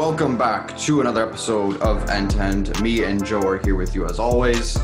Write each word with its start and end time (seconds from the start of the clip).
Welcome 0.00 0.38
back 0.38 0.78
to 0.78 1.02
another 1.02 1.28
episode 1.28 1.78
of 1.82 2.08
End 2.08 2.30
to 2.30 2.40
End. 2.40 2.80
Me 2.80 3.04
and 3.04 3.22
Joe 3.22 3.42
are 3.42 3.58
here 3.58 3.74
with 3.74 3.94
you 3.94 4.06
as 4.06 4.18
always. 4.18 4.78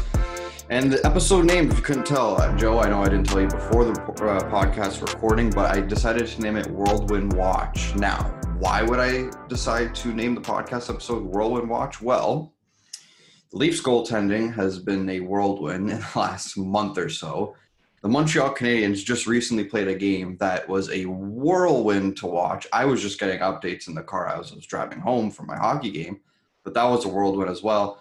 And 0.69 0.93
the 0.93 1.05
episode 1.07 1.47
name, 1.47 1.71
if 1.71 1.79
you 1.79 1.83
couldn't 1.83 2.05
tell, 2.05 2.39
uh, 2.39 2.55
Joe, 2.55 2.81
I 2.81 2.91
know 2.91 3.01
I 3.01 3.07
didn't 3.07 3.25
tell 3.25 3.41
you 3.41 3.49
before 3.49 3.87
the 3.87 3.93
uh, 3.93 4.41
podcast 4.51 5.01
recording, 5.01 5.49
but 5.49 5.75
I 5.75 5.81
decided 5.81 6.27
to 6.27 6.43
name 6.43 6.57
it 6.57 6.67
Whirlwind 6.67 7.33
Watch. 7.33 7.95
Now, 7.95 8.25
why 8.59 8.83
would 8.83 9.01
I 9.01 9.31
decide 9.49 9.95
to 9.95 10.13
name 10.13 10.35
the 10.35 10.43
podcast 10.43 10.91
episode 10.91 11.25
Whirlwind 11.25 11.71
Watch? 11.71 12.03
Well, 12.03 12.53
Leafs 13.55 13.81
goaltending 13.81 14.55
has 14.55 14.79
been 14.79 15.09
a 15.09 15.21
whirlwind 15.21 15.91
in 15.91 15.99
the 15.99 16.11
last 16.15 16.59
month 16.59 16.99
or 16.99 17.09
so. 17.09 17.57
The 18.07 18.13
Montreal 18.13 18.55
Canadiens 18.55 19.05
just 19.05 19.27
recently 19.27 19.65
played 19.65 19.89
a 19.89 19.95
game 19.97 20.37
that 20.37 20.69
was 20.69 20.89
a 20.91 21.07
whirlwind 21.07 22.17
to 22.19 22.29
watch. 22.29 22.65
I 22.73 22.85
was 22.85 23.03
just 23.03 23.19
getting 23.19 23.41
updates 23.41 23.89
in 23.89 23.97
the 23.97 24.03
car 24.05 24.29
as 24.29 24.53
I 24.53 24.55
was 24.55 24.65
driving 24.65 25.01
home 25.01 25.29
from 25.29 25.49
my 25.49 25.57
hockey 25.57 25.91
game, 25.91 26.21
but 26.63 26.73
that 26.75 26.85
was 26.85 27.05
a 27.05 27.09
whirlwind 27.09 27.51
as 27.51 27.65
well. 27.65 28.01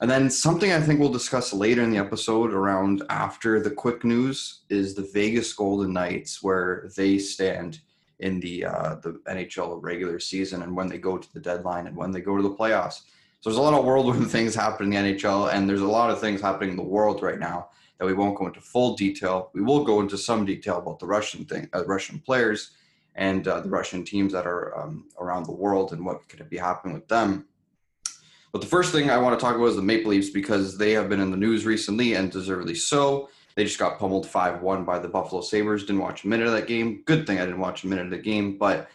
And 0.00 0.10
then 0.10 0.30
something 0.30 0.72
I 0.72 0.80
think 0.80 0.98
we'll 0.98 1.12
discuss 1.12 1.52
later 1.52 1.82
in 1.82 1.90
the 1.90 1.98
episode 1.98 2.54
around 2.54 3.02
after 3.10 3.60
the 3.60 3.70
quick 3.70 4.02
news 4.02 4.60
is 4.70 4.94
the 4.94 5.10
Vegas 5.12 5.52
Golden 5.52 5.92
Knights, 5.92 6.42
where 6.42 6.88
they 6.96 7.18
stand 7.18 7.80
in 8.20 8.40
the 8.40 8.64
uh, 8.64 8.94
the 9.02 9.20
NHL 9.28 9.78
regular 9.82 10.20
season 10.20 10.62
and 10.62 10.74
when 10.74 10.88
they 10.88 10.96
go 10.96 11.18
to 11.18 11.34
the 11.34 11.40
deadline 11.40 11.86
and 11.86 11.94
when 11.94 12.12
they 12.12 12.22
go 12.22 12.34
to 12.34 12.42
the 12.42 12.54
playoffs. 12.54 13.02
So 13.42 13.50
there's 13.50 13.58
a 13.58 13.60
lot 13.60 13.74
of 13.74 13.84
whirlwind 13.84 14.30
things 14.30 14.54
happening 14.54 14.94
in 14.94 15.04
the 15.04 15.14
NHL, 15.16 15.52
and 15.52 15.68
there's 15.68 15.82
a 15.82 15.86
lot 15.86 16.08
of 16.08 16.18
things 16.18 16.40
happening 16.40 16.70
in 16.70 16.76
the 16.76 16.82
world 16.82 17.22
right 17.22 17.38
now 17.38 17.68
that 17.98 18.06
we 18.06 18.14
won't 18.14 18.36
go 18.36 18.46
into 18.46 18.60
full 18.60 18.94
detail. 18.96 19.50
We 19.54 19.62
will 19.62 19.84
go 19.84 20.00
into 20.00 20.18
some 20.18 20.44
detail 20.44 20.78
about 20.78 20.98
the 20.98 21.06
Russian 21.06 21.44
thing, 21.44 21.68
uh, 21.74 21.84
Russian 21.86 22.18
players, 22.18 22.70
and 23.14 23.46
uh, 23.46 23.60
the 23.60 23.68
Russian 23.68 24.04
teams 24.04 24.32
that 24.32 24.46
are 24.46 24.76
um, 24.78 25.06
around 25.20 25.46
the 25.46 25.52
world 25.52 25.92
and 25.92 26.04
what 26.04 26.28
could 26.28 26.48
be 26.50 26.58
happening 26.58 26.94
with 26.94 27.08
them. 27.08 27.46
But 28.52 28.60
the 28.60 28.68
first 28.68 28.92
thing 28.92 29.10
I 29.10 29.18
want 29.18 29.38
to 29.38 29.44
talk 29.44 29.56
about 29.56 29.66
is 29.66 29.76
the 29.76 29.82
Maple 29.82 30.10
Leafs 30.10 30.30
because 30.30 30.78
they 30.78 30.92
have 30.92 31.08
been 31.08 31.20
in 31.20 31.30
the 31.30 31.36
news 31.36 31.66
recently 31.66 32.14
and 32.14 32.30
deservedly 32.30 32.76
so. 32.76 33.28
They 33.56 33.64
just 33.64 33.78
got 33.78 33.98
pummeled 33.98 34.28
5 34.28 34.62
1 34.62 34.84
by 34.84 34.98
the 34.98 35.08
Buffalo 35.08 35.40
Sabres. 35.40 35.82
Didn't 35.82 36.02
watch 36.02 36.24
a 36.24 36.28
minute 36.28 36.46
of 36.46 36.52
that 36.52 36.66
game. 36.66 37.02
Good 37.04 37.26
thing 37.26 37.38
I 37.38 37.44
didn't 37.44 37.60
watch 37.60 37.84
a 37.84 37.88
minute 37.88 38.06
of 38.06 38.10
the 38.10 38.18
game. 38.18 38.58
But 38.58 38.88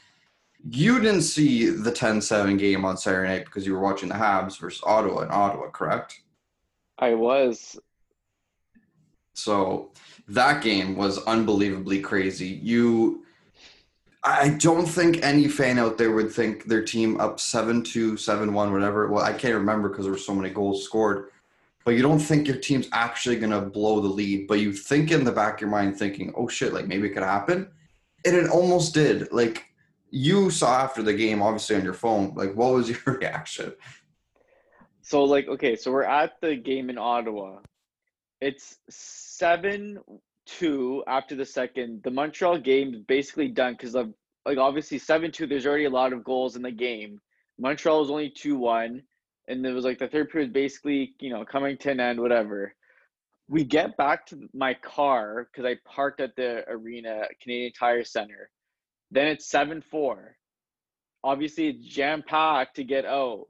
you 0.70 1.00
didn't 1.00 1.22
see 1.22 1.70
the 1.70 1.92
10 1.92 2.22
7 2.22 2.58
game 2.58 2.86
on 2.86 2.98
Saturday 2.98 3.30
night 3.30 3.46
because 3.46 3.66
you 3.66 3.74
were 3.74 3.80
watching 3.80 4.10
the 4.10 4.16
Habs 4.16 4.60
versus 4.60 4.82
Ottawa 4.86 5.22
in 5.22 5.30
Ottawa, 5.32 5.70
correct? 5.70 6.22
I 6.98 7.14
was. 7.14 7.80
So 9.40 9.92
that 10.28 10.62
game 10.62 10.96
was 10.96 11.18
unbelievably 11.26 12.02
crazy. 12.02 12.60
You 12.62 13.26
I 14.24 14.50
don't 14.50 14.86
think 14.86 15.24
any 15.24 15.48
fan 15.48 15.80
out 15.80 15.98
there 15.98 16.12
would 16.12 16.32
think 16.32 16.66
their 16.66 16.84
team 16.84 17.20
up 17.22 17.40
7 17.40 17.84
2, 17.84 18.18
7 18.18 18.54
1, 18.54 18.72
whatever. 18.74 19.08
Well, 19.08 19.24
I 19.24 19.32
can't 19.32 19.56
remember 19.56 19.90
because 19.90 20.06
there 20.06 20.12
were 20.12 20.20
so 20.20 20.36
many 20.36 20.50
goals 20.50 20.84
scored. 20.84 21.30
But 21.86 21.92
you 21.96 22.02
don't 22.02 22.20
think 22.20 22.46
your 22.46 22.58
team's 22.58 22.90
actually 22.92 23.38
going 23.38 23.52
to 23.52 23.62
blow 23.62 24.02
the 24.02 24.10
lead. 24.10 24.48
But 24.48 24.60
you 24.60 24.74
think 24.74 25.12
in 25.12 25.24
the 25.24 25.32
back 25.32 25.56
of 25.56 25.62
your 25.62 25.70
mind, 25.70 25.98
thinking, 25.98 26.34
oh 26.36 26.50
shit, 26.50 26.74
like 26.74 26.88
maybe 26.88 27.08
it 27.08 27.14
could 27.14 27.24
happen. 27.24 27.72
And 28.26 28.36
it 28.36 28.50
almost 28.50 28.94
did. 28.94 29.32
Like 29.32 29.66
you 30.12 30.50
saw 30.52 30.82
after 30.82 31.02
the 31.02 31.14
game, 31.14 31.42
obviously 31.42 31.78
on 31.78 31.86
your 31.86 31.94
phone, 31.94 32.34
like 32.36 32.54
what 32.56 32.74
was 32.74 32.90
your 33.06 33.16
reaction? 33.16 33.74
So, 35.02 35.24
like, 35.24 35.48
okay, 35.48 35.76
so 35.78 35.92
we're 35.92 36.04
at 36.04 36.40
the 36.42 36.56
game 36.58 36.90
in 36.90 36.98
Ottawa. 36.98 37.60
It's 38.42 38.78
7 39.40 40.00
two 40.50 41.04
after 41.08 41.36
the 41.36 41.46
second. 41.46 42.02
The 42.04 42.12
Montreal 42.12 42.58
game 42.58 43.06
basically 43.08 43.50
done 43.50 43.74
because 43.74 43.96
of 43.96 44.14
like 44.46 44.58
obviously 44.58 44.98
seven 44.98 45.32
two. 45.32 45.48
There's 45.48 45.68
already 45.68 45.86
a 45.86 45.90
lot 45.90 46.14
of 46.14 46.24
goals 46.24 46.56
in 46.56 46.62
the 46.62 46.72
game. 46.72 47.20
Montreal 47.60 48.00
was 48.00 48.10
only 48.10 48.30
two 48.30 48.58
one, 48.58 49.04
and 49.48 49.66
it 49.66 49.74
was 49.74 49.86
like 49.86 50.00
the 50.00 50.08
third 50.08 50.30
period 50.30 50.54
basically 50.54 51.14
you 51.20 51.30
know 51.30 51.46
coming 51.46 51.78
to 51.78 51.92
an 51.92 52.00
end. 52.00 52.20
Whatever. 52.20 52.74
We 53.48 53.64
get 53.64 53.98
back 53.98 54.28
to 54.28 54.48
my 54.54 54.76
car 54.76 55.48
because 55.52 55.66
I 55.66 55.78
parked 55.84 56.22
at 56.22 56.36
the 56.36 56.64
arena, 56.70 57.24
Canadian 57.42 57.72
Tire 57.74 58.04
Center. 58.04 58.52
Then 59.10 59.28
it's 59.28 59.50
seven 59.50 59.82
four. 59.82 60.36
Obviously, 61.24 61.70
it's 61.70 61.86
jam 61.86 62.24
packed 62.26 62.76
to 62.78 62.84
get 62.84 63.06
out. 63.06 63.48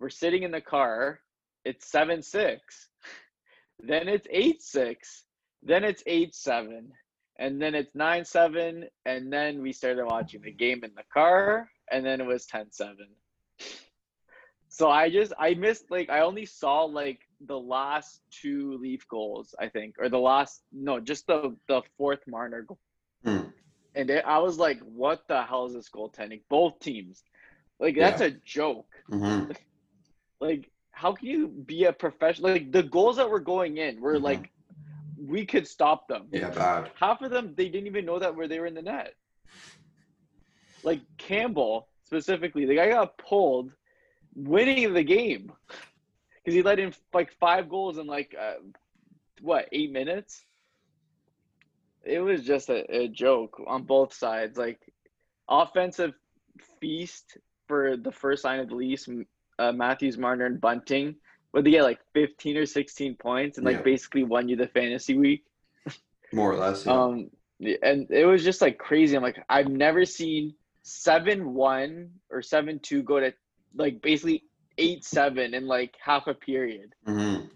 We're 0.00 0.10
sitting 0.10 0.44
in 0.44 0.50
the 0.50 0.60
car. 0.60 1.20
It's 1.64 1.90
seven 1.90 2.22
six. 2.22 2.88
Then 3.82 4.08
it's 4.08 4.26
eight 4.30 4.62
six 4.62 5.24
then 5.62 5.84
it's 5.84 6.02
8 6.06 6.34
7. 6.34 6.92
And 7.38 7.60
then 7.60 7.74
it's 7.74 7.94
9 7.94 8.24
7. 8.24 8.84
And 9.06 9.32
then 9.32 9.62
we 9.62 9.72
started 9.72 10.04
watching 10.04 10.42
the 10.42 10.52
game 10.52 10.84
in 10.84 10.92
the 10.96 11.04
car. 11.12 11.68
And 11.90 12.04
then 12.04 12.20
it 12.20 12.26
was 12.26 12.46
10 12.46 12.72
7. 12.72 12.96
So 14.68 14.90
I 14.90 15.10
just, 15.10 15.32
I 15.38 15.54
missed, 15.54 15.90
like, 15.90 16.08
I 16.08 16.20
only 16.20 16.46
saw, 16.46 16.84
like, 16.84 17.20
the 17.46 17.58
last 17.58 18.22
two 18.30 18.78
Leaf 18.78 19.06
goals, 19.08 19.54
I 19.58 19.68
think. 19.68 19.96
Or 19.98 20.08
the 20.08 20.18
last, 20.18 20.62
no, 20.72 20.98
just 20.98 21.26
the, 21.26 21.54
the 21.68 21.82
fourth 21.98 22.20
Marner 22.26 22.62
goal. 22.62 22.78
Hmm. 23.22 23.48
And 23.94 24.08
it, 24.08 24.24
I 24.26 24.38
was 24.38 24.58
like, 24.58 24.80
what 24.80 25.28
the 25.28 25.42
hell 25.42 25.66
is 25.66 25.74
this 25.74 25.90
goaltending? 25.90 26.40
Both 26.48 26.80
teams. 26.80 27.22
Like, 27.78 27.96
that's 27.96 28.22
yeah. 28.22 28.28
a 28.28 28.30
joke. 28.46 28.88
Mm-hmm. 29.10 29.52
like, 30.40 30.70
how 31.02 31.12
can 31.12 31.28
you 31.28 31.48
be 31.48 31.84
a 31.84 31.92
professional? 31.92 32.52
Like, 32.52 32.70
the 32.70 32.84
goals 32.84 33.16
that 33.16 33.28
were 33.28 33.40
going 33.40 33.76
in 33.78 34.00
were, 34.00 34.14
mm-hmm. 34.14 34.24
like, 34.24 34.52
we 35.26 35.46
could 35.46 35.66
stop 35.66 36.08
them. 36.08 36.26
Yeah, 36.30 36.50
bad. 36.50 36.90
Half 36.98 37.22
of 37.22 37.30
them 37.30 37.54
they 37.56 37.68
didn't 37.68 37.86
even 37.86 38.04
know 38.04 38.18
that 38.18 38.34
where 38.34 38.48
they 38.48 38.58
were 38.58 38.66
in 38.66 38.74
the 38.74 38.82
net. 38.82 39.14
Like 40.82 41.00
Campbell 41.16 41.88
specifically, 42.04 42.66
the 42.66 42.74
guy 42.74 42.88
got 42.88 43.16
pulled, 43.18 43.70
winning 44.34 44.92
the 44.92 45.04
game 45.04 45.52
because 46.36 46.54
he 46.54 46.62
let 46.62 46.80
in 46.80 46.92
like 47.12 47.32
five 47.38 47.68
goals 47.68 47.98
in 47.98 48.06
like 48.06 48.34
uh, 48.38 48.54
what 49.40 49.68
eight 49.72 49.92
minutes. 49.92 50.44
It 52.04 52.18
was 52.18 52.42
just 52.42 52.68
a, 52.68 52.84
a 52.92 53.06
joke 53.06 53.62
on 53.64 53.84
both 53.84 54.12
sides. 54.12 54.58
Like 54.58 54.80
offensive 55.48 56.14
feast 56.80 57.38
for 57.68 57.96
the 57.96 58.10
first 58.10 58.44
line 58.44 58.58
of 58.58 58.68
the 58.68 58.74
Leafs, 58.74 59.08
uh, 59.58 59.72
Matthews, 59.72 60.18
Marner, 60.18 60.46
and 60.46 60.60
Bunting 60.60 61.16
what 61.52 61.64
they 61.64 61.70
get 61.70 61.84
like 61.84 62.00
15 62.14 62.56
or 62.56 62.66
16 62.66 63.14
points 63.16 63.58
and 63.58 63.64
like 63.64 63.76
yeah. 63.76 63.82
basically 63.82 64.24
won 64.24 64.48
you 64.48 64.56
the 64.56 64.66
fantasy 64.66 65.16
week 65.16 65.44
more 66.32 66.52
or 66.52 66.56
less 66.56 66.84
yeah. 66.84 66.92
um 66.92 67.30
and 67.60 68.10
it 68.10 68.26
was 68.26 68.42
just 68.42 68.60
like 68.60 68.78
crazy 68.78 69.16
i'm 69.16 69.22
like 69.22 69.42
i've 69.48 69.68
never 69.68 70.04
seen 70.04 70.52
7-1 70.84 72.08
or 72.30 72.40
7-2 72.40 73.04
go 73.04 73.20
to 73.20 73.32
like 73.76 74.02
basically 74.02 74.42
8-7 74.78 75.54
in 75.54 75.66
like 75.66 75.94
half 76.02 76.26
a 76.26 76.34
period 76.34 76.94
mm-hmm. 77.06 77.46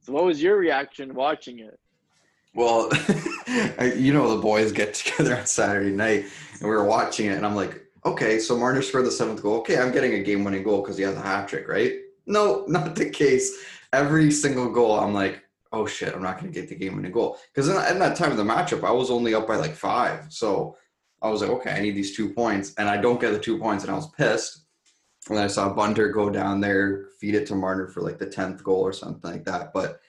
so 0.00 0.12
what 0.12 0.24
was 0.24 0.40
your 0.40 0.56
reaction 0.56 1.12
watching 1.14 1.58
it 1.58 1.78
well 2.54 2.90
you 3.96 4.12
know 4.12 4.36
the 4.36 4.40
boys 4.40 4.70
get 4.70 4.94
together 4.94 5.36
on 5.36 5.46
saturday 5.46 5.90
night 5.90 6.26
and 6.52 6.62
we 6.62 6.68
were 6.68 6.84
watching 6.84 7.26
it 7.26 7.36
and 7.36 7.46
i'm 7.46 7.56
like 7.56 7.81
okay 8.04 8.38
so 8.38 8.56
marner 8.56 8.82
scored 8.82 9.06
the 9.06 9.10
seventh 9.10 9.42
goal 9.42 9.58
okay 9.58 9.78
i'm 9.78 9.92
getting 9.92 10.14
a 10.14 10.22
game-winning 10.22 10.62
goal 10.62 10.80
because 10.80 10.96
he 10.96 11.02
has 11.02 11.16
a 11.16 11.20
hat 11.20 11.48
trick 11.48 11.68
right 11.68 12.00
no, 12.26 12.64
not 12.68 12.94
the 12.94 13.10
case. 13.10 13.64
Every 13.92 14.30
single 14.30 14.70
goal, 14.70 14.98
I'm 14.98 15.14
like, 15.14 15.42
oh 15.72 15.86
shit, 15.86 16.14
I'm 16.14 16.22
not 16.22 16.38
going 16.38 16.52
to 16.52 16.60
get 16.60 16.68
the 16.68 16.74
game 16.74 16.96
winning 16.96 17.12
goal. 17.12 17.38
Because 17.54 17.68
in, 17.68 17.76
in, 17.92 17.98
that 17.98 18.16
time 18.16 18.30
of 18.30 18.36
the 18.36 18.44
matchup, 18.44 18.84
I 18.84 18.92
was 18.92 19.10
only 19.10 19.34
up 19.34 19.46
by 19.46 19.56
like 19.56 19.74
five. 19.74 20.26
So 20.32 20.76
I 21.20 21.30
was 21.30 21.40
like, 21.40 21.50
okay, 21.50 21.72
I 21.72 21.80
need 21.80 21.96
these 21.96 22.16
two 22.16 22.32
points. 22.32 22.74
And 22.78 22.88
I 22.88 22.96
don't 22.98 23.20
get 23.20 23.32
the 23.32 23.38
two 23.38 23.58
points. 23.58 23.84
And 23.84 23.92
I 23.92 23.96
was 23.96 24.10
pissed. 24.10 24.64
And 25.28 25.36
then 25.36 25.44
I 25.44 25.48
saw 25.48 25.72
Bunter 25.72 26.08
go 26.08 26.30
down 26.30 26.60
there, 26.60 27.06
feed 27.20 27.34
it 27.34 27.46
to 27.46 27.54
Marner 27.54 27.86
for 27.86 28.00
like 28.00 28.18
the 28.18 28.26
10th 28.26 28.62
goal 28.62 28.80
or 28.80 28.92
something 28.92 29.30
like 29.30 29.44
that. 29.44 29.72
But 29.72 30.00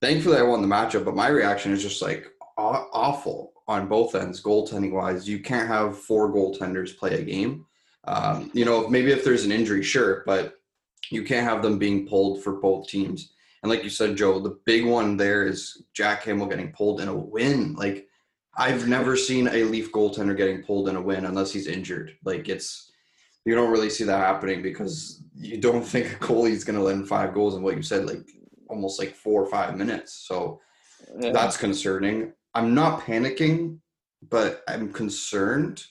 thankfully, 0.00 0.38
I 0.38 0.42
won 0.42 0.62
the 0.62 0.68
matchup. 0.68 1.04
But 1.04 1.16
my 1.16 1.28
reaction 1.28 1.72
is 1.72 1.82
just 1.82 2.00
like 2.00 2.26
awful 2.56 3.51
on 3.68 3.88
both 3.88 4.14
ends, 4.14 4.42
goaltending 4.42 4.92
wise. 4.92 5.28
You 5.28 5.40
can't 5.40 5.68
have 5.68 5.98
four 5.98 6.32
goaltenders 6.32 6.96
play 6.96 7.20
a 7.20 7.22
game. 7.22 7.66
Um, 8.04 8.50
you 8.52 8.64
know, 8.64 8.88
maybe 8.88 9.12
if 9.12 9.24
there's 9.24 9.44
an 9.44 9.52
injury, 9.52 9.82
sure. 9.82 10.22
But 10.26 10.54
you 11.10 11.22
can't 11.22 11.48
have 11.48 11.62
them 11.62 11.78
being 11.78 12.06
pulled 12.06 12.42
for 12.42 12.54
both 12.54 12.88
teams. 12.88 13.32
And 13.62 13.70
like 13.70 13.84
you 13.84 13.90
said, 13.90 14.16
Joe, 14.16 14.40
the 14.40 14.58
big 14.64 14.84
one 14.84 15.16
there 15.16 15.46
is 15.46 15.84
Jack 15.94 16.24
Campbell 16.24 16.46
getting 16.46 16.72
pulled 16.72 17.00
in 17.00 17.08
a 17.08 17.14
win. 17.14 17.74
Like 17.74 18.08
I've 18.56 18.88
never 18.88 19.16
seen 19.16 19.48
a 19.48 19.64
Leaf 19.64 19.92
goaltender 19.92 20.36
getting 20.36 20.62
pulled 20.62 20.88
in 20.88 20.96
a 20.96 21.02
win 21.02 21.24
unless 21.24 21.52
he's 21.52 21.68
injured. 21.68 22.16
Like 22.24 22.48
it's 22.48 22.90
you 23.44 23.54
don't 23.54 23.70
really 23.70 23.90
see 23.90 24.04
that 24.04 24.18
happening 24.18 24.62
because 24.62 25.22
you 25.36 25.58
don't 25.58 25.82
think 25.86 26.12
a 26.12 26.16
goalie's 26.16 26.64
going 26.64 26.78
to 26.78 26.88
in 26.88 27.06
five 27.06 27.34
goals 27.34 27.54
in 27.54 27.62
what 27.62 27.76
you 27.76 27.82
said, 27.82 28.06
like 28.06 28.28
almost 28.68 28.98
like 28.98 29.14
four 29.14 29.42
or 29.42 29.50
five 29.50 29.76
minutes. 29.76 30.12
So 30.26 30.60
yeah. 31.18 31.32
that's 31.32 31.56
concerning. 31.56 32.32
I'm 32.54 32.74
not 32.74 33.00
panicking, 33.02 33.78
but 34.28 34.62
I'm 34.68 34.92
concerned 34.92 35.84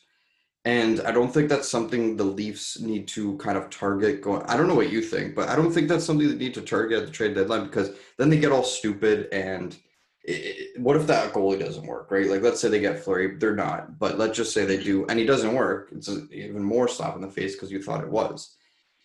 and 0.63 1.02
I 1.02 1.12
don't 1.12 1.34
think 1.34 1.50
that's 1.50 1.69
something 1.69 2.16
the 2.16 2.24
Leafs 2.24 2.80
need 2.80 3.08
to 3.10 3.36
kind 3.38 3.58
of 3.58 3.72
target 3.72 4.22
going. 4.22 4.44
I 4.44 4.56
don't 4.56 4.68
know 4.68 4.75
what 4.75 4.92
you 4.92 5.02
think, 5.02 5.34
but 5.34 5.50
I 5.50 5.56
don't 5.56 5.72
think 5.72 5.88
that's 5.88 6.06
something 6.06 6.28
they 6.28 6.36
need 6.36 6.54
to 6.54 6.62
target 6.62 7.00
at 7.00 7.06
the 7.08 7.12
trade 7.12 7.34
deadline 7.34 7.63
because 7.63 7.92
then 8.18 8.30
they 8.30 8.40
get 8.40 8.52
all 8.52 8.63
stupid. 8.63 9.28
And 9.31 9.75
it, 10.24 10.80
what 10.80 10.98
if 10.98 11.08
that 11.08 11.34
goalie 11.34 11.60
doesn't 11.60 11.88
work, 11.88 12.12
right? 12.12 12.28
Like, 12.28 12.44
let's 12.44 12.62
say 12.62 12.69
they 12.69 12.80
get 12.80 13.04
Fleury, 13.04 13.38
they're 13.38 13.56
not, 13.56 13.98
but 13.98 14.19
let's 14.19 14.38
just 14.38 14.54
say 14.54 14.66
they 14.66 14.81
do, 14.81 15.08
and 15.08 15.18
he 15.18 15.25
doesn't 15.25 15.56
work. 15.56 15.90
It's 15.92 16.10
even 16.31 16.63
more 16.63 16.88
slap 16.88 17.16
in 17.16 17.22
the 17.22 17.28
face 17.28 17.56
because 17.56 17.72
you 17.72 17.81
thought 17.81 18.04
it 18.04 18.10
was. 18.10 18.56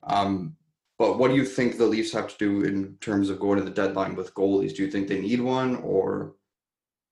Um, 0.02 0.56
but 0.98 1.18
what 1.18 1.28
do 1.28 1.36
you 1.36 1.46
think 1.46 1.78
the 1.78 1.86
Leafs 1.86 2.12
have 2.12 2.28
to 2.28 2.36
do 2.38 2.66
in 2.66 2.96
terms 3.00 3.30
of 3.30 3.40
going 3.40 3.58
to 3.58 3.64
the 3.64 3.70
deadline 3.70 4.14
with 4.14 4.34
goalies? 4.34 4.76
Do 4.76 4.82
you 4.82 4.90
think 4.90 5.08
they 5.08 5.20
need 5.20 5.40
one 5.40 5.76
or? 5.76 6.34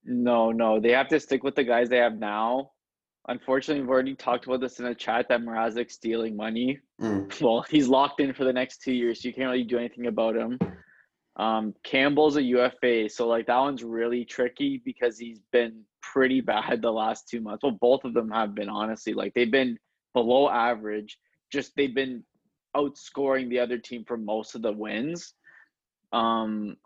No, 0.05 0.53
no, 0.53 0.81
they 0.81 0.91
have 0.93 1.09
to 1.09 1.21
stick 1.21 1.43
with 1.43 1.55
the 1.55 1.65
guys 1.65 1.89
they 1.89 1.99
have 1.99 2.19
now. 2.19 2.71
Unfortunately, 3.27 3.81
we've 3.81 3.91
already 3.91 4.15
talked 4.15 4.47
about 4.47 4.61
this 4.61 4.79
in 4.79 4.85
the 4.85 4.95
chat 4.95 5.27
that 5.31 5.41
Mrazek's 5.41 5.95
stealing 5.95 6.37
money. 6.37 6.79
Mm. 7.01 7.25
Well, 7.41 7.65
he's 7.69 7.89
locked 7.89 8.21
in 8.21 8.35
for 8.35 8.45
the 8.45 8.53
next 8.53 8.83
two 8.83 8.93
years, 8.93 9.23
so 9.23 9.29
you 9.29 9.35
can't 9.35 9.51
really 9.51 9.65
do 9.65 9.79
anything 9.79 10.07
about 10.07 10.37
him. 10.37 10.59
Um, 11.37 11.75
Campbell's 11.83 12.37
a 12.37 12.43
UFA, 12.43 13.09
so 13.09 13.27
like 13.27 13.47
that 13.47 13.59
one's 13.59 13.83
really 13.83 14.25
tricky 14.25 14.81
because 14.85 15.19
he's 15.19 15.41
been 15.53 15.83
pretty 16.03 16.41
bad 16.43 16.83
the 16.83 16.93
last 16.93 17.29
two 17.29 17.41
months. 17.41 17.63
Well, 17.63 17.79
both 17.81 18.05
of 18.05 18.15
them 18.15 18.31
have 18.31 18.55
been 18.55 18.69
honestly 18.69 19.15
like 19.15 19.33
they've 19.35 19.51
been 19.51 19.79
below 20.13 20.49
average. 20.49 21.19
Just 21.51 21.73
they've 21.77 21.95
been 21.95 22.23
outscoring 22.77 23.49
the 23.49 23.61
other 23.61 23.79
team 23.79 24.05
for 24.07 24.17
most 24.17 24.55
of 24.55 24.63
the 24.63 24.73
wins. 24.73 25.35
Um, 26.13 26.77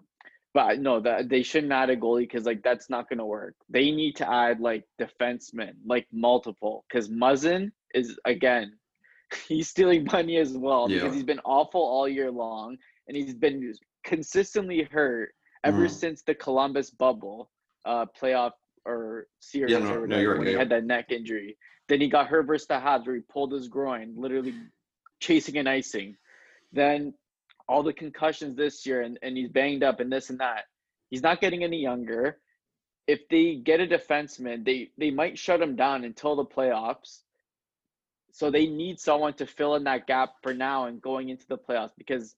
but 0.55 0.81
no, 0.81 1.01
that 1.01 1.29
they 1.29 1.43
shouldn't 1.43 1.73
add 1.73 1.91
a 1.91 1.97
goalie 1.97 2.21
because 2.23 2.45
like 2.47 2.63
that's 2.63 2.89
not 2.91 3.09
gonna 3.09 3.27
work. 3.27 3.55
They 3.69 3.91
need 3.91 4.17
to 4.17 4.31
add 4.31 4.61
like 4.61 4.85
defensemen, 5.01 5.75
like 5.87 6.07
multiple, 6.13 6.85
because 6.89 7.09
Muzzin 7.09 7.71
is 7.95 8.19
again, 8.25 8.79
he's 9.49 9.69
stealing 9.69 10.05
money 10.11 10.37
as 10.39 10.57
well 10.57 10.89
Yeah. 10.89 11.01
because 11.01 11.15
he's 11.15 11.25
been 11.25 11.41
awful 11.45 11.81
all 11.81 12.09
year 12.09 12.31
long 12.31 12.77
and 13.07 13.17
he's 13.17 13.35
been 13.35 13.73
consistently 14.05 14.83
hurt 14.91 15.31
ever 15.65 15.87
Mhm. 15.87 15.91
since 15.91 16.23
the 16.23 16.35
Columbus 16.35 16.91
bubble 16.91 17.51
uh 17.85 18.07
playoff 18.21 18.53
or 18.85 19.27
series 19.41 19.73
Yeah, 19.73 19.79
no, 19.81 19.95
or 19.95 20.01
whatever 20.03 20.23
you're 20.23 20.31
right, 20.33 20.39
when 20.39 20.47
yeah, 20.49 20.53
he 20.55 20.59
had 20.59 20.69
that 20.71 20.85
neck 20.85 21.11
injury. 21.11 21.57
Then 21.89 22.01
he 22.01 22.09
got 22.09 22.27
hurt 22.29 22.47
versus 22.47 22.67
the 22.69 22.75
Habs 22.75 23.07
where 23.07 23.17
he 23.17 23.23
pulled 23.23 23.53
his 23.53 23.69
groin, 23.69 24.15
literally 24.17 24.55
chasing 25.21 25.57
and 25.59 25.69
icing. 25.69 26.17
Then 26.73 27.15
all 27.69 27.83
the 27.83 27.93
concussions 27.93 28.57
this 28.57 28.87
year 28.87 29.03
and, 29.03 29.19
and 29.23 29.37
he's 29.37 29.51
banged 29.51 29.83
up 29.83 30.01
and 30.01 30.11
this 30.11 30.31
and 30.31 30.41
that. 30.41 30.65
He's 31.11 31.23
not 31.23 31.41
getting 31.41 31.65
any 31.65 31.81
younger. 31.81 32.39
If 33.07 33.29
they 33.29 33.57
get 33.57 33.81
a 33.81 33.87
defenseman, 33.87 34.65
they 34.65 34.91
they 34.99 35.11
might 35.11 35.39
shut 35.39 35.63
him 35.63 35.77
down 35.77 36.05
until 36.05 36.37
the 36.37 36.45
playoffs. 36.45 37.21
So 38.33 38.51
they 38.51 38.67
need 38.67 39.01
someone 39.01 39.35
to 39.35 39.47
fill 39.47 39.75
in 39.75 39.85
that 39.85 40.07
gap 40.07 40.35
for 40.43 40.55
now 40.55 40.87
and 40.87 41.01
going 41.01 41.31
into 41.31 41.47
the 41.49 41.59
playoffs 41.59 41.93
because 41.97 42.37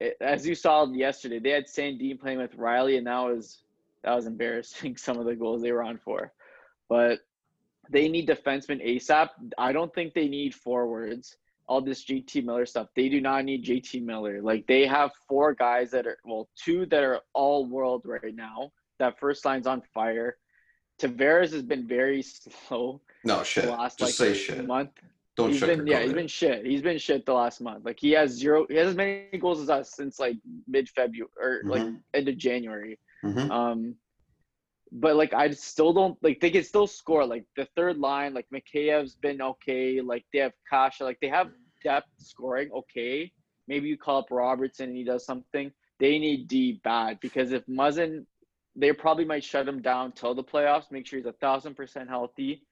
it, 0.00 0.16
as 0.20 0.46
you 0.46 0.54
saw 0.54 0.90
yesterday, 0.90 1.38
they 1.38 1.50
had 1.50 1.66
Sandin 1.66 2.18
playing 2.18 2.38
with 2.38 2.56
Rielly 2.56 2.98
and 2.98 3.06
that 3.06 3.20
was 3.20 3.62
that 4.02 4.14
was 4.14 4.26
embarrassing 4.26 4.96
some 4.96 5.18
of 5.18 5.26
the 5.26 5.34
goals 5.36 5.62
they 5.62 5.72
were 5.72 5.82
on 5.82 5.98
for. 5.98 6.32
But 6.88 7.20
they 7.90 8.08
need 8.08 8.28
defensemen 8.28 8.84
ASAP. 8.84 9.28
I 9.58 9.72
don't 9.72 9.94
think 9.94 10.14
they 10.14 10.28
need 10.28 10.54
forwards. 10.54 11.36
All 11.68 11.80
this 11.80 12.04
JT 12.04 12.44
Miller 12.44 12.64
stuff. 12.66 12.88
They 12.94 13.08
do 13.08 13.20
not 13.20 13.44
need 13.44 13.64
JT 13.64 14.02
Miller. 14.04 14.40
Like 14.40 14.66
they 14.66 14.86
have 14.86 15.10
four 15.28 15.52
guys 15.54 15.90
that 15.90 16.06
are 16.06 16.18
well, 16.24 16.48
two 16.56 16.86
that 16.86 17.02
are 17.02 17.20
all 17.34 17.66
world 17.66 18.02
right 18.04 18.34
now. 18.34 18.70
That 18.98 19.18
first 19.18 19.44
line's 19.44 19.66
on 19.66 19.82
fire. 19.92 20.36
Tavares 21.00 21.52
has 21.52 21.62
been 21.62 21.86
very 21.86 22.22
slow 22.22 23.00
No 23.24 23.42
shit. 23.42 23.64
the 23.64 23.70
last 23.72 23.98
Just 23.98 24.20
like 24.20 24.34
say 24.34 24.38
shit. 24.38 24.66
month. 24.66 24.90
Don't 25.36 25.50
he's 25.50 25.60
been 25.60 25.86
yeah, 25.86 26.00
he's 26.00 26.14
been 26.14 26.28
shit. 26.28 26.64
He's 26.64 26.80
been 26.80 26.96
shit 26.96 27.26
the 27.26 27.34
last 27.34 27.60
month. 27.60 27.84
Like 27.84 27.98
he 28.00 28.12
has 28.12 28.30
zero. 28.30 28.64
He 28.70 28.76
has 28.76 28.88
as 28.88 28.94
many 28.94 29.26
goals 29.38 29.60
as 29.60 29.68
us 29.68 29.90
since 29.94 30.18
like 30.18 30.36
mid 30.66 30.88
February 30.88 31.28
or 31.38 31.60
like 31.64 31.82
Mhm. 31.82 32.00
end 32.14 32.28
of 32.28 32.38
January. 32.38 32.98
Mhm. 33.22 33.50
Um, 33.50 33.94
but 34.98 35.14
like 35.14 35.34
I 35.34 35.50
still 35.50 35.92
don't 35.92 36.16
like 36.22 36.40
they 36.40 36.50
can 36.50 36.64
still 36.64 36.86
score. 36.86 37.26
Like 37.26 37.44
the 37.54 37.68
third 37.76 37.98
line, 37.98 38.32
like 38.32 38.46
Mikheyev's 38.52 39.14
been 39.14 39.42
okay. 39.42 40.00
Like 40.00 40.24
they 40.32 40.38
have 40.38 40.52
Kase, 40.70 41.00
like 41.00 41.18
they 41.20 41.28
have 41.28 41.50
depth 41.84 42.08
scoring 42.18 42.70
okay. 42.72 43.30
Maybe 43.68 43.88
you 43.88 43.98
call 43.98 44.20
up 44.20 44.30
Robertson 44.30 44.88
and 44.88 44.96
he 44.96 45.04
does 45.04 45.26
something. 45.26 45.70
They 46.00 46.18
need 46.18 46.48
D 46.48 46.80
bad 46.82 47.18
because 47.20 47.52
if 47.52 47.66
Muzzin, 47.66 48.24
they 48.74 48.92
probably 48.92 49.26
might 49.26 49.44
shut 49.44 49.68
him 49.68 49.82
down 49.82 50.12
till 50.12 50.34
the 50.34 50.44
playoffs. 50.44 50.90
Make 50.90 51.06
sure 51.06 51.18
he's 51.18 51.26
a 51.26 51.32
thousand 51.32 51.74
percent 51.74 52.08
healthy. 52.08 52.62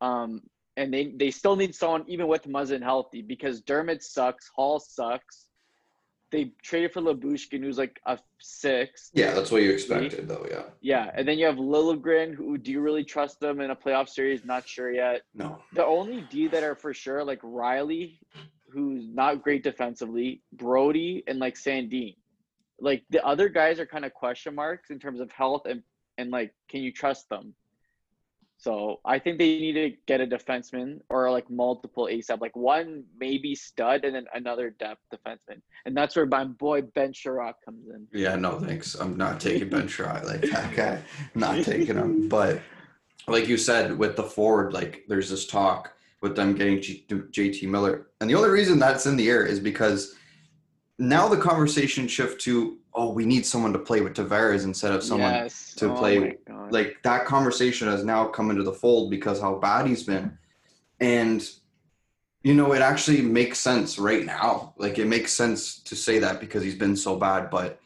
Um, 0.00 0.42
and 0.76 0.94
they 0.94 1.12
they 1.16 1.32
still 1.32 1.56
need 1.56 1.74
someone 1.74 2.04
even 2.06 2.28
with 2.28 2.46
Muzzin 2.46 2.82
healthy 2.82 3.22
because 3.22 3.62
Dermott 3.62 4.02
sucks, 4.04 4.48
Holl 4.54 4.78
sucks. 4.78 5.46
They 6.34 6.50
traded 6.62 6.92
for 6.92 7.00
Lyubushkin, 7.00 7.62
who's 7.62 7.78
like 7.78 8.00
a 8.06 8.18
six. 8.40 9.10
Yeah, 9.14 9.34
that's 9.34 9.52
what 9.52 9.62
you 9.62 9.70
expected, 9.70 10.26
though. 10.26 10.44
Yeah. 10.50 10.64
Yeah, 10.80 11.10
and 11.14 11.28
then 11.28 11.38
you 11.38 11.46
have 11.46 11.56
Liljegren, 11.56 12.34
who 12.34 12.58
do 12.58 12.72
you 12.72 12.80
really 12.80 13.04
trust 13.04 13.38
them 13.38 13.60
in 13.60 13.70
a 13.70 13.76
playoff 13.76 14.08
series? 14.08 14.44
Not 14.44 14.66
sure 14.66 14.90
yet. 14.90 15.22
No. 15.32 15.62
The 15.74 15.86
only 15.86 16.22
D 16.22 16.48
that 16.48 16.64
are 16.64 16.74
for 16.74 16.92
sure, 16.92 17.22
like 17.22 17.40
Rielly, 17.42 18.18
who's 18.68 19.06
not 19.06 19.44
great 19.44 19.62
defensively, 19.62 20.42
Brodie, 20.52 21.22
and 21.28 21.38
like 21.38 21.54
Sandin. 21.54 22.16
Like 22.80 23.04
the 23.10 23.24
other 23.24 23.48
guys 23.48 23.78
are 23.78 23.86
kind 23.86 24.04
of 24.04 24.12
question 24.12 24.56
marks 24.56 24.90
in 24.90 24.98
terms 24.98 25.20
of 25.20 25.30
health 25.30 25.66
and 25.66 25.84
and 26.18 26.32
like 26.32 26.52
can 26.68 26.82
you 26.82 26.92
trust 26.92 27.28
them? 27.28 27.54
So 28.64 28.98
I 29.04 29.18
think 29.18 29.36
they 29.38 29.58
need 29.58 29.74
to 29.74 29.92
get 30.06 30.22
a 30.22 30.26
defenseman 30.26 31.02
or 31.10 31.30
like 31.30 31.50
multiple 31.50 32.08
ASAP, 32.10 32.40
like 32.40 32.56
one 32.56 33.04
maybe 33.20 33.54
stud 33.54 34.06
and 34.06 34.14
then 34.14 34.24
another 34.32 34.70
depth 34.70 35.02
defenseman, 35.14 35.60
and 35.84 35.94
that's 35.94 36.16
where 36.16 36.24
my 36.24 36.44
boy 36.44 36.80
Ben 36.80 37.12
Chiarot 37.12 37.56
comes 37.62 37.86
in. 37.90 38.06
Yeah, 38.10 38.36
no, 38.36 38.58
thanks. 38.58 38.94
I'm 38.94 39.18
not 39.18 39.38
taking 39.38 39.68
Ben 39.68 39.86
Chiarot 39.86 40.24
like 40.24 40.50
that 40.50 40.74
guy. 40.74 41.02
Not 41.34 41.62
taking 41.62 41.96
him. 41.96 42.26
But 42.30 42.62
like 43.28 43.48
you 43.48 43.58
said, 43.58 43.98
with 43.98 44.16
the 44.16 44.22
forward, 44.22 44.72
like 44.72 45.04
there's 45.08 45.28
this 45.28 45.46
talk 45.46 45.92
with 46.22 46.34
them 46.34 46.54
getting 46.54 46.80
G- 46.80 47.04
JT 47.10 47.68
Miller, 47.68 48.06
and 48.22 48.30
the 48.30 48.34
only 48.34 48.48
reason 48.48 48.78
that's 48.78 49.04
in 49.04 49.16
the 49.16 49.28
air 49.28 49.44
is 49.44 49.60
because 49.60 50.14
now 50.98 51.28
the 51.28 51.36
conversation 51.36 52.06
shift 52.06 52.40
to 52.42 52.78
oh, 52.96 53.12
we 53.12 53.26
need 53.26 53.44
someone 53.44 53.72
to 53.72 53.78
play 53.78 54.00
with 54.00 54.14
Tavares 54.14 54.62
instead 54.62 54.92
of 54.92 55.02
someone 55.02 55.32
yes. 55.32 55.74
to 55.74 55.90
Oh 55.90 55.96
play 55.96 56.36
like 56.70 56.98
that 57.02 57.24
conversation 57.24 57.88
has 57.88 58.04
now 58.04 58.26
come 58.26 58.50
into 58.50 58.62
the 58.62 58.72
fold 58.72 59.10
because 59.10 59.40
how 59.40 59.56
bad 59.56 59.86
he's 59.86 60.04
been. 60.04 60.38
And 61.00 61.46
you 62.42 62.54
know 62.54 62.72
it 62.72 62.82
actually 62.82 63.22
makes 63.22 63.58
sense 63.58 63.98
right 63.98 64.24
now. 64.24 64.74
Like 64.78 64.98
it 64.98 65.06
makes 65.06 65.32
sense 65.32 65.80
to 65.80 65.96
say 65.96 66.20
that 66.20 66.40
because 66.40 66.62
he's 66.62 66.76
been 66.76 66.96
so 66.96 67.16
bad 67.16 67.50
but 67.50 67.80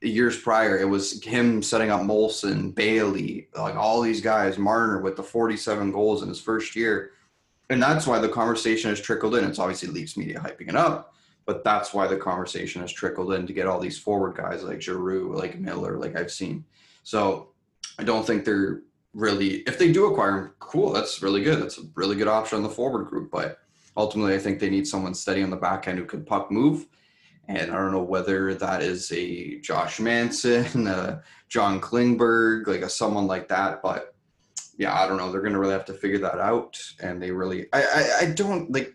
years 0.00 0.36
prior 0.36 0.78
it 0.78 0.88
was 0.88 1.22
him 1.22 1.62
setting 1.62 1.90
up 1.90 2.00
Molson, 2.00 2.74
Bailey 2.74 3.48
like 3.56 3.76
all 3.76 4.00
these 4.00 4.20
guys 4.20 4.58
Marner 4.58 5.00
with 5.00 5.16
the 5.16 5.22
47 5.22 5.90
goals 5.90 6.22
in 6.22 6.28
his 6.28 6.40
first 6.40 6.76
year. 6.76 7.12
And 7.70 7.82
that's 7.82 8.06
why 8.06 8.18
the 8.18 8.28
conversation 8.28 8.90
has 8.90 9.00
trickled 9.00 9.34
in. 9.34 9.44
It's 9.44 9.58
obviously 9.58 9.88
Leafs 9.88 10.16
media 10.16 10.38
hyping 10.38 10.68
it 10.68 10.76
up 10.76 11.12
but 11.44 11.64
that's 11.64 11.92
why 11.92 12.06
the 12.06 12.16
conversation 12.16 12.80
has 12.80 12.92
trickled 12.92 13.32
in 13.32 13.46
to 13.46 13.52
get 13.52 13.66
all 13.66 13.80
these 13.80 13.98
forward 13.98 14.36
guys 14.36 14.62
like 14.62 14.82
Giroux 14.82 15.34
like 15.34 15.58
Miller 15.58 15.98
like 15.98 16.16
I've 16.16 16.30
seen 16.30 16.64
so 17.02 17.48
I 17.98 18.04
don't 18.04 18.26
think 18.26 18.44
they're 18.44 18.82
really 19.14 19.56
if 19.66 19.78
they 19.78 19.92
do 19.92 20.06
acquire 20.06 20.38
him, 20.38 20.50
cool, 20.58 20.92
that's 20.92 21.22
really 21.22 21.42
good. 21.42 21.60
That's 21.60 21.78
a 21.78 21.82
really 21.94 22.16
good 22.16 22.28
option 22.28 22.56
on 22.56 22.62
the 22.62 22.70
forward 22.70 23.06
group. 23.06 23.30
But 23.30 23.58
ultimately 23.96 24.34
I 24.34 24.38
think 24.38 24.58
they 24.58 24.70
need 24.70 24.86
someone 24.86 25.14
steady 25.14 25.42
on 25.42 25.50
the 25.50 25.56
back 25.56 25.88
end 25.88 25.98
who 25.98 26.04
could 26.04 26.26
puck 26.26 26.50
move. 26.50 26.86
And 27.48 27.72
I 27.72 27.76
don't 27.76 27.92
know 27.92 28.02
whether 28.02 28.54
that 28.54 28.82
is 28.82 29.10
a 29.12 29.58
Josh 29.60 30.00
Manson, 30.00 30.86
a 30.86 31.22
John 31.48 31.80
Klingberg, 31.80 32.66
like 32.66 32.82
a 32.82 32.88
someone 32.88 33.26
like 33.26 33.48
that. 33.48 33.82
But 33.82 34.14
yeah, 34.78 34.98
I 34.98 35.06
don't 35.06 35.18
know. 35.18 35.30
They're 35.30 35.42
gonna 35.42 35.58
really 35.58 35.72
have 35.72 35.84
to 35.86 35.94
figure 35.94 36.18
that 36.18 36.38
out. 36.38 36.80
And 37.00 37.20
they 37.20 37.30
really 37.30 37.66
I 37.72 37.82
I, 37.82 38.18
I 38.20 38.26
don't 38.26 38.70
like 38.72 38.94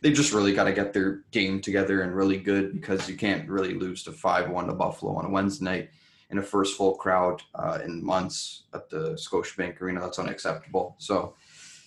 they 0.00 0.12
just 0.12 0.32
really 0.32 0.54
got 0.54 0.64
to 0.64 0.72
get 0.72 0.92
their 0.92 1.24
game 1.30 1.60
together 1.60 2.02
and 2.02 2.14
really 2.14 2.36
good 2.36 2.72
because 2.72 3.08
you 3.08 3.16
can't 3.16 3.48
really 3.48 3.74
lose 3.74 4.02
to 4.04 4.12
5-1 4.12 4.66
to 4.66 4.74
Buffalo 4.74 5.16
on 5.16 5.24
a 5.24 5.30
Wednesday 5.30 5.64
night 5.64 5.90
in 6.30 6.38
a 6.38 6.42
first 6.42 6.76
full 6.76 6.94
crowd 6.94 7.42
uh, 7.54 7.78
in 7.84 8.04
months 8.04 8.64
at 8.74 8.88
the 8.90 9.14
Scotiabank 9.14 9.80
Arena. 9.80 10.00
That's 10.00 10.18
unacceptable. 10.18 10.94
So, 10.98 11.34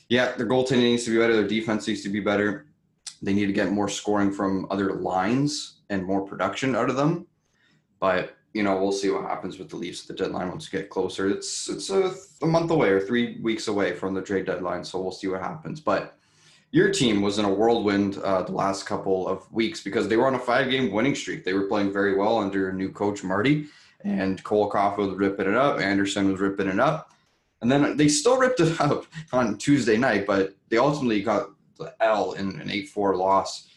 yeah, 0.10 0.34
their 0.34 0.48
goaltending 0.48 0.82
needs 0.82 1.06
to 1.06 1.12
be 1.12 1.18
better. 1.18 1.34
Their 1.34 1.48
defense 1.48 1.88
needs 1.88 2.02
to 2.04 2.10
be 2.10 2.20
better. 2.20 2.68
They 3.22 3.34
need 3.34 3.46
to 3.46 3.54
get 3.54 3.72
more 3.72 3.88
scoring 3.88 4.32
from 4.32 4.68
other 4.72 4.94
lines 4.96 5.82
and 5.90 6.04
more 6.04 6.26
production 6.26 6.76
out 6.76 6.90
of 6.90 6.96
them. 6.96 7.28
But 8.00 8.36
you 8.54 8.64
know, 8.64 8.78
we'll 8.82 8.92
see 8.92 9.10
what 9.10 9.24
happens 9.24 9.58
with 9.58 9.70
the 9.70 9.78
Leafs. 9.78 10.02
At 10.02 10.08
the 10.18 10.24
deadline 10.24 10.50
once 10.50 10.72
we 10.72 10.80
get 10.80 10.90
closer. 10.90 11.30
It's 11.30 11.70
it's 11.70 11.90
a, 11.90 12.14
a 12.42 12.48
month 12.48 12.72
away 12.72 12.90
or 12.90 13.00
three 13.00 13.40
weeks 13.42 13.68
away 13.68 13.94
from 13.94 14.14
the 14.14 14.22
trade 14.22 14.46
deadline. 14.46 14.84
So 14.84 15.00
we'll 15.00 15.12
see 15.12 15.28
what 15.28 15.42
happens. 15.42 15.80
But 15.80 16.18
your 16.72 16.90
team 16.90 17.22
was 17.22 17.38
in 17.38 17.46
a 17.46 17.54
whirlwind 17.54 18.18
uh, 18.20 18.44
the 18.44 18.52
last 18.52 18.86
couple 18.86 19.28
of 19.28 19.52
weeks 19.52 19.82
because 19.82 20.08
they 20.08 20.16
were 20.18 20.28
on 20.28 20.36
a 20.36 20.40
five-game 20.40 20.92
winning 20.92 21.16
streak. 21.16 21.44
They 21.44 21.54
were 21.54 21.68
playing 21.68 21.92
very 21.92 22.16
well 22.16 22.38
under 22.38 22.72
new 22.72 22.92
coach 22.92 23.24
Marty 23.24 23.68
and 24.04 24.44
Kolikoff 24.44 24.98
was 24.98 25.16
ripping 25.16 25.48
it 25.48 25.56
up. 25.56 25.80
Anderson 25.80 26.32
was 26.32 26.40
ripping 26.40 26.68
it 26.68 26.80
up. 26.80 27.12
And 27.62 27.72
then 27.72 27.96
they 27.98 28.08
still 28.08 28.38
ripped 28.38 28.60
it 28.60 28.80
up 28.82 29.06
on 29.32 29.58
Tuesday 29.58 29.98
night, 29.98 30.26
but 30.26 30.56
they 30.70 30.78
ultimately 30.78 31.22
got 31.22 31.50
the 31.78 31.94
L 32.02 32.34
in 32.34 32.60
an 32.60 32.70
8 32.70 32.90
4 32.90 33.16
loss. 33.16 33.68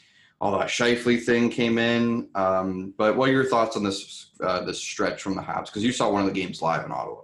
All 0.40 0.58
that 0.58 0.68
Scheifele 0.68 1.22
thing 1.22 1.48
came 1.48 1.78
in. 1.78 2.28
Um, 2.34 2.94
but 2.96 3.16
what 3.16 3.28
are 3.28 3.32
your 3.32 3.46
thoughts 3.46 3.76
on 3.76 3.82
this 3.82 4.30
uh, 4.40 4.64
this 4.64 4.78
stretch 4.78 5.22
from 5.22 5.36
the 5.36 5.42
Habs? 5.42 5.66
Because 5.66 5.84
you 5.84 5.92
saw 5.92 6.10
one 6.10 6.20
of 6.20 6.26
the 6.26 6.38
games 6.38 6.60
live 6.60 6.84
in 6.84 6.92
Ottawa. 6.92 7.22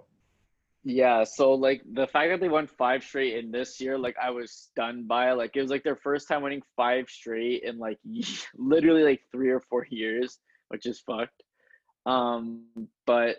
Yeah, 0.83 1.25
so 1.25 1.53
like 1.53 1.83
the 1.93 2.07
fact 2.07 2.31
that 2.31 2.39
they 2.39 2.49
won 2.49 2.65
five 2.65 3.03
straight 3.03 3.37
in 3.37 3.51
this 3.51 3.79
year, 3.79 3.99
like 3.99 4.15
I 4.21 4.31
was 4.31 4.51
stunned 4.51 5.07
by 5.07 5.31
it. 5.31 5.35
Like 5.35 5.55
it 5.55 5.61
was 5.61 5.69
like 5.69 5.83
their 5.83 5.95
first 5.95 6.27
time 6.27 6.41
winning 6.41 6.63
five 6.75 7.07
straight 7.07 7.63
in 7.63 7.77
like 7.77 7.99
literally 8.57 9.03
like 9.03 9.21
three 9.31 9.51
or 9.51 9.59
four 9.59 9.85
years, 9.91 10.39
which 10.69 10.87
is 10.87 10.99
fucked. 10.99 11.43
Um, 12.07 12.65
but 13.05 13.37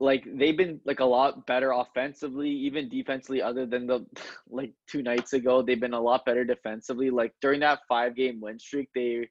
like 0.00 0.24
they've 0.26 0.56
been 0.56 0.80
like 0.86 1.00
a 1.00 1.04
lot 1.04 1.46
better 1.46 1.70
offensively, 1.70 2.48
even 2.50 2.88
defensively, 2.88 3.42
other 3.42 3.66
than 3.66 3.86
the 3.86 4.06
like 4.48 4.72
two 4.88 5.02
nights 5.02 5.34
ago. 5.34 5.60
They've 5.62 5.78
been 5.80 5.92
a 5.92 6.00
lot 6.00 6.24
better 6.24 6.44
defensively. 6.44 7.10
Like 7.10 7.34
during 7.42 7.60
that 7.60 7.80
five 7.88 8.16
game 8.16 8.40
win 8.40 8.58
streak, 8.58 8.88
they 8.94 9.28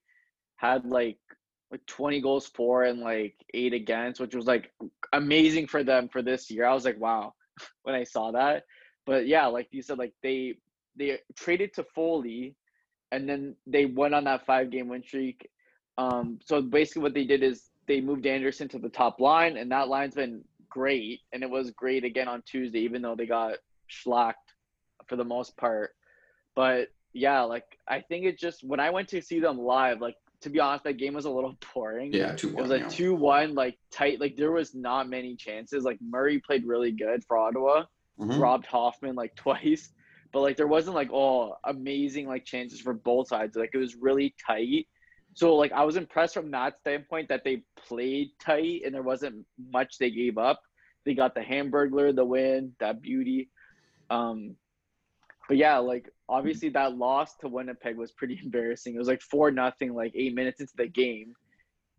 had 0.58 0.86
like 0.86 1.18
like 1.72 1.86
20 1.88 2.22
goals 2.22 2.48
for 2.48 2.84
and 2.84 3.00
like 3.00 3.36
eight 3.56 3.74
against, 3.74 4.20
which 4.20 4.36
was 4.36 4.46
like 4.46 4.72
amazing 5.14 5.68
for 5.68 5.84
them 5.84 6.10
for 6.10 6.22
this 6.22 6.50
year. 6.52 6.66
I 6.66 6.74
was 6.74 6.86
like, 6.86 7.00
wow, 7.00 7.34
when 7.84 7.96
I 7.96 8.04
saw 8.04 8.32
that. 8.32 8.64
But 9.06 9.28
yeah, 9.28 9.48
like 9.48 9.68
you 9.72 9.82
said, 9.82 9.98
like 9.98 10.14
they 10.22 10.56
they 10.96 11.20
traded 11.36 11.74
to 11.76 11.84
Foley, 11.96 12.56
and 13.12 13.28
then 13.28 13.56
they 13.66 13.86
went 13.86 14.14
on 14.14 14.26
that 14.26 14.46
five 14.46 14.70
game 14.70 14.88
win 14.90 15.04
streak. 15.04 15.50
Um, 15.98 16.40
so 16.46 16.62
basically 16.62 17.02
what 17.02 17.14
they 17.14 17.26
did 17.26 17.44
is 17.44 17.70
they 17.88 18.00
moved 18.00 18.26
Anderson 18.26 18.70
to 18.70 18.80
the 18.80 18.88
top 18.88 19.20
line 19.20 19.58
and 19.58 19.72
that 19.72 19.90
line's 19.90 20.16
been 20.16 20.44
great. 20.70 21.22
And 21.34 21.44
it 21.44 21.50
was 21.50 21.72
great 21.72 22.06
again 22.06 22.28
on 22.28 22.44
Tuesday, 22.44 22.80
even 22.80 23.02
though 23.02 23.16
they 23.16 23.26
got 23.26 23.56
schlacked 23.90 24.54
for 25.08 25.16
the 25.16 25.26
most 25.26 25.58
part. 25.58 25.92
But 26.56 26.90
yeah, 27.14 27.42
like 27.42 27.66
I 27.88 28.02
think 28.02 28.26
it 28.26 28.38
just 28.38 28.64
when 28.64 28.80
I 28.80 28.92
went 28.92 29.10
to 29.10 29.22
see 29.22 29.40
them 29.40 29.58
live, 29.58 30.00
like 30.00 30.16
to 30.42 30.50
be 30.50 30.60
honest, 30.60 30.84
that 30.86 30.98
game 30.98 31.14
was 31.14 31.26
a 31.26 31.30
little 31.30 31.58
boring. 31.74 32.14
Yeah, 32.14 32.34
two 32.36 32.50
one. 32.50 32.58
It 32.58 32.62
was 32.62 32.72
like 32.72 32.90
two 32.90 33.16
one, 33.16 33.56
like 33.56 33.78
tight. 33.92 34.20
Like 34.20 34.36
there 34.36 34.52
was 34.52 34.74
not 34.74 35.10
many 35.10 35.36
chances. 35.36 35.84
Like 35.84 36.00
Murray 36.02 36.40
played 36.40 36.66
really 36.66 36.92
good 36.92 37.24
for 37.28 37.38
Ottawa, 37.38 37.86
mm-hmm. 38.20 38.40
robbed 38.40 38.66
Hoffman 38.66 39.16
like 39.16 39.36
twice, 39.36 39.92
but 40.32 40.42
like 40.42 40.58
there 40.58 40.68
wasn't 40.68 40.96
like 40.96 41.10
oh 41.12 41.56
amazing 41.66 42.28
like 42.28 42.46
chances 42.46 42.80
for 42.80 42.94
both 42.94 43.28
sides. 43.28 43.56
Like 43.56 43.72
it 43.74 43.78
was 43.78 43.96
really 43.96 44.36
tight. 44.46 44.88
So 45.34 45.56
like 45.56 45.72
I 45.72 45.84
was 45.84 45.96
impressed 45.96 46.34
from 46.34 46.52
that 46.52 46.80
standpoint 46.80 47.30
that 47.30 47.44
they 47.44 47.64
played 47.88 48.30
tight 48.42 48.82
and 48.86 48.94
there 48.94 49.04
wasn't 49.04 49.46
much 49.72 49.98
they 49.98 50.12
gave 50.12 50.38
up. 50.38 50.62
They 51.06 51.14
got 51.14 51.34
the 51.34 51.42
Hamburglar, 51.42 52.16
the 52.16 52.26
win, 52.26 52.74
that 52.80 53.02
beauty. 53.02 53.50
Um, 54.10 54.56
but 55.50 55.58
yeah, 55.58 55.80
like 55.80 56.06
hmm. 56.06 56.36
obviously 56.36 56.70
that 56.70 56.96
loss 56.96 57.36
to 57.38 57.50
Winnipeg 57.50 57.98
was 57.98 58.14
pretty 58.14 58.40
embarrassing. 58.44 58.96
It 58.96 59.00
was 59.00 59.10
like 59.10 59.22
four 59.22 59.52
nothing, 59.52 59.94
like 59.94 60.14
eight 60.16 60.34
minutes 60.34 60.62
into 60.62 60.78
the 60.78 60.88
game. 60.88 61.34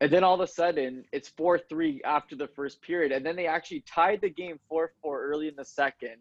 And 0.00 0.10
then 0.10 0.24
all 0.24 0.34
of 0.34 0.40
a 0.40 0.46
sudden 0.46 1.04
it's 1.12 1.28
four 1.28 1.58
three 1.58 2.00
after 2.06 2.34
the 2.34 2.48
first 2.48 2.80
period. 2.80 3.12
And 3.12 3.26
then 3.26 3.36
they 3.36 3.46
actually 3.46 3.84
tied 3.86 4.22
the 4.22 4.30
game 4.30 4.58
four 4.66 4.92
four 5.02 5.22
early 5.22 5.48
in 5.48 5.56
the 5.56 5.64
second. 5.64 6.16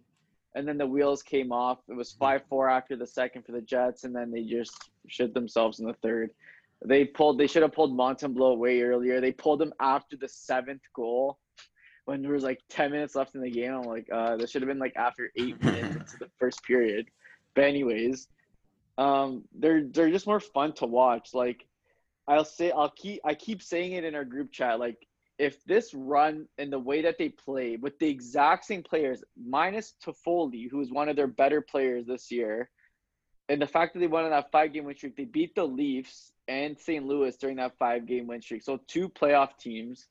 And 0.56 0.68
then 0.68 0.80
the 0.80 0.88
wheels 0.88 1.22
came 1.22 1.52
off. 1.52 1.78
It 1.88 1.96
was 1.96 2.12
five 2.12 2.42
four 2.50 2.68
after 2.68 2.98
the 2.98 3.08
second 3.08 3.46
for 3.46 3.52
the 3.52 3.62
Jets, 3.62 4.04
and 4.04 4.14
then 4.16 4.32
they 4.32 4.44
just 4.44 4.90
shit 5.08 5.36
themselves 5.36 5.80
in 5.80 5.86
the 5.86 5.94
third. 6.02 6.32
They 6.84 7.06
pulled 7.06 7.38
they 7.38 7.46
should 7.46 7.62
have 7.62 7.72
pulled 7.72 7.96
Montembeault 7.96 8.58
way 8.58 8.82
earlier. 8.82 9.22
They 9.22 9.32
pulled 9.32 9.62
him 9.62 9.74
after 9.80 10.18
the 10.18 10.28
seventh 10.28 10.82
goal 10.96 11.38
when 12.10 12.24
there 12.24 12.32
was 12.32 12.42
like 12.42 12.60
10 12.70 12.90
minutes 12.90 13.14
left 13.14 13.36
in 13.36 13.42
the 13.42 13.52
game. 13.52 13.72
I'm 13.72 13.84
like, 13.84 14.08
uh, 14.12 14.36
this 14.36 14.50
should 14.50 14.64
have 14.64 14.68
been 14.68 14.80
like 14.80 14.96
after 14.96 15.32
eight 15.38 15.64
minutes 15.64 15.96
into 15.96 16.18
the 16.18 16.30
first 16.40 16.64
period. 16.64 17.06
But 17.54 17.66
anyways, 17.66 18.28
um, 18.98 19.44
they're 19.54 19.84
they're 19.84 20.10
just 20.10 20.26
more 20.26 20.40
fun 20.40 20.74
to 20.74 20.88
watch. 20.88 21.36
Like 21.36 21.68
I'll 22.28 22.44
say, 22.44 22.72
I'll 22.72 22.90
keep 22.90 23.22
I 23.24 23.36
keep 23.36 23.62
saying 23.62 23.94
it 23.94 24.04
in 24.06 24.16
our 24.16 24.26
group 24.26 24.52
chat. 24.52 24.80
Like 24.80 25.06
if 25.38 25.64
this 25.66 25.94
run 25.94 26.48
and 26.58 26.74
the 26.74 26.80
way 26.80 27.04
that 27.04 27.20
they 27.20 27.30
play 27.30 27.76
with 27.76 28.00
the 28.00 28.10
exact 28.10 28.66
same 28.66 28.82
players, 28.82 29.24
minus 29.40 29.94
Toffoli, 30.04 30.68
who 30.68 30.82
is 30.82 30.92
one 30.92 31.10
of 31.10 31.16
their 31.16 31.28
better 31.28 31.62
players 31.62 32.08
this 32.08 32.32
year, 32.32 32.72
and 33.50 33.62
the 33.62 33.68
fact 33.68 33.94
that 33.94 34.00
they 34.00 34.08
won 34.08 34.26
on 34.26 34.32
that 34.32 34.52
five 34.52 34.74
game 34.74 34.86
win 34.86 34.96
streak, 34.96 35.16
they 35.16 35.26
beat 35.26 35.54
the 35.54 35.64
Leafs 35.64 36.32
and 36.48 36.76
St. 36.76 37.06
Louis 37.06 37.38
during 37.38 37.58
that 37.58 37.78
five 37.78 38.08
game 38.08 38.26
win 38.26 38.42
streak. 38.42 38.64
So 38.64 38.80
two 38.88 39.10
playoff 39.10 39.58
teams. 39.60 40.08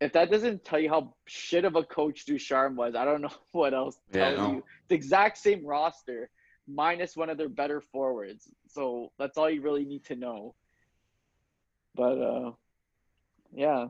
If 0.00 0.12
that 0.14 0.30
doesn't 0.30 0.64
tell 0.64 0.78
you 0.78 0.88
how 0.88 1.14
shit 1.26 1.64
of 1.64 1.76
a 1.76 1.82
coach 1.82 2.24
Ducharme 2.24 2.74
was, 2.74 2.94
I 2.94 3.04
don't 3.04 3.20
know 3.20 3.32
what 3.52 3.74
else 3.74 3.98
tells 4.12 4.32
yeah, 4.32 4.42
no. 4.42 4.52
you. 4.52 4.64
The 4.88 4.94
exact 4.94 5.38
same 5.38 5.64
roster 5.64 6.30
minus 6.66 7.16
one 7.16 7.30
of 7.30 7.36
their 7.36 7.48
better 7.48 7.80
forwards. 7.80 8.48
So 8.68 9.12
that's 9.18 9.36
all 9.36 9.50
you 9.50 9.60
really 9.60 9.84
need 9.84 10.04
to 10.06 10.16
know. 10.16 10.54
But 11.94 12.20
uh, 12.20 12.52
yeah. 13.52 13.88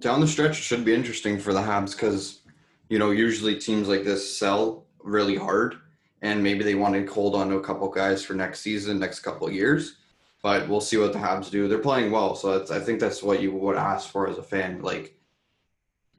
Down 0.00 0.20
the 0.20 0.28
stretch, 0.28 0.58
it 0.58 0.62
should 0.62 0.84
be 0.84 0.94
interesting 0.94 1.38
for 1.38 1.52
the 1.52 1.60
Habs 1.60 1.92
because, 1.92 2.40
you 2.88 2.98
know, 2.98 3.10
usually 3.10 3.58
teams 3.58 3.88
like 3.88 4.04
this 4.04 4.38
sell 4.38 4.84
really 5.02 5.36
hard, 5.36 5.76
and 6.20 6.42
maybe 6.42 6.62
they 6.62 6.74
want 6.74 6.94
to 6.94 7.10
hold 7.10 7.34
on 7.34 7.48
to 7.48 7.56
a 7.56 7.64
couple 7.64 7.88
guys 7.88 8.22
for 8.22 8.34
next 8.34 8.60
season, 8.60 8.98
next 8.98 9.20
couple 9.20 9.50
years. 9.50 9.96
But 10.42 10.68
we'll 10.68 10.80
see 10.80 10.96
what 10.96 11.12
the 11.12 11.18
Habs 11.18 11.50
do. 11.50 11.66
They're 11.66 11.78
playing 11.78 12.12
well, 12.12 12.36
so 12.36 12.64
I 12.70 12.78
think 12.78 13.00
that's 13.00 13.22
what 13.22 13.42
you 13.42 13.52
would 13.52 13.76
ask 13.76 14.10
for 14.10 14.28
as 14.28 14.38
a 14.38 14.42
fan. 14.42 14.80
Like 14.82 15.18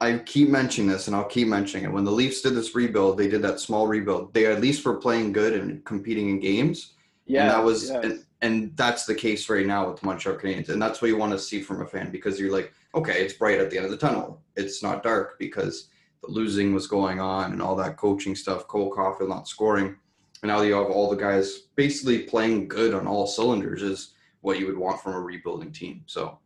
I 0.00 0.18
keep 0.18 0.48
mentioning 0.48 0.90
this 0.90 1.06
and 1.06 1.16
I'll 1.16 1.24
keep 1.24 1.48
mentioning 1.48 1.84
it. 1.84 1.92
When 1.92 2.04
the 2.04 2.10
Leafs 2.10 2.40
did 2.40 2.54
this 2.54 2.74
rebuild, 2.74 3.18
they 3.18 3.28
did 3.28 3.42
that 3.42 3.60
small 3.60 3.86
rebuild. 3.86 4.32
They 4.32 4.46
at 4.46 4.60
least 4.60 4.84
were 4.84 4.96
playing 4.96 5.32
good 5.32 5.52
and 5.52 5.84
competing 5.84 6.30
in 6.30 6.40
games. 6.40 6.94
Yeah. 7.26 7.42
And 7.42 7.50
that 7.50 7.64
was 7.64 7.90
yes. 7.90 8.04
and, 8.04 8.24
and 8.40 8.76
that's 8.76 9.04
the 9.04 9.14
case 9.14 9.48
right 9.50 9.66
now 9.66 9.88
with 9.88 10.00
the 10.00 10.06
Montreal 10.06 10.38
Canadiens. 10.38 10.70
And 10.70 10.80
that's 10.80 11.02
what 11.02 11.08
you 11.08 11.18
want 11.18 11.32
to 11.32 11.38
see 11.38 11.60
from 11.60 11.82
a 11.82 11.86
fan 11.86 12.10
because 12.10 12.40
you're 12.40 12.52
like, 12.52 12.72
okay, 12.94 13.22
it's 13.22 13.34
bright 13.34 13.60
at 13.60 13.70
the 13.70 13.76
end 13.76 13.84
of 13.84 13.90
the 13.90 13.98
tunnel. 13.98 14.42
It's 14.56 14.82
not 14.82 15.02
dark 15.02 15.38
because 15.38 15.88
the 16.22 16.30
losing 16.30 16.74
was 16.74 16.86
going 16.86 17.20
on 17.20 17.52
and 17.52 17.60
all 17.60 17.76
that 17.76 17.96
coaching 17.96 18.34
stuff, 18.34 18.66
Cole 18.66 18.92
Caufield 18.92 19.28
not 19.28 19.48
scoring. 19.48 19.96
And 20.42 20.50
now 20.50 20.62
you 20.62 20.74
have 20.74 20.90
all 20.90 21.10
the 21.10 21.16
guys 21.16 21.58
basically 21.76 22.20
playing 22.20 22.68
good 22.68 22.94
on 22.94 23.06
all 23.06 23.26
cylinders 23.26 23.82
is 23.82 24.14
what 24.40 24.58
you 24.58 24.66
would 24.66 24.78
want 24.78 25.00
from 25.00 25.14
a 25.14 25.20
rebuilding 25.20 25.72
team. 25.72 26.02
So 26.06 26.38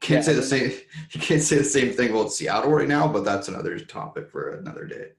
can't 0.00 0.18
yeah, 0.18 0.32
say 0.32 0.34
the 0.34 0.42
same. 0.42 0.72
You 1.12 1.20
can't 1.20 1.42
say 1.42 1.58
the 1.58 1.64
same 1.64 1.92
thing 1.92 2.10
about 2.10 2.32
Seattle 2.32 2.70
right 2.70 2.88
now, 2.88 3.08
but 3.08 3.24
that's 3.24 3.48
another 3.48 3.78
topic 3.78 4.30
for 4.30 4.50
another 4.50 4.84
day. 4.84 5.12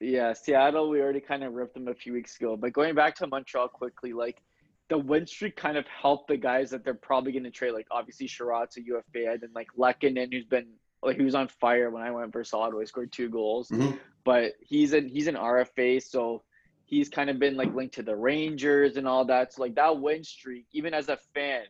Yeah, 0.00 0.32
Seattle. 0.32 0.88
We 0.88 1.00
already 1.00 1.20
kind 1.20 1.42
of 1.42 1.54
ripped 1.54 1.74
them 1.74 1.88
a 1.88 1.94
few 1.94 2.12
weeks 2.12 2.36
ago, 2.36 2.56
but 2.56 2.72
going 2.72 2.94
back 2.94 3.16
to 3.16 3.26
Montreal 3.26 3.68
quickly, 3.68 4.12
like 4.12 4.40
the 4.88 4.98
win 4.98 5.26
streak 5.26 5.56
kind 5.56 5.76
of 5.76 5.86
helped 5.86 6.28
the 6.28 6.36
guys 6.36 6.70
that 6.70 6.84
they're 6.84 6.94
probably 6.94 7.32
going 7.32 7.44
to 7.44 7.50
trade. 7.50 7.72
Like 7.72 7.88
obviously 7.90 8.28
Chiarot 8.28 8.70
to 8.70 8.82
UFA, 8.82 9.32
and 9.32 9.40
then 9.40 9.50
like 9.54 9.68
Lehkonen, 9.76 10.32
who's 10.32 10.44
been 10.44 10.68
like 11.02 11.16
he 11.16 11.24
was 11.24 11.34
on 11.34 11.48
fire 11.48 11.90
when 11.90 12.02
I 12.02 12.10
went 12.10 12.32
for 12.32 12.44
Ottawa. 12.52 12.80
He 12.80 12.86
scored 12.86 13.10
two 13.10 13.28
goals, 13.28 13.68
mm-hmm. 13.70 13.96
but 14.24 14.52
he's 14.60 14.92
an 14.92 15.08
he's 15.08 15.26
an 15.26 15.34
RFA, 15.34 16.02
so 16.02 16.42
he's 16.88 17.10
kind 17.10 17.28
of 17.28 17.38
been 17.38 17.54
like 17.54 17.74
linked 17.74 17.94
to 17.96 18.02
the 18.02 18.16
Rangers 18.16 18.96
and 18.96 19.06
all 19.06 19.26
that. 19.26 19.52
So 19.52 19.62
like 19.62 19.74
that 19.74 20.00
win 20.00 20.24
streak, 20.24 20.64
even 20.72 20.94
as 20.94 21.10
a 21.10 21.18
fan, 21.34 21.64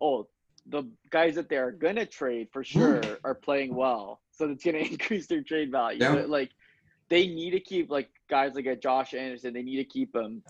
oh 0.00 0.28
the 0.66 0.84
guys 1.10 1.34
that 1.34 1.48
they 1.48 1.56
are 1.56 1.72
gonna 1.72 2.06
trade 2.06 2.48
for 2.52 2.62
sure 2.62 3.02
are 3.24 3.34
playing 3.34 3.74
well, 3.74 4.20
so 4.30 4.48
it's 4.48 4.64
gonna 4.64 4.78
increase 4.90 5.26
their 5.26 5.42
trade 5.42 5.72
value. 5.72 5.98
Yeah. 6.00 6.24
Like 6.26 6.50
they 7.08 7.26
need 7.26 7.50
to 7.50 7.60
keep 7.60 7.90
like 7.90 8.10
guys 8.28 8.54
like 8.54 8.66
a 8.66 8.76
Josh 8.76 9.12
Anderson. 9.12 9.52
They 9.52 9.62
need 9.62 9.78
to 9.78 9.84
keep 9.84 10.14
him. 10.14 10.42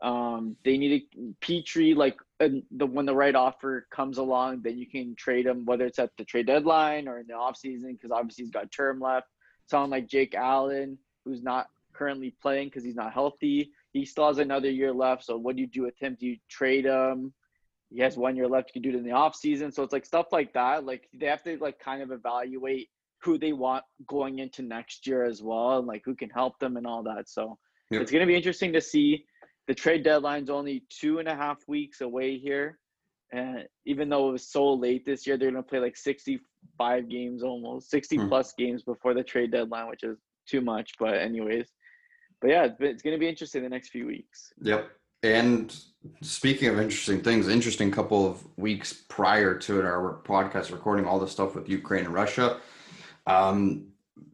Um, 0.00 0.56
they 0.64 0.76
need 0.76 1.10
to 1.12 1.34
Petry 1.40 1.96
like 1.96 2.16
the 2.38 2.86
when 2.86 3.06
the 3.06 3.14
right 3.14 3.34
offer 3.34 3.88
comes 3.90 4.18
along, 4.18 4.62
then 4.62 4.78
you 4.78 4.86
can 4.86 5.16
trade 5.16 5.46
him 5.46 5.64
whether 5.64 5.84
it's 5.84 5.98
at 5.98 6.10
the 6.16 6.24
trade 6.24 6.46
deadline 6.46 7.08
or 7.08 7.18
in 7.18 7.26
the 7.26 7.34
off 7.34 7.56
season 7.56 7.94
because 7.94 8.12
obviously 8.12 8.44
he's 8.44 8.52
got 8.52 8.70
term 8.70 9.00
left. 9.00 9.26
Someone 9.66 9.90
like 9.90 10.06
Jake 10.06 10.34
Allen, 10.36 10.98
who's 11.24 11.42
not 11.42 11.68
currently 11.94 12.34
playing 12.42 12.68
because 12.68 12.84
he's 12.84 12.96
not 12.96 13.12
healthy, 13.12 13.70
he 13.92 14.04
still 14.04 14.26
has 14.26 14.38
another 14.38 14.70
year 14.70 14.92
left. 14.92 15.24
So 15.24 15.36
what 15.36 15.56
do 15.56 15.62
you 15.62 15.68
do 15.68 15.82
with 15.82 15.98
him? 15.98 16.16
Do 16.18 16.26
you 16.26 16.36
trade 16.48 16.84
him? 16.84 17.32
he 17.94 18.00
has 18.00 18.16
one 18.16 18.36
year 18.36 18.48
left. 18.48 18.70
You 18.70 18.80
can 18.80 18.90
do 18.90 18.96
it 18.96 18.98
in 18.98 19.04
the 19.04 19.12
off 19.12 19.36
season. 19.36 19.70
So 19.70 19.82
it's 19.82 19.92
like 19.92 20.04
stuff 20.04 20.26
like 20.32 20.52
that. 20.54 20.84
Like 20.84 21.08
they 21.14 21.26
have 21.26 21.44
to 21.44 21.56
like 21.58 21.78
kind 21.78 22.02
of 22.02 22.10
evaluate 22.10 22.88
who 23.22 23.38
they 23.38 23.52
want 23.52 23.84
going 24.06 24.40
into 24.40 24.62
next 24.62 25.06
year 25.06 25.24
as 25.24 25.42
well, 25.42 25.78
and 25.78 25.86
like 25.86 26.02
who 26.04 26.14
can 26.14 26.28
help 26.30 26.58
them 26.58 26.76
and 26.76 26.86
all 26.86 27.02
that. 27.04 27.28
So 27.28 27.56
yep. 27.90 28.02
it's 28.02 28.10
gonna 28.10 28.26
be 28.26 28.36
interesting 28.36 28.72
to 28.72 28.80
see. 28.80 29.24
The 29.66 29.74
trade 29.74 30.02
deadline's 30.04 30.50
only 30.50 30.84
two 30.90 31.20
and 31.20 31.28
a 31.28 31.34
half 31.34 31.58
weeks 31.66 32.02
away 32.02 32.36
here, 32.36 32.78
and 33.32 33.66
even 33.86 34.10
though 34.10 34.28
it 34.28 34.32
was 34.32 34.52
so 34.52 34.74
late 34.74 35.06
this 35.06 35.26
year, 35.26 35.38
they're 35.38 35.50
gonna 35.50 35.62
play 35.62 35.78
like 35.78 35.96
sixty-five 35.96 37.08
games 37.08 37.42
almost, 37.42 37.90
sixty 37.90 38.16
hmm. 38.16 38.28
plus 38.28 38.52
games 38.58 38.82
before 38.82 39.14
the 39.14 39.22
trade 39.22 39.52
deadline, 39.52 39.88
which 39.88 40.02
is 40.02 40.18
too 40.46 40.60
much. 40.60 40.92
But 40.98 41.14
anyways, 41.14 41.68
but 42.40 42.50
yeah, 42.50 42.64
it's, 42.64 42.76
it's 42.80 43.02
gonna 43.02 43.18
be 43.18 43.28
interesting 43.28 43.62
the 43.62 43.68
next 43.68 43.90
few 43.90 44.06
weeks. 44.06 44.52
Yep. 44.60 44.90
And 45.22 45.74
speaking 46.20 46.68
of 46.68 46.78
interesting 46.78 47.22
things, 47.22 47.48
interesting 47.48 47.90
couple 47.90 48.26
of 48.26 48.46
weeks 48.58 48.92
prior 49.08 49.56
to 49.56 49.80
it, 49.80 49.84
our 49.86 50.20
podcast 50.22 50.70
recording 50.70 51.06
all 51.06 51.18
the 51.18 51.26
stuff 51.26 51.54
with 51.54 51.68
Ukraine 51.68 52.04
and 52.04 52.12
Russia. 52.12 52.60
Um, 53.26 53.86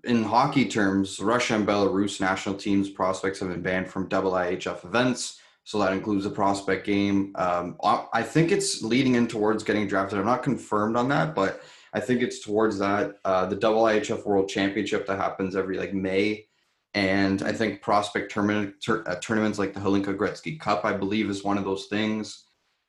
in 0.04 0.24
hockey 0.24 0.64
terms, 0.64 1.20
Russia 1.20 1.54
and 1.54 1.66
Belarus 1.66 2.20
national 2.20 2.56
teams 2.56 2.88
prospects 2.88 3.38
have 3.38 3.50
been 3.50 3.62
banned 3.62 3.88
from 3.88 4.08
double 4.08 4.32
IHF 4.32 4.84
events. 4.84 5.40
So 5.64 5.78
that 5.78 5.92
includes 5.92 6.24
the 6.24 6.30
prospect 6.30 6.86
game. 6.86 7.32
Um, 7.36 7.76
I 8.12 8.22
think 8.22 8.50
it's 8.50 8.82
leading 8.82 9.14
in 9.14 9.28
towards 9.28 9.62
getting 9.62 9.86
drafted. 9.86 10.18
I'm 10.18 10.26
not 10.26 10.42
confirmed 10.42 10.96
on 10.96 11.08
that, 11.10 11.34
but 11.34 11.62
I 11.92 12.00
think 12.00 12.22
it's 12.22 12.40
towards 12.40 12.78
that. 12.78 13.16
Uh, 13.24 13.46
the 13.46 13.56
double 13.56 13.82
IHF 13.82 14.26
World 14.26 14.48
Championship 14.48 15.06
that 15.06 15.18
happens 15.18 15.54
every 15.54 15.78
like 15.78 15.94
May 15.94 16.46
And 16.94 17.42
I 17.42 17.52
think 17.52 17.82
prospect 17.82 18.32
tournament, 18.32 18.74
tur- 18.84 19.04
uh, 19.06 19.16
tournaments 19.16 19.58
like 19.58 19.74
the 19.74 19.80
Hlinka 19.80 20.16
Gretzky 20.16 20.58
Cup, 20.58 20.84
I 20.84 20.92
believe, 20.92 21.30
is 21.30 21.44
one 21.44 21.56
of 21.56 21.64
those 21.64 21.86
things. 21.86 22.44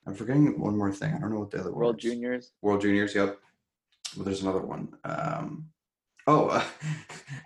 I'm 0.07 0.15
forgetting 0.15 0.59
one 0.59 0.75
more 0.77 0.91
thing. 0.91 1.13
I 1.13 1.19
don't 1.19 1.31
know 1.31 1.39
what 1.39 1.51
the 1.51 1.59
other 1.59 1.71
World. 1.71 1.99
Juniors. 1.99 2.51
World 2.61 2.81
Juniors, 2.81 3.13
yep. 3.13 3.37
Well, 4.15 4.25
there's 4.25 4.41
another 4.41 4.61
one. 4.61 4.95
Um, 5.03 5.69
oh, 6.25 6.47
uh, 6.47 6.63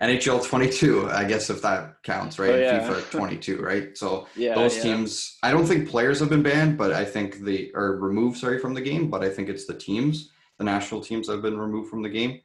NHL 0.02 0.46
22, 0.46 1.10
I 1.10 1.26
guess 1.26 1.50
if 1.50 1.62
that 1.64 2.02
counts, 2.04 2.40
right? 2.40 2.52
Oh, 2.52 2.58
yeah. 2.58 2.88
FIFA 2.88 3.12
22, 3.12 3.62
right? 3.62 3.98
So 3.98 4.28
Yeah. 4.38 4.56
those 4.56 4.78
yeah. 4.78 4.84
teams, 4.84 5.38
I 5.44 5.52
don't 5.52 5.66
think 5.66 5.90
players 5.90 6.22
have 6.22 6.30
been 6.30 6.44
banned, 6.44 6.78
but 6.78 6.94
I 6.94 7.04
think 7.04 7.40
they 7.40 7.72
are 7.76 7.98
removed, 7.98 8.38
sorry, 8.38 8.60
from 8.60 8.74
the 8.74 8.82
game. 8.82 9.10
But 9.10 9.24
I 9.24 9.30
think 9.30 9.50
it's 9.50 9.66
the 9.66 9.74
teams, 9.74 10.30
the 10.58 10.64
national 10.64 11.02
teams, 11.02 11.28
have 11.28 11.42
been 11.42 11.58
removed 11.58 11.90
from 11.90 12.02
the 12.02 12.10
game. 12.10 12.40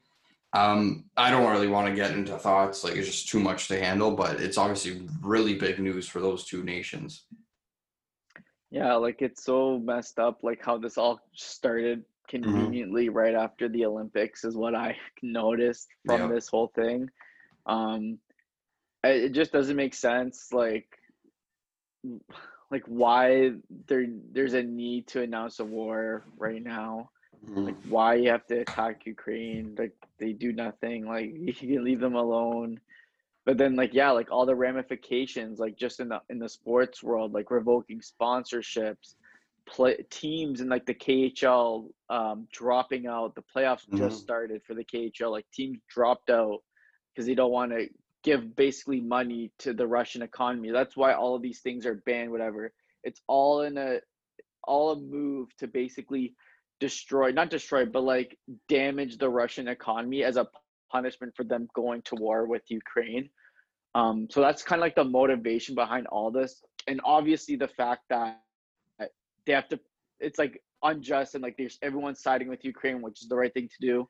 Um, 0.52 1.04
I 1.16 1.30
don't 1.30 1.50
really 1.50 1.69
want 1.69 1.88
to 1.88 1.95
get 1.95 2.12
into 2.12 2.37
thoughts, 2.37 2.83
like 2.85 2.97
it's 2.97 3.07
just 3.09 3.28
too 3.28 3.40
much 3.40 3.69
to 3.69 3.78
handle. 3.83 4.11
But 4.12 4.40
it's 4.40 4.59
obviously 4.59 5.09
really 5.23 5.54
big 5.54 5.78
news 5.78 6.09
for 6.09 6.21
those 6.21 6.45
two 6.45 6.64
nations. 6.64 7.26
Yeah, 8.71 8.95
like 8.95 9.23
it's 9.23 9.45
so 9.45 9.78
messed 9.78 10.19
up, 10.19 10.40
like 10.42 10.62
how 10.64 10.78
this 10.78 10.99
all 10.99 11.21
started 11.35 12.04
Mm-hmm. 12.45 12.80
conveniently 12.80 13.09
right 13.09 13.35
after 13.35 13.69
the 13.69 13.85
Olympics 13.87 14.45
is 14.45 14.57
what 14.57 14.75
I 14.75 14.97
noticed 15.23 15.88
from 16.07 16.23
Yeah. 16.23 16.28
this 16.28 16.49
whole 16.49 16.69
thing. 16.75 17.11
Um, 17.66 18.19
it 19.04 19.25
it 19.25 19.33
just 19.33 19.52
doesn't 19.52 19.76
make 19.76 19.95
sense, 19.95 20.49
like, 20.52 20.88
like 22.71 22.85
why 22.87 23.52
there 23.88 24.07
there's 24.33 24.54
a 24.54 24.62
need 24.62 25.09
to 25.09 25.23
announce 25.23 25.59
a 25.61 25.64
war 25.64 26.25
right 26.38 26.62
now. 26.62 27.11
Like 27.66 27.76
why 27.85 28.14
you 28.14 28.30
have 28.30 28.47
to 28.47 28.61
attack 28.61 29.06
Ukraine? 29.06 29.75
Like 29.78 29.92
they 30.18 30.32
do 30.32 30.52
nothing. 30.52 31.06
Like 31.06 31.30
you 31.35 31.52
can 31.54 31.85
leave 31.85 32.00
them 32.00 32.14
alone. 32.14 32.80
But 33.47 33.59
then 33.59 33.75
like 33.76 33.94
yeah, 33.94 34.11
like 34.11 34.30
all 34.30 34.47
the 34.47 34.54
ramifications, 34.54 35.59
like 35.59 35.76
just 35.76 36.00
in 36.00 36.09
the 36.09 36.20
in 36.30 36.38
the 36.38 36.49
sports 36.49 37.02
world, 37.02 37.32
like 37.32 37.50
revoking 37.50 38.00
sponsorships, 38.00 39.14
play 39.68 39.97
teams 40.11 40.61
in 40.61 40.68
like 40.68 40.87
the 40.87 40.94
KHL 40.94 41.88
um, 42.11 42.47
dropping 42.52 43.06
out. 43.06 43.35
The 43.35 43.42
playoffs 43.54 43.88
just 43.94 44.18
Mhm. 44.18 44.23
started 44.23 44.62
for 44.66 44.75
the 44.75 44.85
KHL. 44.85 45.30
Like 45.30 45.47
teams 45.52 45.78
dropped 45.88 46.30
out 46.30 46.61
because 47.14 47.26
they 47.26 47.35
don't 47.35 47.52
want 47.52 47.73
to 47.73 47.88
give 48.23 48.54
basically 48.56 49.00
money 49.00 49.50
to 49.59 49.73
the 49.73 49.87
Russian 49.87 50.23
economy. 50.23 50.70
That's 50.70 50.97
why 50.97 51.14
all 51.14 51.35
of 51.35 51.42
these 51.42 51.61
things 51.61 51.87
are 51.87 51.94
banned. 52.06 52.30
Whatever. 52.30 52.73
It's 53.04 53.23
all 53.28 53.62
in 53.62 53.78
a 53.78 54.00
all 54.64 54.92
a 54.92 54.97
move 55.00 55.49
to 55.59 55.66
basically 55.66 56.35
destroy 56.81 57.31
not 57.31 57.51
destroy 57.51 57.85
but 57.85 58.03
like 58.03 58.37
damage 58.69 59.19
the 59.19 59.29
russian 59.29 59.69
economy 59.69 60.25
as 60.25 60.37
a 60.37 60.47
punishment 60.91 61.33
for 61.37 61.45
them 61.45 61.69
going 61.75 62.03
to 62.03 62.15
war 62.17 62.47
with 62.47 62.63
ukraine. 62.69 63.29
Um 63.95 64.27
so 64.31 64.41
that's 64.41 64.63
kind 64.63 64.81
of 64.81 64.85
like 64.87 64.97
the 64.97 65.05
motivation 65.05 65.75
behind 65.75 66.07
all 66.09 66.31
this. 66.31 66.63
And 66.89 67.01
obviously 67.05 67.57
the 67.57 67.69
fact 67.69 68.03
that 68.11 68.41
they 69.47 69.53
have 69.53 69.69
to 69.69 69.79
it's 70.19 70.39
like 70.39 70.63
unjust 70.83 71.35
and 71.35 71.43
like 71.43 71.57
there's 71.57 71.79
everyone's 71.83 72.23
siding 72.23 72.49
with 72.49 72.65
ukraine 72.65 73.03
which 73.03 73.23
is 73.23 73.29
the 73.29 73.37
right 73.37 73.55
thing 73.55 73.69
to 73.69 73.87
do. 73.91 74.09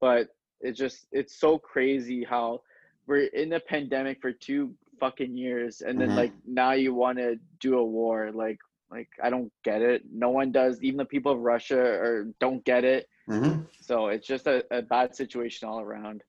But 0.00 0.28
it's 0.60 0.78
just 0.78 1.06
it's 1.12 1.38
so 1.38 1.58
crazy 1.58 2.24
how 2.24 2.62
we're 3.06 3.26
in 3.42 3.52
a 3.52 3.60
pandemic 3.60 4.16
for 4.22 4.32
two 4.32 4.74
fucking 5.00 5.36
years 5.36 5.82
and 5.86 6.00
then 6.00 6.10
Mhm. 6.10 6.16
like 6.22 6.32
now 6.46 6.72
you 6.72 6.94
want 6.94 7.18
to 7.18 7.30
do 7.60 7.78
a 7.78 7.84
war 7.98 8.32
like 8.32 8.58
like 8.90 9.08
i 9.22 9.30
don't 9.30 9.52
get 9.64 9.82
it 9.82 10.02
no 10.12 10.30
one 10.30 10.52
does 10.52 10.82
even 10.82 10.98
the 10.98 11.04
people 11.04 11.32
of 11.32 11.38
russia 11.40 11.78
or 11.78 12.28
don't 12.40 12.64
get 12.64 12.84
it 12.84 13.08
hmm 13.26 13.60
so 13.80 14.08
it's 14.08 14.26
just 14.26 14.46
a, 14.46 14.64
a 14.70 14.82
bad 14.82 15.14
situation 15.14 15.68
all 15.68 15.80
around 15.80 16.22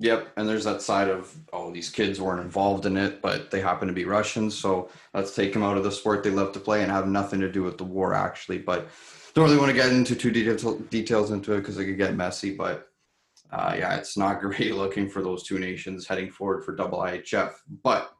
Yep, 0.00 0.28
and 0.36 0.48
there's 0.48 0.64
that 0.64 0.80
side 0.80 1.08
of 1.08 1.34
oh 1.52 1.72
these 1.72 1.90
kids 1.90 2.20
weren't 2.20 2.40
involved 2.40 2.86
in 2.86 2.96
it, 2.96 3.20
but 3.20 3.50
they 3.50 3.60
happen 3.60 3.88
to 3.88 3.94
be 3.94 4.04
Russians, 4.04 4.56
so 4.56 4.90
let's 5.12 5.34
take 5.34 5.52
them 5.52 5.64
out 5.64 5.76
of 5.76 5.82
the 5.82 5.90
sport 5.90 6.22
they 6.22 6.30
love 6.30 6.52
to 6.52 6.60
play 6.60 6.82
and 6.82 6.92
have 6.92 7.08
nothing 7.08 7.40
to 7.40 7.50
do 7.50 7.64
with 7.64 7.78
the 7.78 7.84
war 7.84 8.14
actually. 8.14 8.58
But 8.58 8.88
don't 9.34 9.46
really 9.46 9.58
want 9.58 9.70
to 9.70 9.76
get 9.76 9.92
into 9.92 10.14
too 10.14 10.30
detail, 10.30 10.78
details 10.90 11.32
into 11.32 11.52
it 11.54 11.58
because 11.58 11.78
it 11.78 11.86
could 11.86 11.98
get 11.98 12.14
messy. 12.14 12.54
But 12.54 12.88
uh, 13.50 13.74
yeah, 13.76 13.96
it's 13.96 14.16
not 14.16 14.40
great 14.40 14.76
looking 14.76 15.08
for 15.08 15.20
those 15.20 15.42
two 15.42 15.58
nations 15.58 16.06
heading 16.06 16.30
forward 16.30 16.64
for 16.64 16.76
double 16.76 17.00
IHF. 17.00 17.54
But 17.82 18.12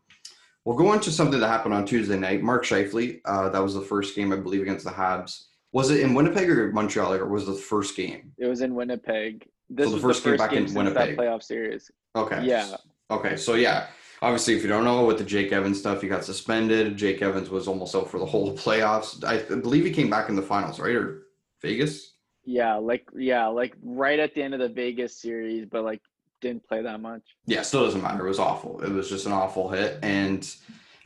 we'll 0.69 0.77
go 0.77 0.93
into 0.93 1.11
something 1.11 1.41
that 1.41 1.49
happened 1.49 1.73
on 1.73 1.87
Tuesday 1.87 2.19
night. 2.19 2.43
Mark 2.43 2.63
Scheifele, 2.63 3.23
uh, 3.25 3.49
that 3.49 3.63
was 3.63 3.73
the 3.73 3.81
first 3.81 4.15
game 4.15 4.35
I 4.35 4.37
believe 4.37 4.61
against 4.61 4.85
the 4.85 4.91
Habs. 4.91 5.47
Was 5.73 5.89
it 5.89 6.01
in 6.01 6.13
Winnipeg 6.13 6.51
or 6.51 6.71
Montreal, 6.73 7.15
or 7.15 7.27
was 7.27 7.45
it 7.45 7.53
the 7.53 7.55
first 7.55 7.97
game? 7.97 8.33
it 8.37 8.47
was 8.47 8.61
in 8.61 8.75
winnipeg 8.75 9.49
this 9.71 9.91
was 9.91 10.03
the 10.03 10.07
was 10.07 10.17
first 10.17 10.25
the 10.25 10.31
game 10.31 10.39
first 10.39 10.45
back 10.45 10.51
game 10.51 10.67
in 10.67 10.75
Winnipeg. 10.75 11.17
that 11.17 11.23
playoff 11.23 11.43
series 11.43 11.91
Okay. 12.15 12.45
Yeah. 12.45 12.77
Okay. 13.11 13.37
So 13.37 13.55
yeah, 13.55 13.87
obviously, 14.21 14.57
if 14.57 14.63
you 14.63 14.69
don't 14.69 14.85
know 14.85 15.05
with 15.07 15.19
the 15.19 15.25
Jake 15.25 15.53
Evans 15.53 15.79
stuff, 15.79 16.03
he 16.03 16.09
got 16.09 16.25
suspended. 16.25 16.97
Jake 16.97 17.23
Evans 17.23 17.49
was 17.49 17.67
almost 17.67 17.95
out 17.95 18.11
for 18.11 18.19
the 18.19 18.27
whole 18.27 18.55
playoffs. 18.65 19.25
I 19.25 19.39
believe 19.57 19.85
he 19.85 19.91
came 19.91 20.11
back 20.11 20.29
in 20.29 20.37
the 20.37 20.43
finals, 20.43 20.79
right? 20.79 20.95
Or 20.95 21.23
Vegas? 21.63 22.13
yeah 22.49 22.77
like 22.77 23.07
yeah 23.15 23.47
like 23.47 23.75
right 23.83 24.19
at 24.19 24.35
the 24.35 24.43
end 24.43 24.55
of 24.55 24.61
the 24.61 24.71
vegas 24.71 25.21
series 25.21 25.67
but 25.67 25.85
like 25.85 26.01
didn't 26.41 26.67
play 26.69 26.83
that 26.83 27.01
much 27.01 27.23
Yeah. 27.47 27.63
Still 27.63 27.85
doesn't 27.85 28.03
matter. 28.03 28.25
It 28.27 28.29
was 28.29 28.39
awful. 28.39 28.81
It 28.83 28.91
was 28.91 29.09
just 29.09 29.27
an 29.27 29.33
awful 29.33 29.69
hit, 29.71 29.99
and 30.03 30.49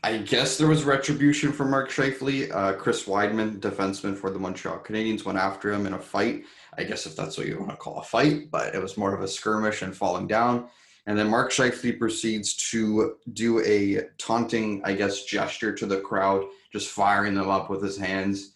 I 0.04 0.18
guess 0.18 0.58
there 0.58 0.66
was 0.66 0.82
retribution 0.84 1.52
for 1.52 1.64
Mark 1.64 1.90
Scheifele. 1.90 2.50
Uh, 2.52 2.72
Chris 2.72 3.04
Wideman, 3.04 3.60
defenseman 3.60 4.16
for 4.16 4.30
the 4.30 4.38
Montreal 4.38 4.78
Canadiens, 4.80 5.24
went 5.24 5.38
after 5.38 5.72
him 5.72 5.86
in 5.86 5.94
a 5.94 5.98
fight. 5.98 6.44
I 6.76 6.84
guess 6.84 7.06
if 7.06 7.14
that's 7.14 7.38
what 7.38 7.46
you 7.46 7.58
want 7.58 7.70
to 7.70 7.76
call 7.76 7.98
a 7.98 8.02
fight, 8.02 8.50
but 8.50 8.74
it 8.74 8.82
was 8.82 8.96
more 8.96 9.14
of 9.14 9.22
a 9.22 9.28
skirmish 9.28 9.82
and 9.82 9.96
falling 9.96 10.26
down. 10.26 10.68
And 11.06 11.18
then 11.18 11.28
Mark 11.28 11.52
Scheifele 11.52 11.98
proceeds 11.98 12.54
to 12.70 13.16
do 13.32 13.60
a 13.64 14.08
taunting, 14.18 14.82
I 14.84 14.94
guess, 14.94 15.24
gesture 15.24 15.72
to 15.74 15.86
the 15.86 16.00
crowd, 16.00 16.44
just 16.72 16.88
firing 16.88 17.34
them 17.34 17.48
up 17.48 17.70
with 17.70 17.82
his 17.82 17.96
hands. 17.96 18.54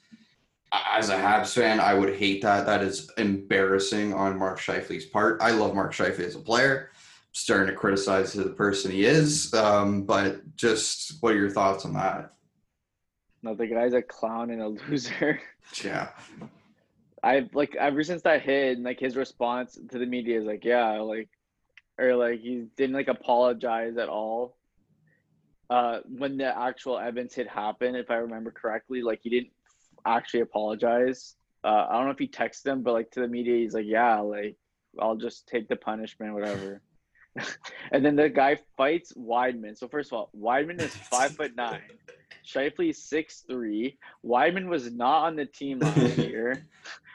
As 0.72 1.08
a 1.10 1.16
Habs 1.16 1.54
fan, 1.54 1.80
I 1.80 1.94
would 1.94 2.16
hate 2.16 2.42
that. 2.42 2.66
That 2.66 2.82
is 2.82 3.10
embarrassing 3.18 4.12
on 4.12 4.38
Mark 4.38 4.58
Scheifele's 4.58 5.04
part. 5.06 5.40
I 5.40 5.50
love 5.52 5.74
Mark 5.74 5.92
Scheifele 5.92 6.20
as 6.26 6.34
a 6.34 6.40
player. 6.40 6.90
I'm 6.92 6.98
starting 7.32 7.68
to 7.68 7.72
criticize 7.74 8.32
the 8.32 8.50
person 8.50 8.90
he 8.90 9.04
is, 9.04 9.52
um, 9.54 10.02
but 10.02 10.56
just 10.56 11.22
what 11.22 11.32
are 11.34 11.36
your 11.38 11.50
thoughts 11.50 11.84
on 11.84 11.92
that? 11.94 12.32
no 13.42 13.54
the 13.54 13.66
guy's 13.66 13.92
a 13.92 14.02
clown 14.02 14.50
and 14.50 14.60
a 14.62 14.68
loser 14.90 15.40
Yeah. 15.84 16.08
I've 17.22 17.54
like 17.54 17.74
ever 17.76 18.02
since 18.02 18.22
that 18.22 18.42
hit 18.42 18.76
and 18.76 18.84
like 18.84 19.00
his 19.00 19.16
response 19.16 19.78
to 19.90 19.98
the 19.98 20.06
media 20.06 20.38
is 20.40 20.44
like, 20.46 20.64
yeah, 20.64 20.98
like 21.00 21.28
or 21.98 22.14
like 22.16 22.40
he 22.40 22.66
didn't 22.76 22.94
like 22.94 23.08
apologize 23.08 23.96
at 23.96 24.08
all. 24.08 24.56
Uh 25.70 26.00
when 26.08 26.36
the 26.36 26.56
actual 26.56 26.98
Evans 26.98 27.34
hit 27.34 27.48
happened, 27.48 27.96
if 27.96 28.10
I 28.10 28.16
remember 28.16 28.50
correctly, 28.50 29.02
like 29.02 29.20
he 29.22 29.30
didn't 29.30 29.50
actually 30.06 30.40
apologize. 30.40 31.34
Uh 31.64 31.86
I 31.88 31.92
don't 31.94 32.04
know 32.06 32.10
if 32.12 32.18
he 32.18 32.28
texted 32.28 32.62
them, 32.62 32.82
but 32.82 32.92
like 32.92 33.10
to 33.12 33.20
the 33.20 33.28
media 33.28 33.56
he's 33.56 33.74
like, 33.74 33.86
Yeah, 33.86 34.20
like 34.20 34.56
I'll 34.98 35.16
just 35.16 35.46
take 35.46 35.68
the 35.68 35.76
punishment, 35.76 36.32
whatever. 36.34 36.80
and 37.92 38.04
then 38.04 38.16
the 38.16 38.28
guy 38.30 38.58
fights 38.76 39.12
Wideman. 39.14 39.76
So 39.76 39.88
first 39.88 40.10
of 40.10 40.14
all, 40.18 40.30
Wideman 40.38 40.80
is 40.80 40.94
five 41.10 41.32
foot 41.36 41.54
nine. 41.56 41.82
Scheifele 42.46 42.90
is 42.90 43.02
six 43.02 43.44
three. 43.48 43.98
Wideman 44.24 44.66
was 44.68 44.90
not 44.92 45.24
on 45.26 45.36
the 45.36 45.46
team 45.46 45.80
last 45.80 46.16
year 46.30 46.64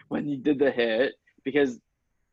when 0.10 0.26
he 0.26 0.36
did 0.36 0.60
the 0.60 0.70
hit 0.72 1.14
because 1.44 1.80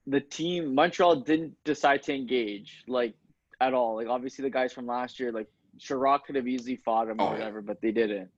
the 0.07 0.21
team 0.21 0.75
Montreal 0.75 1.16
didn't 1.21 1.55
decide 1.64 2.03
to 2.05 2.14
engage 2.14 2.85
like 2.88 3.14
at 3.61 3.73
all. 3.75 3.97
Like 3.97 4.09
obviously 4.09 4.42
the 4.42 4.51
guys 4.51 4.73
from 4.73 4.87
last 4.87 5.21
year, 5.21 5.33
like 5.33 5.49
Chiarot 5.79 6.25
could 6.25 6.35
have 6.35 6.49
easily 6.49 6.77
fought 6.77 7.09
him 7.09 7.16
Oh, 7.21 7.25
or 7.25 7.27
yeah. 7.27 7.33
whatever, 7.38 7.62
but 7.62 7.81
they 7.81 7.92
didn't. 7.92 8.31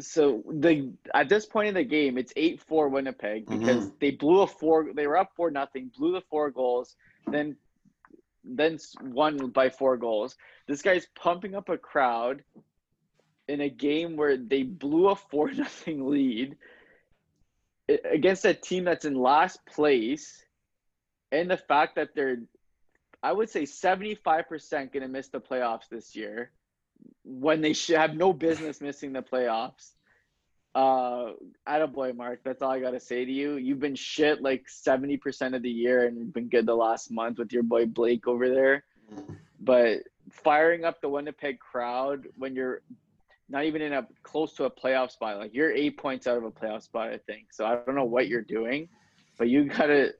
So 0.00 0.42
the 0.50 0.92
at 1.14 1.28
this 1.28 1.46
point 1.46 1.68
in 1.68 1.74
the 1.74 1.84
game, 1.84 2.18
it's 2.18 2.32
eight 2.36 2.60
four 2.60 2.88
Winnipeg 2.88 3.46
mm-hmm. 3.46 3.60
because 3.60 3.90
they 4.00 4.10
blew 4.10 4.40
a 4.40 4.46
four. 4.46 4.88
They 4.92 5.06
were 5.06 5.16
up 5.16 5.32
four 5.36 5.50
nothing, 5.50 5.90
blew 5.96 6.12
the 6.12 6.22
four 6.22 6.50
goals, 6.50 6.96
then 7.26 7.56
then 8.44 8.78
won 9.00 9.50
by 9.50 9.70
four 9.70 9.96
goals. 9.96 10.36
This 10.66 10.82
guy's 10.82 11.06
pumping 11.14 11.54
up 11.54 11.68
a 11.68 11.78
crowd 11.78 12.42
in 13.48 13.60
a 13.60 13.68
game 13.68 14.16
where 14.16 14.36
they 14.36 14.62
blew 14.62 15.08
a 15.08 15.16
four 15.16 15.50
nothing 15.52 16.08
lead 16.08 16.56
against 17.88 18.44
a 18.44 18.54
team 18.54 18.84
that's 18.84 19.04
in 19.04 19.14
last 19.14 19.64
place, 19.66 20.44
and 21.30 21.50
the 21.50 21.56
fact 21.56 21.96
that 21.96 22.14
they're, 22.14 22.38
I 23.22 23.32
would 23.32 23.50
say, 23.50 23.64
seventy 23.64 24.14
five 24.16 24.48
percent 24.48 24.92
going 24.92 25.02
to 25.02 25.08
miss 25.08 25.28
the 25.28 25.40
playoffs 25.40 25.88
this 25.88 26.16
year, 26.16 26.50
when 27.24 27.60
they 27.60 27.72
should 27.72 27.96
have 27.96 28.14
no 28.14 28.32
business 28.32 28.80
missing 28.80 29.12
the 29.12 29.22
playoffs. 29.22 29.92
Uh, 30.74 31.32
attaboy, 31.68 32.16
Mark. 32.16 32.40
That's 32.44 32.60
all 32.60 32.72
I 32.72 32.80
gotta 32.80 33.00
say 33.00 33.24
to 33.24 33.32
you. 33.32 33.56
You've 33.56 33.80
been 33.80 33.94
shit 33.94 34.42
like 34.42 34.68
seventy 34.68 35.16
percent 35.16 35.54
of 35.54 35.62
the 35.62 35.70
year, 35.70 36.06
and 36.06 36.32
been 36.32 36.48
good 36.48 36.66
the 36.66 36.74
last 36.74 37.10
month 37.10 37.38
with 37.38 37.52
your 37.52 37.62
boy 37.62 37.86
Blake 37.86 38.26
over 38.26 38.48
there. 38.48 38.84
But 39.60 40.00
firing 40.30 40.84
up 40.84 41.00
the 41.00 41.08
Winnipeg 41.08 41.60
crowd 41.60 42.26
when 42.36 42.56
you're 42.56 42.82
not 43.48 43.64
even 43.64 43.82
in 43.82 43.92
a 43.92 44.06
close 44.22 44.54
to 44.54 44.64
a 44.64 44.70
playoff 44.70 45.12
spot, 45.12 45.38
like 45.38 45.54
you're 45.54 45.70
eight 45.70 45.96
points 45.96 46.26
out 46.26 46.36
of 46.36 46.44
a 46.44 46.50
playoff 46.50 46.82
spot, 46.82 47.10
I 47.10 47.18
think. 47.18 47.52
So 47.52 47.64
I 47.64 47.76
don't 47.76 47.94
know 47.94 48.04
what 48.04 48.26
you're 48.26 48.42
doing, 48.42 48.88
but 49.38 49.48
you 49.48 49.64
gotta 49.64 50.14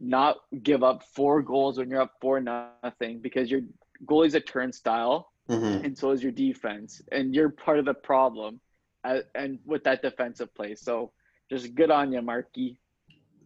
not 0.00 0.38
give 0.62 0.82
up 0.82 1.04
four 1.14 1.42
goals 1.42 1.78
when 1.78 1.88
you're 1.88 2.00
up 2.00 2.14
four 2.20 2.40
nothing 2.40 3.20
because 3.20 3.50
you're 3.50 3.62
goalie's 4.04 4.34
a 4.34 4.40
turnstile, 4.40 5.31
Mhm. 5.52 5.84
and 5.84 5.96
so 5.96 6.10
is 6.10 6.22
your 6.22 6.32
defense, 6.32 7.02
and 7.12 7.34
you're 7.34 7.50
part 7.50 7.78
of 7.78 7.84
the 7.84 7.94
problem, 7.94 8.60
uh, 9.04 9.20
and 9.34 9.58
with 9.64 9.84
that 9.84 10.02
defensive 10.02 10.54
play. 10.54 10.74
So 10.74 11.12
just 11.50 11.74
good 11.74 11.90
on 11.90 12.12
you, 12.12 12.22
Marky. 12.22 12.78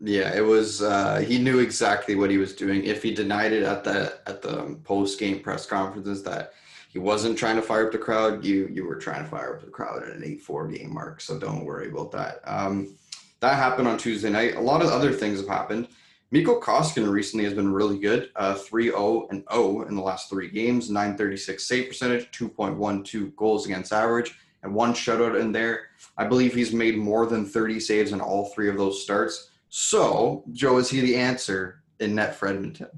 Yeah, 0.00 0.34
it 0.36 0.42
was. 0.42 0.82
Uh, 0.82 1.18
he 1.26 1.38
knew 1.38 1.58
exactly 1.58 2.14
what 2.14 2.30
he 2.30 2.38
was 2.38 2.54
doing. 2.54 2.84
If 2.84 3.02
he 3.02 3.14
denied 3.14 3.52
it 3.52 3.62
at 3.62 3.82
the 3.82 4.20
at 4.26 4.42
the 4.42 4.78
post 4.84 5.18
game 5.18 5.40
press 5.40 5.66
conferences 5.66 6.22
that 6.24 6.52
he 6.92 6.98
wasn't 6.98 7.38
trying 7.38 7.56
to 7.56 7.62
fire 7.62 7.86
up 7.86 7.92
the 7.92 7.98
crowd, 7.98 8.44
you 8.44 8.68
you 8.70 8.84
were 8.86 8.96
trying 8.96 9.24
to 9.24 9.30
fire 9.30 9.56
up 9.56 9.64
the 9.64 9.70
crowd 9.70 10.02
at 10.02 10.14
an 10.14 10.22
eight 10.22 10.42
four 10.42 10.68
game 10.68 10.92
mark. 10.92 11.20
So 11.20 11.38
don't 11.38 11.64
worry 11.64 11.88
about 11.88 12.12
that. 12.12 12.40
Um, 12.44 12.94
that 13.40 13.56
happened 13.56 13.88
on 13.88 13.98
Tuesday 13.98 14.30
night. 14.30 14.56
A 14.56 14.60
lot 14.60 14.82
of 14.82 14.88
other 14.90 15.12
things 15.12 15.40
have 15.40 15.48
happened. 15.48 15.88
Mikko 16.32 16.60
Koskinen 16.60 17.10
recently 17.10 17.44
has 17.44 17.54
been 17.54 17.72
really 17.72 17.98
good. 17.98 18.30
Uh, 18.34 18.54
3-0 18.54 19.30
and 19.30 19.44
0 19.52 19.82
in 19.82 19.94
the 19.94 20.02
last 20.02 20.28
three 20.28 20.50
games. 20.50 20.90
936 20.90 21.62
save 21.62 21.88
percentage, 21.88 22.30
2.12 22.32 23.36
goals 23.36 23.66
against 23.66 23.92
average, 23.92 24.36
and 24.62 24.74
one 24.74 24.92
shutout 24.92 25.40
in 25.40 25.52
there. 25.52 25.86
I 26.18 26.26
believe 26.26 26.52
he's 26.52 26.72
made 26.72 26.96
more 26.96 27.26
than 27.26 27.46
30 27.46 27.78
saves 27.78 28.12
in 28.12 28.20
all 28.20 28.46
three 28.46 28.68
of 28.68 28.76
those 28.76 29.02
starts. 29.02 29.50
So, 29.68 30.44
Joe, 30.52 30.78
is 30.78 30.90
he 30.90 31.00
the 31.00 31.16
answer 31.16 31.82
in 32.00 32.14
net 32.14 32.34
for 32.34 32.48
Edmonton? 32.48 32.88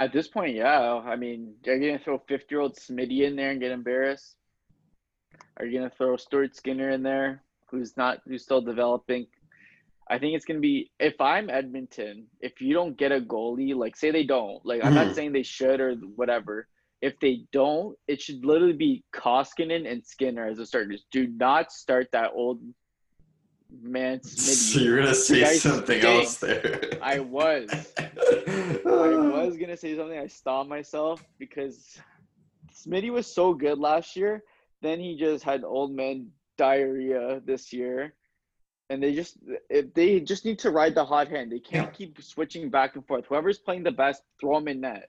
At 0.00 0.12
this 0.12 0.28
point, 0.28 0.54
yeah. 0.54 1.00
I 1.04 1.16
mean, 1.16 1.54
are 1.66 1.74
you 1.74 1.88
gonna 1.88 1.98
throw 1.98 2.22
fifty-year-old 2.28 2.76
Smitty 2.76 3.22
in 3.26 3.34
there 3.34 3.50
and 3.50 3.60
get 3.60 3.72
embarrassed? 3.72 4.36
Are 5.56 5.66
you 5.66 5.78
gonna 5.78 5.90
throw 5.90 6.16
Stuart 6.16 6.54
Skinner 6.54 6.90
in 6.90 7.02
there, 7.02 7.42
who's 7.66 7.96
not, 7.96 8.20
who's 8.26 8.44
still 8.44 8.60
developing? 8.60 9.26
I 10.10 10.18
think 10.18 10.34
it's 10.34 10.44
gonna 10.44 10.60
be 10.60 10.90
if 10.98 11.20
I'm 11.20 11.50
Edmonton, 11.50 12.26
if 12.40 12.60
you 12.60 12.72
don't 12.72 12.96
get 12.96 13.12
a 13.12 13.20
goalie, 13.20 13.74
like 13.74 13.96
say 13.96 14.10
they 14.10 14.24
don't, 14.24 14.64
like 14.64 14.84
I'm 14.84 14.94
not 14.94 15.08
mm. 15.08 15.14
saying 15.14 15.32
they 15.32 15.42
should 15.42 15.80
or 15.80 15.94
whatever. 16.16 16.66
If 17.00 17.20
they 17.20 17.44
don't, 17.52 17.96
it 18.08 18.20
should 18.20 18.44
literally 18.44 18.72
be 18.72 19.04
Koskinen 19.14 19.90
and 19.90 20.04
Skinner 20.04 20.46
as 20.46 20.56
the 20.56 20.66
starters. 20.66 21.04
Do 21.12 21.28
not 21.28 21.70
start 21.70 22.08
that 22.12 22.32
old 22.34 22.60
man 23.82 24.20
Smitty. 24.20 24.82
you're 24.82 25.00
gonna 25.00 25.14
say 25.14 25.44
something 25.56 26.02
else 26.02 26.38
there. 26.38 26.98
I 27.02 27.20
was. 27.20 27.68
I 27.98 28.10
was 28.86 29.56
gonna 29.56 29.76
say 29.76 29.96
something. 29.96 30.18
I 30.18 30.26
stopped 30.26 30.68
myself 30.68 31.22
because 31.38 31.98
Smitty 32.72 33.10
was 33.10 33.26
so 33.26 33.54
good 33.54 33.78
last 33.78 34.16
year. 34.16 34.42
Then 34.80 35.00
he 35.00 35.16
just 35.16 35.44
had 35.44 35.64
old 35.64 35.92
man 35.92 36.28
diarrhea 36.56 37.40
this 37.44 37.72
year, 37.72 38.14
and 38.90 39.02
they 39.02 39.14
just 39.14 39.36
if 39.68 39.92
they 39.94 40.20
just 40.20 40.44
need 40.44 40.58
to 40.60 40.70
ride 40.70 40.94
the 40.94 41.04
hot 41.04 41.28
hand. 41.28 41.52
They 41.52 41.58
can't 41.58 41.92
keep 41.92 42.20
switching 42.22 42.70
back 42.70 42.94
and 42.94 43.06
forth. 43.06 43.26
Whoever's 43.28 43.58
playing 43.58 43.82
the 43.82 43.92
best, 43.92 44.22
throw 44.40 44.58
them 44.58 44.68
in 44.68 44.80
net. 44.80 45.08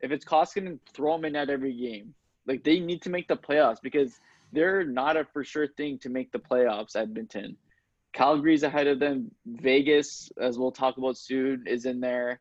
If 0.00 0.10
it's 0.10 0.24
Koskinen, 0.24 0.78
throw 0.94 1.14
him 1.14 1.24
in 1.24 1.34
net 1.34 1.50
every 1.50 1.72
game. 1.72 2.14
Like 2.46 2.64
they 2.64 2.80
need 2.80 3.02
to 3.02 3.10
make 3.10 3.28
the 3.28 3.36
playoffs 3.36 3.80
because 3.82 4.18
they're 4.52 4.84
not 4.84 5.16
a 5.16 5.24
for 5.32 5.44
sure 5.44 5.68
thing 5.68 5.98
to 6.00 6.08
make 6.08 6.32
the 6.32 6.38
playoffs. 6.38 6.96
Edmonton, 6.96 7.56
Calgary's 8.12 8.64
ahead 8.64 8.88
of 8.88 8.98
them. 8.98 9.30
Vegas, 9.46 10.32
as 10.40 10.58
we'll 10.58 10.72
talk 10.72 10.96
about 10.96 11.16
soon, 11.16 11.64
is 11.66 11.84
in 11.84 12.00
there. 12.00 12.40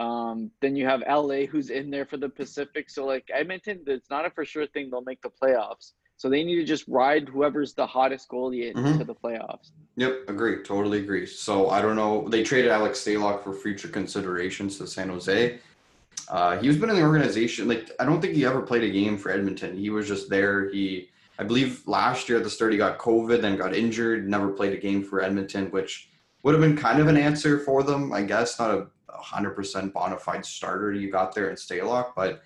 Um, 0.00 0.50
then 0.60 0.76
you 0.76 0.86
have 0.86 1.02
LA 1.08 1.46
who's 1.46 1.70
in 1.70 1.90
there 1.90 2.06
for 2.06 2.16
the 2.16 2.28
Pacific. 2.28 2.88
So 2.88 3.04
like 3.04 3.28
Edmonton, 3.32 3.82
it's 3.86 4.10
not 4.10 4.26
a 4.26 4.30
for 4.30 4.44
sure 4.44 4.66
thing 4.66 4.90
they'll 4.90 5.02
make 5.02 5.22
the 5.22 5.30
playoffs. 5.30 5.92
So 6.18 6.28
they 6.28 6.42
need 6.42 6.56
to 6.56 6.64
just 6.64 6.84
ride 6.88 7.28
whoever's 7.28 7.74
the 7.74 7.86
hottest 7.86 8.28
goalie 8.28 8.68
into 8.70 8.80
Mhm. 8.82 9.06
the 9.06 9.14
playoffs. 9.14 9.70
Yep, 9.96 10.24
agree. 10.28 10.62
Totally 10.64 10.98
agree. 10.98 11.26
So 11.26 11.70
I 11.70 11.80
don't 11.80 11.94
know. 11.94 12.28
They 12.28 12.42
traded 12.42 12.72
Alex 12.72 12.98
Stalock 13.04 13.44
for 13.44 13.54
future 13.54 13.86
considerations 13.88 14.78
to 14.78 14.86
San 14.88 15.08
Jose. 15.10 15.58
Uh, 16.28 16.58
he's 16.58 16.76
been 16.76 16.90
in 16.90 16.96
the 16.96 17.02
organization. 17.02 17.68
Like 17.68 17.90
I 18.00 18.04
don't 18.04 18.20
think 18.20 18.34
he 18.34 18.44
ever 18.44 18.60
played 18.60 18.82
a 18.82 18.90
game 18.90 19.16
for 19.16 19.30
Edmonton. 19.30 19.76
He 19.76 19.90
was 19.90 20.08
just 20.08 20.28
there. 20.28 20.68
He, 20.70 21.08
I 21.38 21.44
believe, 21.44 21.86
last 21.86 22.28
year 22.28 22.38
at 22.38 22.44
the 22.44 22.50
start 22.50 22.72
he 22.72 22.78
got 22.78 22.98
COVID, 22.98 23.40
then 23.40 23.56
got 23.56 23.74
injured. 23.74 24.28
Never 24.28 24.48
played 24.48 24.72
a 24.72 24.76
game 24.76 25.04
for 25.04 25.22
Edmonton, 25.22 25.70
which 25.70 26.10
would 26.42 26.52
have 26.52 26.60
been 26.60 26.76
kind 26.76 26.98
of 27.00 27.06
an 27.06 27.16
answer 27.16 27.60
for 27.60 27.84
them, 27.84 28.12
I 28.12 28.22
guess. 28.22 28.58
Not 28.58 28.72
a 28.72 28.86
hundred 29.08 29.50
percent 29.50 29.94
bona 29.94 30.18
fide 30.18 30.44
starter 30.44 30.92
you 30.92 31.10
got 31.12 31.32
there 31.32 31.48
in 31.48 31.54
Stalock, 31.54 32.12
but 32.16 32.42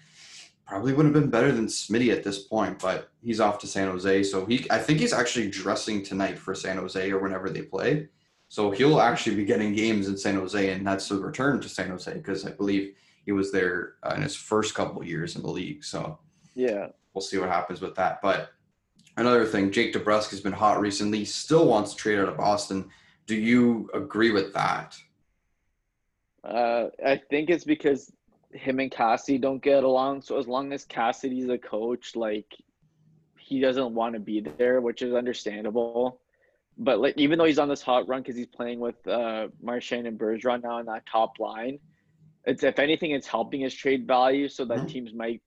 probably 0.66 0.92
would 0.92 1.04
have 1.06 1.14
been 1.14 1.30
better 1.30 1.52
than 1.52 1.66
Smitty 1.66 2.12
at 2.12 2.24
this 2.24 2.38
point. 2.40 2.78
But 2.78 3.10
he's 3.22 3.40
off 3.40 3.58
to 3.60 3.66
San 3.66 3.88
Jose, 3.88 4.22
so 4.24 4.46
he, 4.46 4.66
I 4.70 4.78
think 4.78 5.00
he's 5.00 5.12
actually 5.12 5.50
dressing 5.50 6.02
tonight 6.02 6.38
for 6.38 6.54
San 6.54 6.76
Jose 6.78 7.10
or 7.10 7.18
whenever 7.18 7.50
they 7.50 7.62
play. 7.62 8.08
So 8.48 8.70
he'll 8.70 9.00
actually 9.00 9.36
be 9.36 9.44
getting 9.44 9.72
games 9.74 10.08
in 10.08 10.16
San 10.16 10.34
Jose, 10.36 10.72
and 10.72 10.86
that's 10.86 11.10
a 11.10 11.16
return 11.18 11.60
to 11.60 11.68
San 11.68 11.88
Jose 11.88 12.12
because 12.12 12.44
I 12.46 12.50
believe 12.50 12.94
he 13.24 13.32
was 13.32 13.50
there 13.52 13.94
uh, 14.02 14.14
in 14.16 14.22
his 14.22 14.36
first 14.36 14.74
couple 14.74 15.02
years 15.04 15.36
in 15.36 15.42
the 15.42 15.48
league. 15.48 15.84
So 15.84 16.18
Yeah. 16.54 16.88
we'll 17.14 17.22
see 17.22 17.38
what 17.38 17.48
happens 17.48 17.80
with 17.80 17.94
that. 17.94 18.20
But 18.20 18.50
another 19.16 19.46
thing, 19.46 19.70
Jake 19.70 19.94
DeBrusk 19.94 20.30
has 20.30 20.40
been 20.40 20.52
hot 20.52 20.80
recently. 20.80 21.24
Still 21.24 21.66
wants 21.66 21.92
to 21.92 21.96
trade 21.96 22.18
out 22.18 22.28
of 22.28 22.36
Boston. 22.36 22.90
Do 23.26 23.36
you 23.36 23.88
agree 23.94 24.32
with 24.32 24.52
that? 24.54 24.96
Uh, 26.44 26.86
I 27.06 27.20
think 27.30 27.48
it's 27.50 27.64
because 27.64 28.12
him 28.52 28.80
and 28.80 28.90
Cassidy 28.90 29.38
don't 29.38 29.62
get 29.62 29.84
along. 29.84 30.22
So 30.22 30.38
as 30.38 30.46
long 30.46 30.72
as 30.72 30.84
Cassidy's 30.84 31.48
a 31.48 31.58
coach, 31.58 32.16
like 32.16 32.46
he 33.38 33.60
doesn't 33.60 33.94
want 33.94 34.14
to 34.14 34.20
be 34.20 34.40
there, 34.40 34.80
which 34.80 35.02
is 35.02 35.14
understandable. 35.14 36.20
But 36.78 37.00
like 37.00 37.14
even 37.18 37.38
though 37.38 37.44
he's 37.44 37.58
on 37.58 37.68
this 37.68 37.82
hot 37.82 38.08
run 38.08 38.22
because 38.22 38.36
he's 38.36 38.46
playing 38.46 38.80
with 38.80 38.96
uh 39.06 39.48
Marchand 39.60 40.06
and 40.06 40.18
Bergeron 40.18 40.62
now 40.62 40.78
in 40.78 40.86
that 40.86 41.04
top 41.06 41.38
line, 41.38 41.78
it's 42.44 42.62
if 42.62 42.78
anything, 42.78 43.10
it's 43.12 43.26
helping 43.26 43.60
his 43.60 43.74
trade 43.74 44.06
value 44.06 44.48
so 44.48 44.64
that 44.66 44.80
Mhm. 44.80 44.88
teams 44.88 45.14
might 45.14 45.42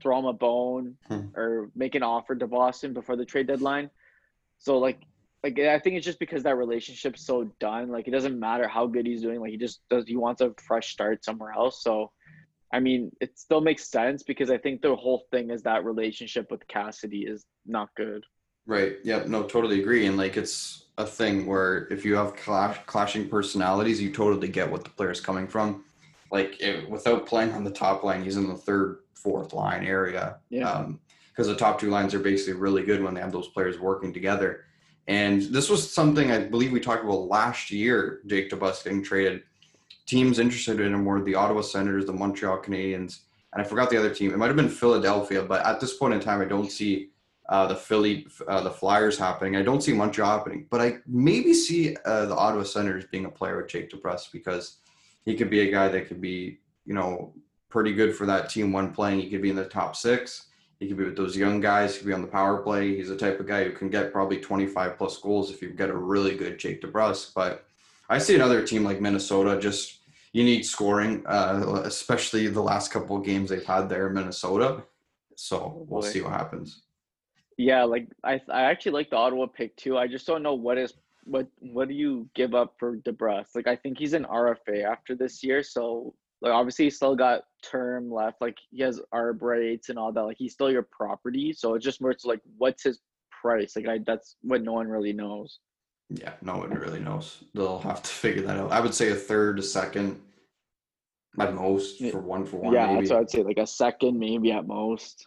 throw 0.00 0.18
him 0.18 0.24
a 0.26 0.32
bone 0.32 0.96
Hmm. 1.08 1.26
or 1.36 1.70
make 1.74 1.94
an 1.94 2.02
offer 2.02 2.34
to 2.34 2.46
Boston 2.46 2.92
before 2.94 3.16
the 3.16 3.24
trade 3.26 3.46
deadline. 3.46 3.90
So 4.58 4.78
like 4.78 5.00
like 5.42 5.58
I 5.58 5.78
think 5.78 5.96
it's 5.96 6.04
just 6.06 6.18
because 6.18 6.42
that 6.42 6.56
relationship's 6.56 7.24
so 7.24 7.44
done. 7.60 7.88
Like 7.90 8.08
it 8.08 8.10
doesn't 8.12 8.38
matter 8.38 8.68
how 8.68 8.86
good 8.86 9.06
he's 9.06 9.22
doing. 9.22 9.40
Like 9.40 9.50
he 9.52 9.56
just 9.58 9.80
does. 9.88 10.06
He 10.06 10.16
wants 10.16 10.40
a 10.40 10.54
fresh 10.66 10.92
start 10.92 11.24
somewhere 11.24 11.52
else. 11.52 11.82
So, 11.82 12.12
I 12.72 12.80
mean, 12.80 13.10
it 13.20 13.38
still 13.38 13.60
makes 13.60 13.90
sense 13.90 14.22
because 14.22 14.50
I 14.50 14.58
think 14.58 14.80
the 14.80 14.94
whole 14.94 15.24
thing 15.30 15.50
is 15.50 15.62
that 15.62 15.84
relationship 15.84 16.50
with 16.50 16.66
Cassidy 16.68 17.22
is 17.22 17.44
not 17.66 17.88
good. 17.96 18.24
Right. 18.66 18.96
Yeah. 19.02 19.24
No, 19.26 19.42
totally 19.42 19.80
agree. 19.80 20.06
And 20.06 20.16
like 20.16 20.36
it's 20.36 20.84
a 20.98 21.06
thing 21.06 21.46
where 21.46 21.88
if 21.90 22.04
you 22.04 22.14
have 22.14 22.36
clash, 22.36 22.78
clashing 22.86 23.28
personalities, 23.28 24.00
you 24.00 24.12
totally 24.12 24.48
get 24.48 24.70
what 24.70 24.84
the 24.84 24.90
player's 24.90 25.20
coming 25.20 25.48
from. 25.48 25.84
Like 26.30 26.60
it, 26.60 26.88
without 26.88 27.26
playing 27.26 27.52
on 27.52 27.64
the 27.64 27.70
top 27.70 28.04
line, 28.04 28.22
he's 28.22 28.36
in 28.36 28.48
the 28.48 28.54
third, 28.54 28.98
fourth 29.14 29.52
line 29.52 29.84
area. 29.84 30.36
Yeah. 30.50 30.70
Um, 30.70 31.00
because 31.30 31.46
the 31.46 31.56
top 31.56 31.80
two 31.80 31.88
lines 31.88 32.12
are 32.12 32.18
basically 32.18 32.60
really 32.60 32.82
good 32.82 33.02
when 33.02 33.14
they 33.14 33.20
have 33.20 33.32
those 33.32 33.48
players 33.48 33.78
working 33.78 34.12
together. 34.12 34.64
And 35.06 35.42
this 35.42 35.70
was 35.70 35.90
something 35.90 36.30
I 36.30 36.40
believe 36.40 36.70
we 36.70 36.80
talked 36.80 37.02
about 37.02 37.28
last 37.28 37.70
year. 37.70 38.20
Jake 38.26 38.50
DeBrusk 38.50 38.84
getting 38.84 39.02
traded. 39.02 39.42
Teams 40.06 40.38
interested 40.38 40.80
in 40.80 40.92
him 40.92 41.04
were 41.04 41.22
the 41.22 41.34
Ottawa 41.34 41.60
Senators, 41.60 42.06
the 42.06 42.12
Montreal 42.12 42.58
Canadiens, 42.58 43.20
and 43.52 43.62
I 43.62 43.64
forgot 43.64 43.90
the 43.90 43.96
other 43.96 44.14
team. 44.14 44.32
It 44.32 44.38
might 44.38 44.46
have 44.46 44.56
been 44.56 44.68
Philadelphia, 44.68 45.42
but 45.42 45.64
at 45.64 45.80
this 45.80 45.96
point 45.96 46.14
in 46.14 46.20
time, 46.20 46.40
I 46.40 46.44
don't 46.44 46.70
see 46.70 47.10
uh, 47.48 47.66
the 47.66 47.74
Philly, 47.74 48.26
uh, 48.46 48.60
the 48.62 48.70
Flyers 48.70 49.18
happening. 49.18 49.56
I 49.56 49.62
don't 49.62 49.82
see 49.82 49.92
Montreal 49.92 50.38
happening, 50.38 50.66
but 50.70 50.80
I 50.80 50.98
maybe 51.06 51.52
see 51.52 51.96
uh, 52.04 52.26
the 52.26 52.36
Ottawa 52.36 52.62
Senators 52.62 53.06
being 53.10 53.24
a 53.24 53.30
player 53.30 53.56
with 53.56 53.68
Jake 53.68 53.90
DeBrusk 53.90 54.30
because 54.32 54.76
he 55.24 55.34
could 55.34 55.50
be 55.50 55.68
a 55.68 55.70
guy 55.70 55.88
that 55.88 56.06
could 56.06 56.20
be, 56.20 56.60
you 56.86 56.94
know, 56.94 57.34
pretty 57.68 57.92
good 57.92 58.14
for 58.14 58.24
that 58.26 58.50
team 58.50 58.72
when 58.72 58.92
playing. 58.92 59.20
He 59.20 59.30
could 59.30 59.42
be 59.42 59.50
in 59.50 59.56
the 59.56 59.64
top 59.64 59.96
six. 59.96 60.46
He 60.78 60.86
could 60.86 60.96
be 60.96 61.04
with 61.04 61.16
those 61.16 61.36
young 61.36 61.60
guys. 61.60 61.92
He 61.92 61.98
could 61.98 62.08
be 62.08 62.14
on 62.14 62.22
the 62.22 62.28
power 62.28 62.58
play. 62.58 62.96
He's 62.96 63.08
the 63.08 63.16
type 63.16 63.40
of 63.40 63.46
guy 63.46 63.64
who 63.64 63.72
can 63.72 63.90
get 63.90 64.12
probably 64.12 64.38
25 64.38 64.96
plus 64.96 65.18
goals 65.18 65.50
if 65.50 65.60
you 65.60 65.70
get 65.70 65.90
a 65.90 65.96
really 65.96 66.36
good 66.36 66.58
Jake 66.58 66.80
DeBrusk. 66.82 67.34
But 67.34 67.66
I 68.10 68.18
see 68.18 68.34
another 68.34 68.66
team 68.66 68.82
like 68.82 69.00
Minnesota 69.00 69.58
just 69.58 70.00
you 70.32 70.42
need 70.42 70.64
scoring, 70.64 71.24
uh, 71.26 71.82
especially 71.84 72.48
the 72.48 72.60
last 72.60 72.90
couple 72.90 73.16
of 73.16 73.24
games 73.24 73.50
they've 73.50 73.64
had 73.64 73.88
there 73.88 74.08
in 74.08 74.14
Minnesota. 74.14 74.82
So 75.36 75.86
we'll 75.88 76.02
see 76.02 76.20
what 76.20 76.32
happens. 76.32 76.82
Yeah, 77.56 77.84
like 77.84 78.08
I 78.24 78.40
I 78.50 78.62
actually 78.62 78.92
like 78.92 79.10
the 79.10 79.16
Ottawa 79.16 79.46
pick 79.46 79.76
too. 79.76 79.96
I 79.96 80.08
just 80.08 80.26
don't 80.26 80.42
know 80.42 80.54
what 80.54 80.76
is 80.76 80.94
what 81.24 81.46
what 81.60 81.88
do 81.88 81.94
you 81.94 82.28
give 82.34 82.54
up 82.54 82.74
for 82.78 82.96
DeBrusk? 82.96 83.54
Like 83.54 83.68
I 83.68 83.76
think 83.76 83.98
he's 83.98 84.12
an 84.12 84.24
RFA 84.24 84.84
after 84.84 85.14
this 85.14 85.42
year, 85.44 85.62
so 85.62 86.14
like 86.42 86.52
obviously 86.52 86.86
he's 86.86 86.96
still 86.96 87.14
got 87.14 87.42
term 87.62 88.10
left. 88.10 88.40
Like 88.40 88.56
he 88.70 88.82
has 88.82 89.00
arb 89.14 89.40
rates 89.40 89.88
and 89.88 89.98
all 89.98 90.12
that. 90.12 90.22
Like 90.22 90.36
he's 90.38 90.52
still 90.52 90.70
your 90.70 90.82
property. 90.90 91.52
So 91.52 91.74
it's 91.74 91.84
just 91.84 92.00
more 92.00 92.12
to 92.12 92.26
like 92.26 92.40
what's 92.58 92.82
his 92.82 93.00
price? 93.30 93.76
Like 93.76 93.88
I 93.88 93.98
that's 94.04 94.36
what 94.42 94.62
no 94.62 94.72
one 94.72 94.88
really 94.88 95.12
knows. 95.12 95.60
Yeah, 96.10 96.32
no 96.42 96.58
one 96.58 96.70
really 96.70 96.98
knows. 96.98 97.44
They'll 97.54 97.78
have 97.80 98.02
to 98.02 98.10
figure 98.10 98.42
that 98.42 98.56
out. 98.56 98.72
I 98.72 98.80
would 98.80 98.94
say 98.94 99.10
a 99.10 99.14
third, 99.14 99.58
a 99.58 99.62
second, 99.62 100.20
at 101.38 101.54
most 101.54 102.02
for 102.10 102.18
one 102.18 102.44
for 102.44 102.56
one. 102.56 102.74
yeah, 102.74 102.86
maybe. 102.86 103.00
that's 103.00 103.10
what 103.10 103.20
I'd 103.20 103.30
say. 103.30 103.42
Like 103.42 103.58
a 103.58 103.66
second, 103.66 104.18
maybe 104.18 104.50
at 104.50 104.66
most. 104.66 105.26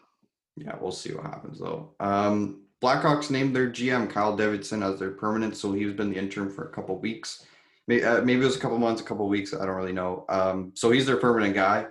Yeah, 0.57 0.75
we'll 0.79 0.91
see 0.91 1.13
what 1.13 1.23
happens 1.23 1.59
though. 1.59 1.91
Um, 1.99 2.63
Blackhawks 2.83 3.29
named 3.29 3.55
their 3.55 3.69
GM 3.69 4.09
Kyle 4.09 4.35
Davidson 4.35 4.83
as 4.83 4.99
their 4.99 5.11
permanent, 5.11 5.55
so 5.55 5.71
he's 5.71 5.93
been 5.93 6.11
the 6.11 6.17
interim 6.17 6.49
for 6.49 6.65
a 6.65 6.71
couple 6.71 6.97
weeks. 6.99 7.45
Maybe, 7.87 8.03
uh, 8.03 8.21
maybe 8.21 8.41
it 8.41 8.45
was 8.45 8.57
a 8.57 8.59
couple 8.59 8.77
months, 8.77 9.01
a 9.01 9.05
couple 9.05 9.27
weeks. 9.29 9.53
I 9.53 9.65
don't 9.65 9.75
really 9.75 9.93
know. 9.93 10.25
Um, 10.27 10.71
so 10.75 10.91
he's 10.91 11.05
their 11.05 11.17
permanent 11.17 11.55
guy. 11.55 11.87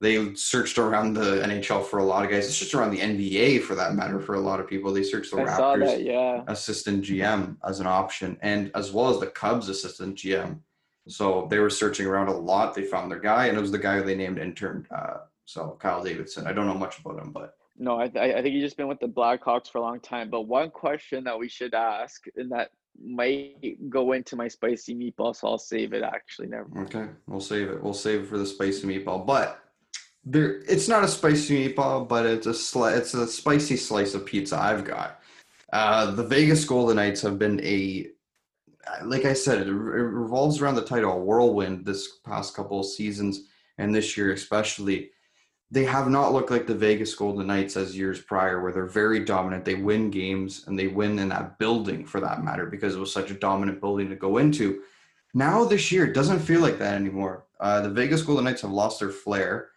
They 0.00 0.34
searched 0.34 0.78
around 0.78 1.14
the 1.14 1.40
NHL 1.42 1.84
for 1.84 1.98
a 1.98 2.04
lot 2.04 2.24
of 2.24 2.30
guys. 2.30 2.46
It's 2.46 2.58
just 2.58 2.74
around 2.74 2.90
the 2.90 2.98
NBA 3.00 3.62
for 3.62 3.74
that 3.74 3.94
matter 3.94 4.20
for 4.20 4.34
a 4.34 4.40
lot 4.40 4.60
of 4.60 4.68
people. 4.68 4.92
They 4.92 5.02
searched 5.02 5.30
the 5.30 5.38
I 5.42 5.44
Raptors 5.44 5.86
that. 5.86 6.02
Yeah. 6.02 6.42
assistant 6.46 7.04
GM 7.04 7.56
as 7.66 7.80
an 7.80 7.86
option, 7.86 8.38
and 8.42 8.70
as 8.74 8.92
well 8.92 9.08
as 9.10 9.18
the 9.20 9.26
Cubs 9.28 9.68
assistant 9.68 10.16
GM. 10.16 10.60
So 11.08 11.46
they 11.50 11.58
were 11.58 11.70
searching 11.70 12.06
around 12.06 12.28
a 12.28 12.36
lot. 12.36 12.74
They 12.74 12.84
found 12.84 13.10
their 13.10 13.18
guy, 13.20 13.46
and 13.46 13.56
it 13.56 13.60
was 13.60 13.72
the 13.72 13.78
guy 13.78 14.00
they 14.00 14.14
named 14.14 14.38
intern. 14.38 14.86
Uh, 14.94 15.18
so 15.46 15.76
Kyle 15.80 16.02
Davidson. 16.04 16.46
I 16.46 16.52
don't 16.52 16.66
know 16.66 16.74
much 16.74 16.98
about 16.98 17.18
him, 17.18 17.32
but 17.32 17.54
No, 17.78 17.98
I, 17.98 18.08
th- 18.08 18.34
I 18.36 18.42
think 18.42 18.54
he's 18.54 18.64
just 18.64 18.76
been 18.76 18.88
with 18.88 19.00
the 19.00 19.08
Blackhawks 19.08 19.70
for 19.70 19.78
a 19.78 19.80
long 19.80 20.00
time. 20.00 20.28
But 20.28 20.42
one 20.42 20.70
question 20.70 21.24
that 21.24 21.38
we 21.38 21.48
should 21.48 21.72
ask, 21.74 22.24
and 22.36 22.52
that 22.52 22.70
might 23.02 23.78
go 23.88 24.12
into 24.12 24.36
my 24.36 24.48
spicy 24.48 24.94
meatball, 24.94 25.34
so 25.34 25.48
I'll 25.48 25.56
save 25.58 25.92
it. 25.94 26.02
Actually, 26.02 26.48
never. 26.48 26.68
mind. 26.68 26.94
okay, 26.94 27.08
we'll 27.26 27.40
save 27.40 27.70
it. 27.70 27.82
We'll 27.82 27.94
save 27.94 28.22
it 28.24 28.26
for 28.28 28.36
the 28.36 28.44
spicy 28.46 28.86
meatball. 28.86 29.24
But 29.24 29.60
there, 30.24 30.60
it's 30.68 30.88
not 30.88 31.04
a 31.04 31.08
spicy 31.08 31.68
meatball, 31.68 32.06
but 32.06 32.26
it's 32.26 32.46
a 32.46 32.50
sli- 32.50 32.96
it's 32.96 33.14
a 33.14 33.26
spicy 33.26 33.76
slice 33.76 34.14
of 34.14 34.26
pizza 34.26 34.58
I've 34.58 34.84
got. 34.84 35.20
Uh, 35.72 36.10
the 36.12 36.24
Vegas 36.24 36.64
Golden 36.64 36.96
Knights 36.96 37.20
have 37.22 37.38
been 37.38 37.60
a, 37.62 38.08
like 39.04 39.24
I 39.24 39.34
said, 39.34 39.58
it, 39.62 39.68
it 39.68 39.72
revolves 39.72 40.60
around 40.60 40.76
the 40.76 40.82
title, 40.84 41.20
whirlwind 41.20 41.84
this 41.84 42.18
past 42.24 42.54
couple 42.54 42.82
seasons, 42.82 43.44
and 43.78 43.94
this 43.94 44.16
year 44.16 44.32
especially. 44.32 45.10
They 45.70 45.84
have 45.84 46.08
not 46.08 46.32
looked 46.32 46.50
like 46.50 46.66
the 46.66 46.74
Vegas 46.74 47.14
Golden 47.14 47.46
Knights 47.46 47.76
as 47.76 47.94
years 47.94 48.22
prior, 48.22 48.62
where 48.62 48.72
they're 48.72 48.86
very 48.86 49.22
dominant. 49.22 49.66
They 49.66 49.74
win 49.74 50.10
games 50.10 50.64
and 50.66 50.78
they 50.78 50.86
win 50.86 51.18
in 51.18 51.28
that 51.28 51.58
building 51.58 52.06
for 52.06 52.20
that 52.20 52.42
matter 52.42 52.64
because 52.64 52.96
it 52.96 52.98
was 52.98 53.12
such 53.12 53.30
a 53.30 53.34
dominant 53.34 53.78
building 53.78 54.08
to 54.08 54.16
go 54.16 54.38
into. 54.38 54.80
Now 55.34 55.64
this 55.64 55.92
year, 55.92 56.06
it 56.06 56.14
doesn't 56.14 56.38
feel 56.38 56.62
like 56.62 56.78
that 56.78 56.94
anymore. 56.94 57.44
Uh, 57.60 57.82
the 57.82 57.90
Vegas 57.90 58.22
Golden 58.22 58.46
Knights 58.46 58.62
have 58.62 58.70
lost 58.70 59.00
their 59.00 59.10
flair. 59.10 59.68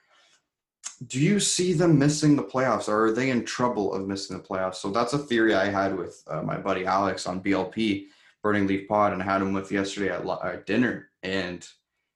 Do 1.08 1.20
you 1.20 1.40
see 1.40 1.74
them 1.74 1.98
missing 1.98 2.36
the 2.36 2.44
playoffs, 2.44 2.88
or 2.88 3.06
are 3.06 3.12
they 3.12 3.32
in 3.32 3.44
trouble 3.44 3.94
of 3.94 4.08
missing 4.08 4.38
the 4.38 4.44
playoffs? 4.44 4.76
So 4.76 4.92
that's 4.92 5.14
a 5.14 5.18
theory 5.18 5.56
I 5.56 5.66
had 5.66 5.98
with 5.98 6.24
uh, 6.28 6.44
my 6.44 6.58
buddy 6.58 6.86
Alex 6.86 7.26
on 7.26 7.42
BLP, 7.42 8.08
Burning 8.44 8.68
Leaf 8.68 8.88
Pod, 8.88 9.14
and 9.14 9.22
I 9.22 9.26
had 9.26 9.42
him 9.42 9.54
with 9.54 9.72
yesterday 9.72 10.10
at, 10.10 10.26
at 10.44 10.66
dinner. 10.66 11.10
And 11.24 11.68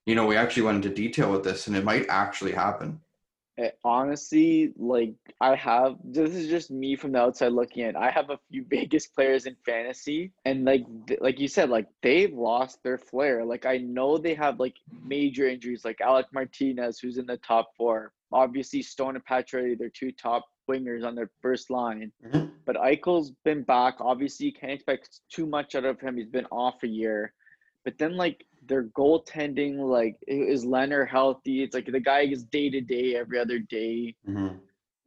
you 0.06 0.14
know, 0.14 0.28
we 0.28 0.36
actually 0.36 0.64
went 0.64 0.86
into 0.86 0.96
detail 0.96 1.32
with 1.32 1.44
this, 1.44 1.66
and 1.68 1.76
it 1.76 1.84
might 1.84 2.06
actually 2.10 2.52
happen. 2.52 3.02
Eh, 3.58 3.70
honestly, 3.86 4.74
like 4.78 5.14
I 5.40 5.56
have 5.56 5.96
this 6.04 6.36
is 6.36 6.50
just 6.50 6.70
me 6.70 6.98
from 6.98 7.14
the 7.14 7.20
outside 7.20 7.54
looking 7.54 7.86
in. 7.86 7.96
I 7.96 8.12
have 8.12 8.30
a 8.30 8.40
few 8.52 8.66
Vegas 8.70 9.08
players 9.08 9.46
in 9.46 9.56
fantasy, 9.66 10.32
and 10.44 10.66
like 10.66 10.86
th- 11.08 11.22
like 11.22 11.40
you 11.40 11.48
said, 11.48 11.70
like 11.70 11.88
they've 12.04 12.34
lost 12.34 12.84
their 12.84 12.98
flair. 12.98 13.46
Like 13.46 13.66
I 13.66 13.78
know 13.78 14.18
they 14.18 14.34
have 14.34 14.60
like 14.60 14.76
major 15.06 15.48
injuries, 15.48 15.86
like 15.86 16.02
Alec 16.02 16.28
Martinez, 16.34 17.00
who's 17.00 17.18
in 17.18 17.26
the 17.26 17.38
top 17.38 17.72
four. 17.78 18.12
Obviously, 18.32 18.82
Stone 18.82 19.16
and 19.16 19.26
Pacioretty, 19.26 19.78
they're 19.78 19.90
two 19.90 20.12
top 20.12 20.46
wingers 20.70 21.06
on 21.06 21.16
their 21.16 21.30
first 21.42 21.70
line. 21.70 22.12
Mhm. 22.24 22.52
But 22.66 22.76
Eichel's 22.78 23.32
been 23.44 23.64
back. 23.64 23.96
Obviously, 24.00 24.48
you 24.48 24.54
can't 24.54 24.72
expect 24.74 25.22
too 25.30 25.46
much 25.46 25.76
out 25.76 25.86
of 25.86 26.00
him. 26.00 26.18
He's 26.18 26.28
been 26.28 26.48
off 26.48 26.84
a 26.84 26.88
year. 26.88 27.34
But 27.84 27.98
then, 28.00 28.18
like, 28.18 28.46
their 28.64 28.86
goaltending, 28.86 29.78
like, 29.78 30.18
is 30.28 30.66
Leonard 30.66 31.08
healthy? 31.10 31.62
It's 31.62 31.76
like 31.76 31.86
the 31.86 32.00
guy 32.00 32.22
is 32.22 32.44
day 32.44 32.70
to 32.72 32.82
day 32.82 33.16
every 33.16 33.38
other 33.40 33.60
day. 33.60 34.16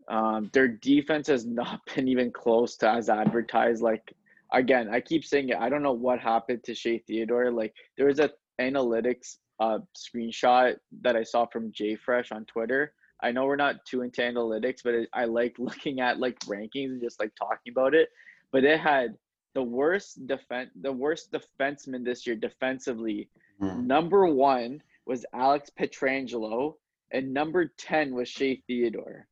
Um, 0.09 0.49
their 0.53 0.69
defense 0.69 1.27
has 1.27 1.45
not 1.45 1.81
been 1.95 2.09
even 2.09 2.31
close 2.31 2.77
to 2.79 2.89
as 2.89 3.09
advertised. 3.11 3.83
Like, 3.83 4.15
again, 4.53 4.89
I 4.89 5.01
keep 5.01 5.25
saying 5.25 5.51
it. 5.51 5.57
I 5.57 5.69
don't 5.69 5.83
know 5.83 5.93
what 5.93 6.21
happened 6.21 6.63
to 6.65 6.75
Shea 6.75 6.99
Theodore. 6.99 7.51
Like, 7.51 7.75
there 7.97 8.07
was 8.07 8.21
a 8.21 8.31
analytics 8.61 9.39
uh, 9.61 9.81
screenshot 9.97 10.77
that 11.03 11.17
I 11.17 11.25
saw 11.25 11.47
from 11.47 11.73
JFresh 11.73 12.33
on 12.33 12.45
Twitter. 12.45 12.95
I 13.23 13.33
know 13.33 13.47
we're 13.47 13.57
not 13.57 13.85
too 13.85 14.03
into 14.03 14.21
analytics, 14.23 14.79
but 14.85 14.95
it, 14.95 15.09
I 15.13 15.25
like 15.25 15.57
looking 15.59 16.01
at 16.01 16.21
like 16.21 16.39
rankings 16.41 16.91
and 16.91 17.01
just 17.03 17.21
like 17.21 17.33
talking 17.35 17.73
about 17.73 17.95
it. 17.95 18.09
But 18.53 18.65
it 18.65 18.81
had 18.81 19.17
the 19.55 19.63
worst 19.63 20.27
defense, 20.27 20.71
the 20.81 20.93
worst 20.93 21.33
defenseman 21.33 22.05
this 22.05 22.27
year 22.27 22.37
defensively. 22.37 23.29
Mhm. 23.61 23.87
Number 23.87 24.27
one 24.27 24.83
was 25.07 25.25
Alex 25.35 25.71
Pietrangelo, 25.79 26.75
and 27.11 27.33
number 27.33 27.73
ten 27.77 28.15
was 28.15 28.29
Shea 28.29 28.63
Theodore. 28.67 29.27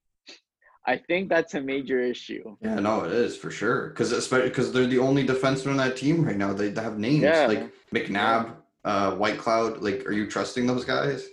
I 0.88 0.96
think 0.98 1.28
that's 1.28 1.54
a 1.54 1.60
major 1.60 2.00
issue. 2.00 2.56
Yeah, 2.60 2.76
no, 2.78 3.04
it 3.04 3.12
is 3.12 3.36
for 3.36 3.50
sure. 3.50 3.88
Because 3.88 4.12
especially 4.12 4.48
because 4.50 4.72
they're 4.72 4.86
the 4.86 4.98
only 5.00 5.26
defenseman 5.26 5.70
on 5.72 5.76
that 5.78 5.96
team 5.96 6.24
right 6.24 6.36
now. 6.36 6.52
They, 6.52 6.68
they 6.70 6.80
have 6.82 6.98
names 6.98 7.22
Yeah. 7.22 7.46
like 7.46 7.72
McNabb, 7.92 8.54
uh, 8.84 9.16
Whitecloud. 9.16 9.82
Like, 9.82 10.06
are 10.06 10.12
you 10.12 10.28
trusting 10.28 10.64
those 10.66 10.84
guys? 10.84 11.26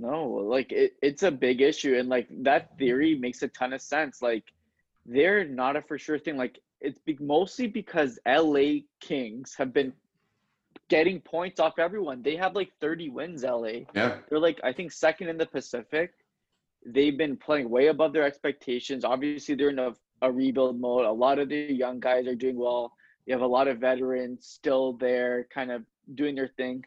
No, 0.00 0.24
like 0.28 0.72
it, 0.72 0.94
it's 1.02 1.22
a 1.22 1.30
big 1.30 1.60
issue, 1.60 1.96
and 1.96 2.08
like 2.08 2.26
that 2.42 2.78
theory 2.78 3.16
makes 3.16 3.42
a 3.42 3.48
ton 3.48 3.72
of 3.72 3.82
sense. 3.82 4.22
Like 4.22 4.44
they're 5.04 5.44
not 5.44 5.76
a 5.76 5.82
for 5.82 5.98
sure 5.98 6.18
thing. 6.18 6.36
Like 6.36 6.58
it's 6.80 6.98
be- 7.00 7.18
mostly 7.20 7.66
because 7.66 8.18
LA 8.26 8.80
Kings 9.00 9.54
have 9.58 9.72
been 9.74 9.92
getting 10.88 11.20
points 11.20 11.60
off 11.60 11.78
everyone. 11.78 12.22
They 12.22 12.36
have 12.36 12.54
like 12.54 12.70
30 12.80 13.10
wins. 13.10 13.44
LA. 13.44 13.84
Yeah. 13.94 14.18
They're 14.28 14.38
like 14.38 14.60
I 14.64 14.72
think 14.72 14.92
second 14.92 15.28
in 15.28 15.36
the 15.36 15.46
Pacific. 15.46 16.12
They've 16.86 17.16
been 17.16 17.36
playing 17.36 17.68
way 17.68 17.88
above 17.88 18.14
their 18.14 18.24
expectations. 18.24 19.04
Obviously, 19.04 19.54
they're 19.54 19.68
in 19.68 19.78
a, 19.78 19.92
a 20.22 20.32
rebuild 20.32 20.80
mode. 20.80 21.04
A 21.04 21.12
lot 21.12 21.38
of 21.38 21.50
the 21.50 21.56
young 21.56 22.00
guys 22.00 22.26
are 22.26 22.34
doing 22.34 22.56
well. 22.56 22.92
You 23.26 23.34
have 23.34 23.42
a 23.42 23.46
lot 23.46 23.68
of 23.68 23.78
veterans 23.78 24.46
still 24.46 24.94
there, 24.94 25.46
kind 25.52 25.70
of 25.70 25.84
doing 26.14 26.34
their 26.34 26.48
thing. 26.48 26.84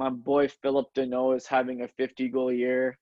My 0.00 0.08
boy 0.08 0.48
Phillip 0.48 0.94
Danault 0.94 1.36
is 1.36 1.46
having 1.46 1.82
a 1.82 1.88
50 1.88 2.30
goal 2.30 2.50
year. 2.50 2.96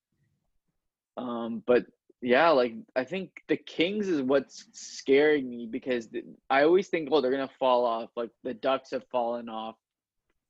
Um, 1.16 1.62
but 1.64 1.86
yeah, 2.20 2.48
like 2.48 2.74
I 2.96 3.04
think 3.04 3.44
the 3.46 3.56
Kings 3.56 4.08
is 4.08 4.20
what's 4.20 4.64
scaring 4.72 5.48
me 5.48 5.68
because 5.70 6.08
I 6.50 6.64
always 6.64 6.88
think, 6.88 7.10
oh, 7.12 7.20
they're 7.20 7.30
gonna 7.30 7.48
fall 7.60 7.84
off. 7.84 8.10
Like 8.16 8.30
the 8.42 8.52
Ducks 8.52 8.90
have 8.90 9.04
fallen 9.12 9.48
off 9.48 9.76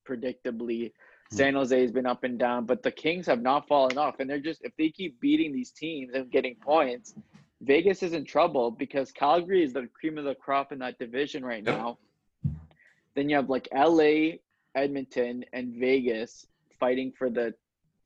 predictably. 0.09 0.93
San 1.31 1.53
Jose 1.53 1.79
has 1.79 1.93
been 1.93 2.07
up 2.07 2.25
and 2.25 2.39
down, 2.39 2.65
but 2.65 2.83
the 2.83 2.93
Kings 2.93 3.27
have 3.27 3.43
not 3.43 3.69
fallen 3.69 3.99
off, 3.99 4.19
and 4.19 4.31
they're 4.31 4.41
just 4.41 4.63
if 4.65 4.75
they 4.79 4.89
keep 4.89 5.21
beating 5.21 5.53
these 5.53 5.71
teams 5.71 6.15
and 6.15 6.31
getting 6.31 6.55
points, 6.55 7.13
Vegas 7.61 8.03
is 8.03 8.15
in 8.15 8.25
trouble 8.25 8.71
because 8.71 9.13
Calgary 9.13 9.63
is 9.63 9.75
the 9.75 9.87
cream 9.89 10.17
of 10.17 10.25
the 10.25 10.35
crop 10.35 10.73
in 10.73 10.79
that 10.79 10.99
division 10.99 11.45
right 11.45 11.63
now. 11.63 11.99
Then 13.15 13.29
you 13.29 13.37
have 13.37 13.51
like 13.51 13.69
LA, 13.71 14.39
Edmonton, 14.83 15.45
and 15.53 15.75
Vegas 15.75 16.47
fighting 16.81 17.13
for 17.17 17.31
the 17.31 17.55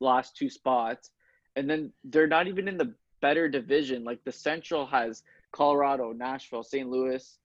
last 0.00 0.36
two 0.36 0.48
spots, 0.48 1.10
and 1.56 1.68
then 1.68 1.92
they're 2.04 2.26
not 2.26 2.48
even 2.48 2.68
in 2.68 2.76
the 2.76 2.94
better 3.20 3.48
division. 3.48 4.04
Like 4.04 4.22
the 4.24 4.32
Central 4.32 4.86
has 4.86 5.22
Colorado, 5.52 6.12
Nashville, 6.12 6.62
St. 6.62 6.88
Louis, 6.88 7.38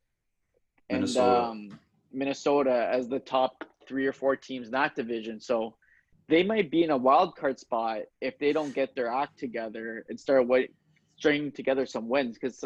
and 0.89 1.01
Minnesota. 1.01 1.41
um, 1.49 1.79
Minnesota 2.11 2.89
as 2.91 3.07
the 3.07 3.19
top 3.19 3.63
three 3.87 4.05
or 4.05 4.13
four 4.13 4.35
teams 4.35 4.67
in 4.67 4.71
that 4.71 4.95
division. 4.95 5.39
So 5.39 5.75
they 6.29 6.43
might 6.43 6.71
be 6.71 6.83
in 6.83 6.91
a 6.91 6.97
wild 6.97 7.35
card 7.35 7.59
spot 7.59 7.99
if 8.21 8.37
they 8.39 8.51
don't 8.53 8.73
get 8.73 8.95
their 8.95 9.07
act 9.13 9.37
together 9.39 10.05
and 10.09 10.19
start 10.19 10.47
what 10.47 10.63
stringing 11.17 11.51
together 11.51 11.85
some 11.85 12.09
wins. 12.09 12.37
Because 12.37 12.63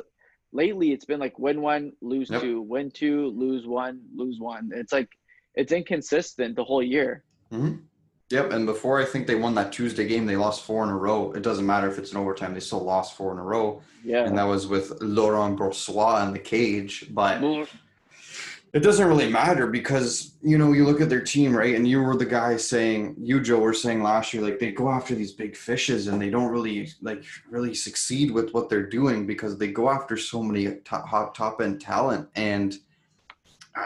lately 0.51 0.91
it's 0.91 1.05
been 1.05 1.19
like 1.19 1.37
win 1.39 1.61
one, 1.61 1.91
lose 2.01 2.29
Yep. 2.29 2.41
two, 2.41 2.61
win 2.61 2.91
two, 2.91 3.27
lose 3.29 3.67
one, 3.67 4.01
lose 4.15 4.39
one. 4.39 4.71
It's 4.73 4.93
like 4.93 5.09
it's 5.55 5.71
inconsistent 5.71 6.55
the 6.55 6.63
whole 6.63 6.83
year. 6.83 7.23
hmm 7.51 7.73
Yep. 8.29 8.53
And 8.53 8.65
before 8.65 9.01
I 9.01 9.03
think 9.03 9.27
they 9.27 9.35
won 9.35 9.55
that 9.55 9.73
Tuesday 9.73 10.07
game, 10.07 10.25
they 10.25 10.37
lost 10.37 10.63
four 10.63 10.85
in 10.85 10.89
a 10.89 10.95
row. 10.95 11.33
It 11.33 11.43
doesn't 11.43 11.65
matter 11.65 11.89
if 11.89 11.97
it's 11.99 12.11
an 12.11 12.17
overtime; 12.17 12.53
they 12.53 12.61
still 12.61 12.79
lost 12.79 13.17
four 13.17 13.33
in 13.33 13.37
a 13.37 13.43
row, 13.43 13.81
Yeah. 14.05 14.23
and 14.25 14.37
that 14.37 14.45
was 14.45 14.67
with 14.67 15.01
Laurent 15.01 15.59
Brossoit 15.59 16.25
in 16.25 16.31
the 16.31 16.39
cage. 16.39 17.07
But 17.11 17.43
it 18.73 18.79
doesn't 18.79 19.05
really 19.05 19.29
matter 19.29 19.67
because 19.67 20.33
you 20.41 20.57
know 20.57 20.71
you 20.71 20.85
look 20.85 21.01
at 21.01 21.09
their 21.09 21.21
team 21.21 21.53
right 21.55 21.75
and 21.75 21.85
you 21.85 22.01
were 22.01 22.15
the 22.15 22.25
guy 22.25 22.55
saying 22.55 23.15
you 23.19 23.41
joe 23.41 23.59
were 23.59 23.73
saying 23.73 24.01
last 24.01 24.33
year 24.33 24.41
like 24.41 24.59
they 24.59 24.71
go 24.71 24.89
after 24.89 25.13
these 25.13 25.33
big 25.33 25.57
fishes 25.57 26.07
and 26.07 26.21
they 26.21 26.29
don't 26.29 26.51
really 26.51 26.89
like 27.01 27.23
really 27.49 27.73
succeed 27.73 28.31
with 28.31 28.53
what 28.53 28.69
they're 28.69 28.87
doing 28.87 29.27
because 29.27 29.57
they 29.57 29.67
go 29.71 29.89
after 29.89 30.15
so 30.15 30.41
many 30.41 30.73
top 30.85 31.35
top, 31.35 31.61
end 31.61 31.81
talent 31.81 32.29
and 32.35 32.77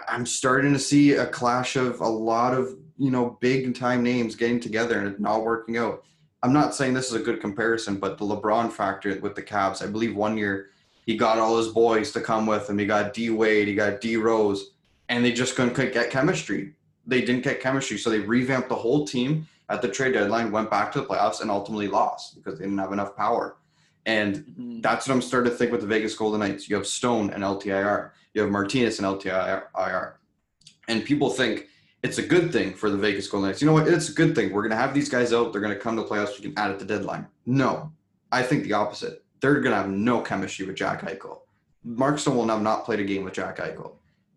i'm 0.08 0.26
starting 0.26 0.74
to 0.74 0.80
see 0.80 1.14
a 1.14 1.26
clash 1.26 1.76
of 1.76 2.00
a 2.02 2.08
lot 2.08 2.54
of 2.54 2.76
you 2.98 3.12
know 3.12 3.38
big 3.42 3.76
time 3.76 4.04
names 4.04 4.36
getting 4.36 4.60
together 4.60 5.00
and 5.00 5.20
not 5.20 5.44
working 5.44 5.78
out 5.78 6.04
i'm 6.44 6.54
not 6.54 6.74
saying 6.74 6.94
this 6.94 7.08
is 7.08 7.14
a 7.14 7.24
good 7.24 7.42
comparison 7.42 7.98
but 7.98 8.18
the 8.18 8.26
lebron 8.26 8.72
factor 8.72 9.18
with 9.20 9.36
the 9.36 9.44
Cavs, 9.44 9.84
i 9.84 9.88
believe 9.88 10.16
one 10.16 10.38
year 10.38 10.70
he 11.06 11.16
got 11.16 11.38
all 11.38 11.58
his 11.58 11.70
boys 11.70 12.12
to 12.12 12.22
come 12.22 12.46
with 12.46 12.70
him 12.70 12.78
he 12.78 12.86
got 12.86 13.14
d 13.14 13.30
wade 13.30 13.68
he 13.68 13.76
got 13.76 14.02
d 14.02 14.18
rose 14.18 14.72
and 15.10 15.24
they 15.24 15.32
just 15.32 15.56
couldn't 15.56 15.76
get 15.76 16.10
chemistry. 16.10 16.74
They 17.06 17.22
didn't 17.22 17.44
get 17.44 17.62
chemistry, 17.62 17.98
so 17.98 18.10
they 18.10 18.20
revamped 18.20 18.70
the 18.70 18.76
whole 18.76 19.06
team 19.06 19.48
at 19.70 19.82
the 19.82 19.88
trade 19.88 20.14
deadline, 20.14 20.52
went 20.52 20.70
back 20.70 20.92
to 20.94 21.02
the 21.02 21.06
playoffs, 21.06 21.42
and 21.42 21.52
ultimately 21.52 21.88
lost 21.88 22.36
because 22.36 22.58
they 22.58 22.66
didn't 22.66 22.80
have 22.80 22.94
enough 22.94 23.16
power. 23.16 23.58
And 24.06 24.38
mhm. 24.60 24.82
that's 24.82 25.08
what 25.08 25.16
I'm 25.16 25.22
starting 25.22 25.52
to 25.52 25.58
think 25.58 25.72
with 25.72 25.82
the 25.82 25.88
Vegas 25.88 26.16
Golden 26.16 26.40
Knights. 26.40 26.70
You 26.70 26.76
have 26.76 26.88
Stone 26.88 27.32
and 27.32 27.44
LTIR, 27.44 28.12
you 28.36 28.42
have 28.42 28.52
Martinez 28.52 29.00
and 29.00 29.08
LTIR, 29.08 30.14
and 30.88 31.04
people 31.04 31.30
think 31.30 31.68
it's 32.04 32.20
a 32.20 32.22
good 32.22 32.52
thing 32.52 32.74
for 32.74 32.92
the 32.92 32.98
Vegas 32.98 33.28
Golden 33.28 33.50
Knights. 33.50 33.62
You 33.62 33.66
know 33.66 33.74
what? 33.74 33.88
It's 33.88 34.10
a 34.10 34.14
good 34.14 34.36
thing. 34.36 34.52
We're 34.52 34.62
gonna 34.62 34.76
have 34.76 34.94
these 34.94 35.10
guys 35.10 35.34
out. 35.34 35.52
They're 35.52 35.62
gonna 35.62 35.76
come 35.76 35.96
to 35.96 36.04
playoffs. 36.04 36.38
We 36.38 36.50
can 36.50 36.54
add 36.58 36.70
at 36.70 36.78
the 36.78 36.86
deadline. 36.86 37.26
No, 37.48 37.92
I 38.32 38.44
think 38.44 38.66
the 38.66 38.74
opposite. 38.74 39.24
They're 39.40 39.60
gonna 39.62 39.78
have 39.78 39.90
no 39.90 40.22
chemistry 40.22 40.68
with 40.68 40.76
Jack 40.76 41.02
Eichel. 41.02 41.40
Mark 41.84 42.20
Stone 42.20 42.36
will 42.36 42.48
have 42.48 42.62
not 42.62 42.84
played 42.84 43.00
a 43.00 43.04
game 43.06 43.24
with 43.24 43.34
Jack 43.34 43.58
Eichel. 43.58 43.94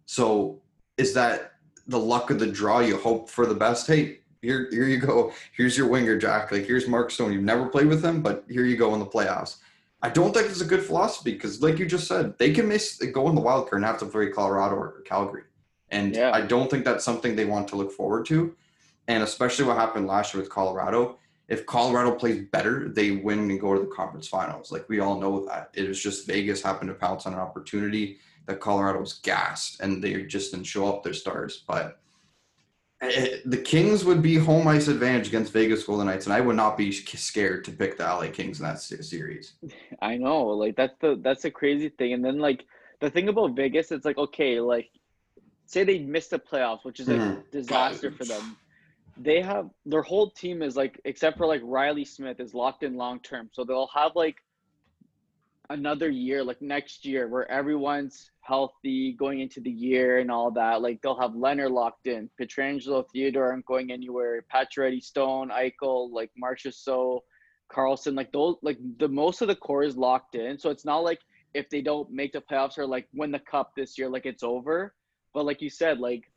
So 0.06 0.62
is 0.96 1.12
that 1.14 1.52
the 1.86 1.98
luck 1.98 2.30
of 2.30 2.38
the 2.38 2.46
draw? 2.46 2.78
You 2.80 2.98
hope 2.98 3.28
for 3.28 3.46
the 3.46 3.54
best. 3.54 3.86
Hey, 3.86 4.20
here, 4.42 4.68
here 4.70 4.84
you 4.84 4.98
go. 4.98 5.32
Here's 5.56 5.76
your 5.76 5.88
winger, 5.88 6.16
Jack. 6.16 6.52
Like 6.52 6.66
here's 6.66 6.86
Mark 6.86 7.10
Stone. 7.10 7.32
You've 7.32 7.42
never 7.42 7.66
played 7.66 7.88
with 7.88 8.04
him, 8.04 8.22
but 8.22 8.44
here 8.48 8.64
you 8.64 8.76
go 8.76 8.94
in 8.94 9.00
the 9.00 9.06
playoffs. 9.06 9.56
I 10.02 10.08
don't 10.08 10.32
think 10.32 10.48
it's 10.48 10.60
a 10.60 10.64
good 10.64 10.82
philosophy 10.82 11.32
because, 11.32 11.60
like 11.60 11.78
you 11.78 11.86
just 11.86 12.06
said, 12.06 12.38
they 12.38 12.52
can 12.52 12.68
miss 12.68 12.98
go 12.98 13.28
in 13.28 13.34
the 13.34 13.40
wild 13.40 13.68
card 13.68 13.82
and 13.82 13.86
have 13.86 13.98
to 13.98 14.06
play 14.06 14.28
Colorado 14.28 14.76
or 14.76 15.00
Calgary, 15.04 15.42
and 15.90 16.14
Yeah. 16.14 16.30
I 16.32 16.42
don't 16.42 16.70
think 16.70 16.84
that's 16.84 17.04
something 17.04 17.34
they 17.34 17.44
want 17.44 17.68
to 17.68 17.76
look 17.76 17.92
forward 17.92 18.26
to. 18.26 18.54
And 19.08 19.22
especially 19.22 19.64
what 19.64 19.76
happened 19.76 20.06
last 20.06 20.34
year 20.34 20.42
with 20.42 20.50
Colorado. 20.50 21.18
If 21.48 21.64
Colorado 21.64 22.14
plays 22.14 22.44
better, 22.52 22.90
they 22.90 23.12
win 23.12 23.50
and 23.50 23.58
go 23.58 23.72
to 23.74 23.80
the 23.80 23.86
conference 23.86 24.28
finals. 24.28 24.70
Like 24.70 24.86
we 24.88 25.00
all 25.00 25.18
know 25.18 25.46
that. 25.46 25.70
It 25.72 25.88
was 25.88 26.00
just 26.00 26.26
Vegas 26.26 26.62
happened 26.62 26.88
to 26.88 26.94
pounce 26.94 27.24
on 27.24 27.32
an 27.32 27.38
opportunity 27.38 28.18
that 28.44 28.60
Colorado 28.60 29.00
was 29.00 29.14
gassed 29.14 29.80
and 29.80 30.04
they 30.04 30.24
just 30.24 30.52
didn't 30.52 30.66
show 30.66 30.86
up 30.86 31.02
their 31.02 31.14
stars. 31.14 31.64
But 31.66 32.00
the 33.00 33.62
Kings 33.64 34.04
would 34.04 34.22
be 34.22 34.36
home 34.36 34.66
ice 34.66 34.88
advantage 34.88 35.28
against 35.28 35.52
Vegas 35.52 35.84
Golden 35.84 36.06
Knights, 36.06 36.26
and 36.26 36.32
I 36.32 36.40
would 36.40 36.56
not 36.56 36.76
be 36.76 36.90
scared 36.92 37.64
to 37.64 37.72
pick 37.72 37.96
the 37.96 38.04
LA 38.04 38.28
Kings 38.28 38.58
in 38.60 38.64
that 38.66 38.80
series. 38.80 39.52
I 40.02 40.16
know, 40.16 40.46
like 40.46 40.76
that's 40.76 40.94
the 41.00 41.18
that's 41.22 41.42
the 41.42 41.50
crazy 41.50 41.90
thing. 41.90 42.12
And 42.12 42.24
then 42.24 42.38
like 42.38 42.64
the 43.00 43.10
thing 43.10 43.28
about 43.28 43.56
Vegas, 43.56 43.92
it's 43.92 44.04
like 44.04 44.18
okay, 44.18 44.60
like 44.60 44.90
say 45.66 45.84
they 45.84 46.00
miss 46.00 46.28
the 46.28 46.38
playoffs, 46.38 46.84
which 46.84 47.00
is 47.00 47.08
a 47.08 47.14
Mhm. 47.14 47.42
disaster 47.52 48.10
for 48.10 48.24
them. 48.24 48.56
They 49.16 49.40
have 49.42 49.68
their 49.84 50.02
whole 50.02 50.30
team 50.30 50.62
is 50.62 50.76
like 50.76 51.00
except 51.04 51.38
for 51.38 51.46
like 51.46 51.60
Reilly 51.64 52.04
Smith 52.04 52.40
is 52.40 52.54
locked 52.54 52.82
in 52.82 52.96
long 52.96 53.20
term. 53.20 53.50
So 53.52 53.64
they'll 53.64 53.90
have 53.94 54.12
like 54.14 54.36
another 55.70 56.08
year, 56.08 56.42
like 56.42 56.60
next 56.62 57.04
year, 57.04 57.28
where 57.28 57.50
everyone's 57.50 58.30
healthy 58.40 59.12
going 59.12 59.40
into 59.40 59.60
the 59.60 59.70
year 59.70 60.18
and 60.18 60.30
all 60.30 60.50
that. 60.50 60.80
Like 60.80 61.00
they'll 61.02 61.20
have 61.20 61.34
Leonard 61.34 61.70
locked 61.70 62.06
in, 62.06 62.30
Pietrangelo, 62.40 63.04
Theodore 63.12 63.50
aren't 63.50 63.66
going 63.66 63.92
anywhere, 63.92 64.44
Pacioretty, 64.52 65.02
Stone, 65.02 65.50
Eichel, 65.50 66.10
like 66.12 66.30
Marcia 66.36 66.72
So, 66.72 67.24
Karlsson, 67.70 68.16
like 68.16 68.32
those, 68.32 68.56
like 68.62 68.78
the 68.98 69.08
most 69.08 69.42
of 69.42 69.48
the 69.48 69.56
core 69.56 69.84
is 69.84 69.96
locked 69.96 70.34
in. 70.34 70.58
So 70.58 70.70
it's 70.70 70.86
not 70.86 71.04
like 71.04 71.20
if 71.54 71.68
they 71.68 71.82
don't 71.82 72.10
make 72.10 72.32
the 72.32 72.40
playoffs 72.40 72.78
or 72.78 72.86
like 72.86 73.06
win 73.12 73.30
the 73.30 73.38
cup 73.38 73.72
this 73.76 73.98
year, 73.98 74.08
like 74.08 74.26
it's 74.26 74.42
over. 74.42 74.94
But 75.34 75.44
like 75.44 75.60
you 75.60 75.70
said, 75.70 75.98
like 75.98 76.30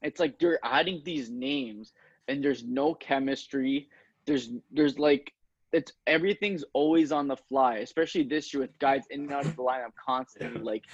it's 0.00 0.18
like 0.18 0.40
you're 0.40 0.58
adding 0.64 1.02
these 1.04 1.30
names 1.30 1.92
and 2.28 2.42
there's 2.42 2.64
no 2.64 2.94
chemistry. 2.94 3.88
There's 4.26 4.50
there's 4.70 4.98
like 4.98 5.32
it's 5.72 5.92
everything's 6.06 6.64
always 6.74 7.12
on 7.12 7.28
the 7.28 7.36
fly, 7.36 7.76
especially 7.78 8.24
this 8.24 8.52
year 8.52 8.60
with 8.62 8.78
guys 8.78 9.02
in 9.10 9.22
and 9.22 9.32
out 9.32 9.46
of 9.46 9.56
the 9.56 9.62
lineup 9.62 9.92
constantly. 10.04 10.60
Like 10.62 10.84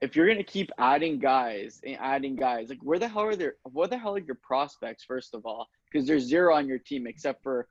if 0.00 0.14
you're 0.14 0.28
gonna 0.28 0.44
keep 0.44 0.70
adding 0.78 1.18
guys 1.18 1.80
and 1.84 1.96
adding 2.00 2.36
guys, 2.36 2.68
like 2.68 2.78
where 2.82 2.98
the 2.98 3.08
hell 3.08 3.22
are 3.24 3.36
there? 3.36 3.54
What 3.64 3.90
the 3.90 3.98
hell 3.98 4.14
are 4.16 4.20
your 4.20 4.38
prospects 4.42 5.04
first 5.04 5.34
of 5.34 5.46
all? 5.46 5.66
Because 5.90 6.06
there's 6.06 6.24
zero 6.24 6.54
on 6.54 6.68
your 6.68 6.78
team 6.78 7.06
except 7.06 7.42
for 7.42 7.66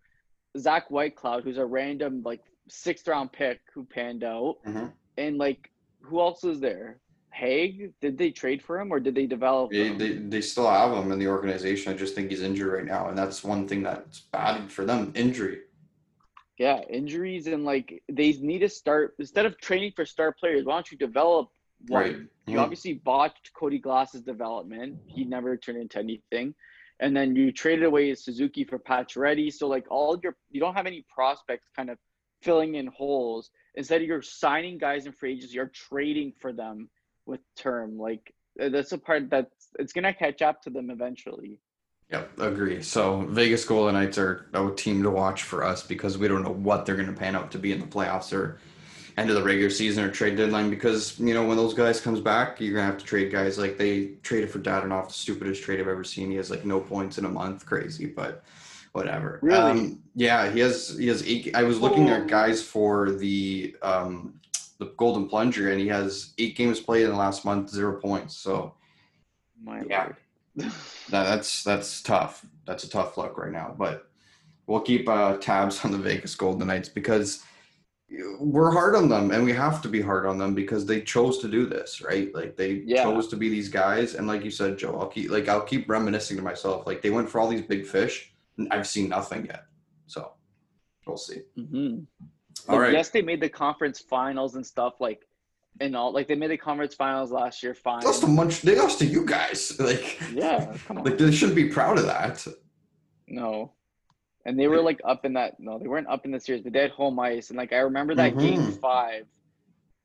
Zach 0.58 0.90
Whitecloud, 0.90 1.44
who's 1.44 1.58
a 1.58 1.66
random 1.66 2.22
like 2.26 2.42
sixth 2.70 3.08
round 3.08 3.32
pick 3.32 3.60
who 3.74 3.86
panned 3.86 4.24
out, 4.24 4.56
Mhm. 4.66 4.92
and 5.18 5.38
like 5.38 5.72
who 6.02 6.20
else 6.20 6.44
is 6.44 6.60
there? 6.60 7.00
Hague? 7.34 7.94
Did 8.02 8.18
they 8.18 8.32
trade 8.32 8.64
for 8.64 8.80
him 8.80 8.92
or 8.92 9.00
did 9.00 9.14
they 9.14 9.28
develop? 9.28 9.70
They, 9.70 9.90
they, 9.94 10.14
they 10.14 10.42
still 10.42 10.68
have 10.70 10.92
him 10.98 11.12
in 11.12 11.20
the 11.20 11.28
organization. 11.28 11.94
I 11.94 11.96
just 11.96 12.16
think 12.16 12.32
he's 12.32 12.42
injured 12.42 12.74
right 12.74 12.86
now, 12.86 13.10
and 13.10 13.18
that's 13.18 13.44
one 13.44 13.68
thing 13.68 13.84
that's 13.84 14.22
bad 14.22 14.72
for 14.72 14.86
them 14.86 15.12
injury. 15.16 15.60
Yeah, 16.58 16.82
injuries 16.90 17.46
and 17.48 17.66
like 17.66 18.02
they 18.10 18.32
need 18.34 18.60
to 18.60 18.70
start 18.70 19.16
instead 19.20 19.46
of 19.46 19.60
training 19.60 19.94
for 19.96 20.06
star 20.06 20.32
players. 20.32 20.66
Why 20.66 20.74
don't 20.74 20.92
you 20.92 20.98
develop 20.98 21.50
one? 21.88 22.04
Right. 22.04 22.16
You 22.48 22.58
Mhm. 22.58 22.62
obviously 22.62 22.94
botched 22.96 23.54
Cody 23.54 23.78
Glass's 23.78 24.24
development. 24.24 24.98
He 25.06 25.24
never 25.24 25.56
turned 25.58 25.78
into 25.78 26.00
anything. 26.00 26.56
And 27.00 27.16
then 27.16 27.36
you 27.36 27.52
traded 27.52 27.86
away 27.86 28.14
Suzuki 28.16 28.64
for 28.64 28.80
Pacioretty. 28.80 29.54
So 29.54 29.68
like 29.68 29.86
all 29.92 30.20
your 30.24 30.36
you 30.50 30.60
don't 30.60 30.74
have 30.74 30.88
any 30.88 31.06
prospects 31.14 31.68
kind 31.76 31.92
of 31.92 32.00
filling 32.42 32.76
in 32.76 32.88
holes. 32.88 33.52
Instead 33.76 34.02
of 34.02 34.08
you're 34.08 34.24
signing 34.24 34.80
guys 34.80 35.06
in 35.06 35.12
free 35.12 35.34
agents, 35.34 35.54
you're 35.54 35.68
trading 35.68 36.34
for 36.40 36.52
them 36.52 36.90
with 37.28 37.42
term. 37.56 38.00
Like 38.00 38.34
that's 38.56 38.94
a 38.94 38.98
part 38.98 39.30
that's 39.30 39.70
it's 39.78 39.94
gonna 39.94 40.14
catch 40.14 40.42
up 40.42 40.64
to 40.64 40.72
them 40.72 40.90
eventually. 40.90 41.60
Yep, 42.10 42.40
agree. 42.40 42.82
So 42.82 43.22
Vegas 43.30 43.66
Golden 43.66 43.96
Knights 43.96 44.18
are 44.18 44.48
a 44.54 44.72
team 44.72 45.04
to 45.04 45.10
watch 45.10 45.44
for 45.44 45.64
us 45.64 45.84
because 45.84 46.18
we 46.18 46.28
don't 46.28 46.44
know 46.44 46.54
what 46.54 46.86
they're 46.86 46.96
going 46.96 47.14
to 47.14 47.20
pan 47.20 47.36
out 47.36 47.52
to 47.52 47.60
be 47.60 47.74
in 47.74 47.80
the 47.82 47.86
playoffs 47.86 48.32
or 48.32 48.60
end 49.18 49.30
of 49.30 49.36
the 49.36 49.44
regular 49.44 49.70
season 49.70 50.04
or 50.04 50.10
trade 50.10 50.38
deadline. 50.38 50.70
Because 50.70 51.20
you 51.20 51.34
know 51.34 51.46
when 51.46 51.58
those 51.58 51.74
guys 51.74 52.00
comes 52.00 52.22
back, 52.22 52.62
you're 52.62 52.76
gonna 52.76 52.86
have 52.86 53.00
to 53.00 53.06
trade 53.06 53.32
guys 53.32 53.58
like 53.58 53.78
they 53.78 54.12
traded 54.24 54.50
for 54.50 54.60
Dadonov, 54.60 55.08
the 55.08 55.14
stupidest 55.14 55.64
trade 55.64 55.80
I've 55.82 55.88
ever 55.88 56.04
seen. 56.04 56.30
He 56.30 56.38
has 56.38 56.50
like 56.50 56.66
no 56.66 56.80
points 56.80 57.18
in 57.18 57.26
a 57.26 57.30
month, 57.30 57.66
crazy, 57.66 58.06
but 58.06 58.44
whatever. 58.94 59.40
Really? 59.42 59.72
Um, 59.72 60.04
yeah, 60.16 60.50
he 60.50 60.60
has. 60.62 60.98
He 60.98 61.08
has. 61.08 61.28
Eight, 61.28 61.56
I 61.56 61.64
was 61.64 61.80
looking 61.80 62.08
at 62.10 62.28
guys 62.28 62.64
for 62.64 63.12
the 63.12 63.76
um, 63.82 64.40
the 64.78 64.94
Golden 64.98 65.28
Plunger, 65.28 65.72
and 65.72 65.80
he 65.80 65.88
has 65.88 66.34
eight 66.38 66.56
games 66.56 66.80
played 66.80 67.04
in 67.04 67.10
the 67.10 67.18
last 67.18 67.44
month, 67.44 67.70
zero 67.70 68.00
points. 68.00 68.38
So. 68.38 68.74
My 69.60 69.82
Yeah. 69.90 70.04
lord. 70.04 70.16
That, 70.58 70.74
that's 71.10 71.64
that's 71.64 72.02
tough. 72.02 72.46
That's 72.66 72.84
a 72.84 72.90
tough 72.90 73.18
look 73.18 73.38
right 73.38 73.52
now. 73.52 73.76
But 73.78 74.10
we'll 74.66 74.82
keep 74.82 75.08
uh, 75.08 75.38
tabs 75.38 75.84
on 75.86 75.92
the 75.92 75.98
Vegas 75.98 76.36
Golden 76.36 76.68
Knights 76.68 76.90
because 76.90 77.44
we're 78.40 78.72
hard 78.72 78.96
on 78.96 79.10
them, 79.10 79.32
and 79.32 79.44
we 79.44 79.52
have 79.54 79.82
to 79.82 79.90
be 79.90 80.02
hard 80.02 80.26
on 80.26 80.38
them 80.38 80.54
because 80.56 80.86
they 80.86 81.02
chose 81.02 81.40
to 81.40 81.48
do 81.50 81.66
this, 81.66 82.02
right? 82.02 82.34
Like 82.34 82.56
they 82.56 82.84
Yeah. 82.86 83.04
chose 83.04 83.28
to 83.30 83.36
be 83.36 83.50
these 83.50 83.70
guys, 83.70 84.16
and 84.16 84.28
like 84.28 84.44
you 84.46 84.52
said, 84.52 84.78
Joe, 84.78 84.98
I'll 85.00 85.08
keep 85.08 85.30
like 85.30 85.48
I'll 85.50 85.62
keep 85.62 85.90
reminiscing 85.90 86.38
to 86.38 86.44
myself. 86.44 86.88
Like 86.88 87.02
they 87.02 87.10
went 87.10 87.30
for 87.30 87.40
all 87.40 87.50
these 87.50 87.62
big 87.62 87.86
fish, 87.86 88.34
and 88.58 88.72
I've 88.72 88.88
seen 88.88 89.10
nothing 89.10 89.46
yet. 89.46 89.66
So 90.08 90.32
we'll 91.06 91.18
see. 91.18 91.42
Mm-hmm. 91.58 92.04
All 92.70 92.80
right. 92.80 92.94
Yes, 92.94 93.10
they 93.10 93.22
made 93.22 93.42
the 93.42 93.50
conference 93.50 94.00
finals 94.00 94.56
and 94.56 94.66
stuff 94.66 94.96
like, 95.00 95.27
and 95.80 95.96
all 95.96 96.12
like 96.12 96.28
they 96.28 96.36
made 96.36 96.52
the 96.52 96.58
conference 96.58 96.96
finals 96.96 97.32
last 97.32 97.62
year. 97.64 97.74
Fine. 97.74 98.02
They 98.02 98.08
lost 98.08 98.22
to 98.22 98.28
munch. 98.28 98.62
They 98.62 98.76
lost 98.76 99.00
to 99.00 99.06
you 99.06 99.26
guys. 99.26 99.74
Like 99.80 100.20
Yeah, 100.34 100.76
come 100.88 100.98
on. 101.00 101.04
like 101.04 101.18
they 101.18 101.32
shouldn't 101.32 101.56
be 101.56 101.70
proud 101.70 101.98
of 102.00 102.06
that. 102.06 102.46
no, 103.28 103.74
and 104.46 104.58
they 104.60 104.68
were 104.68 104.82
like 104.82 105.00
up 105.06 105.26
in 105.26 105.34
that. 105.34 105.60
No, 105.60 105.78
they 105.80 105.88
weren't 105.88 106.08
up 106.08 106.26
in 106.26 106.32
the 106.32 106.40
series, 106.40 106.64
but 106.64 106.74
they 106.74 106.82
had 106.82 106.92
home 106.92 107.20
ice, 107.20 107.50
and 107.50 107.58
like 107.58 107.74
I 107.74 107.78
remember 107.80 108.16
that 108.16 108.38
game 108.38 108.62
Mhm. 108.62 108.80
five. 108.80 109.26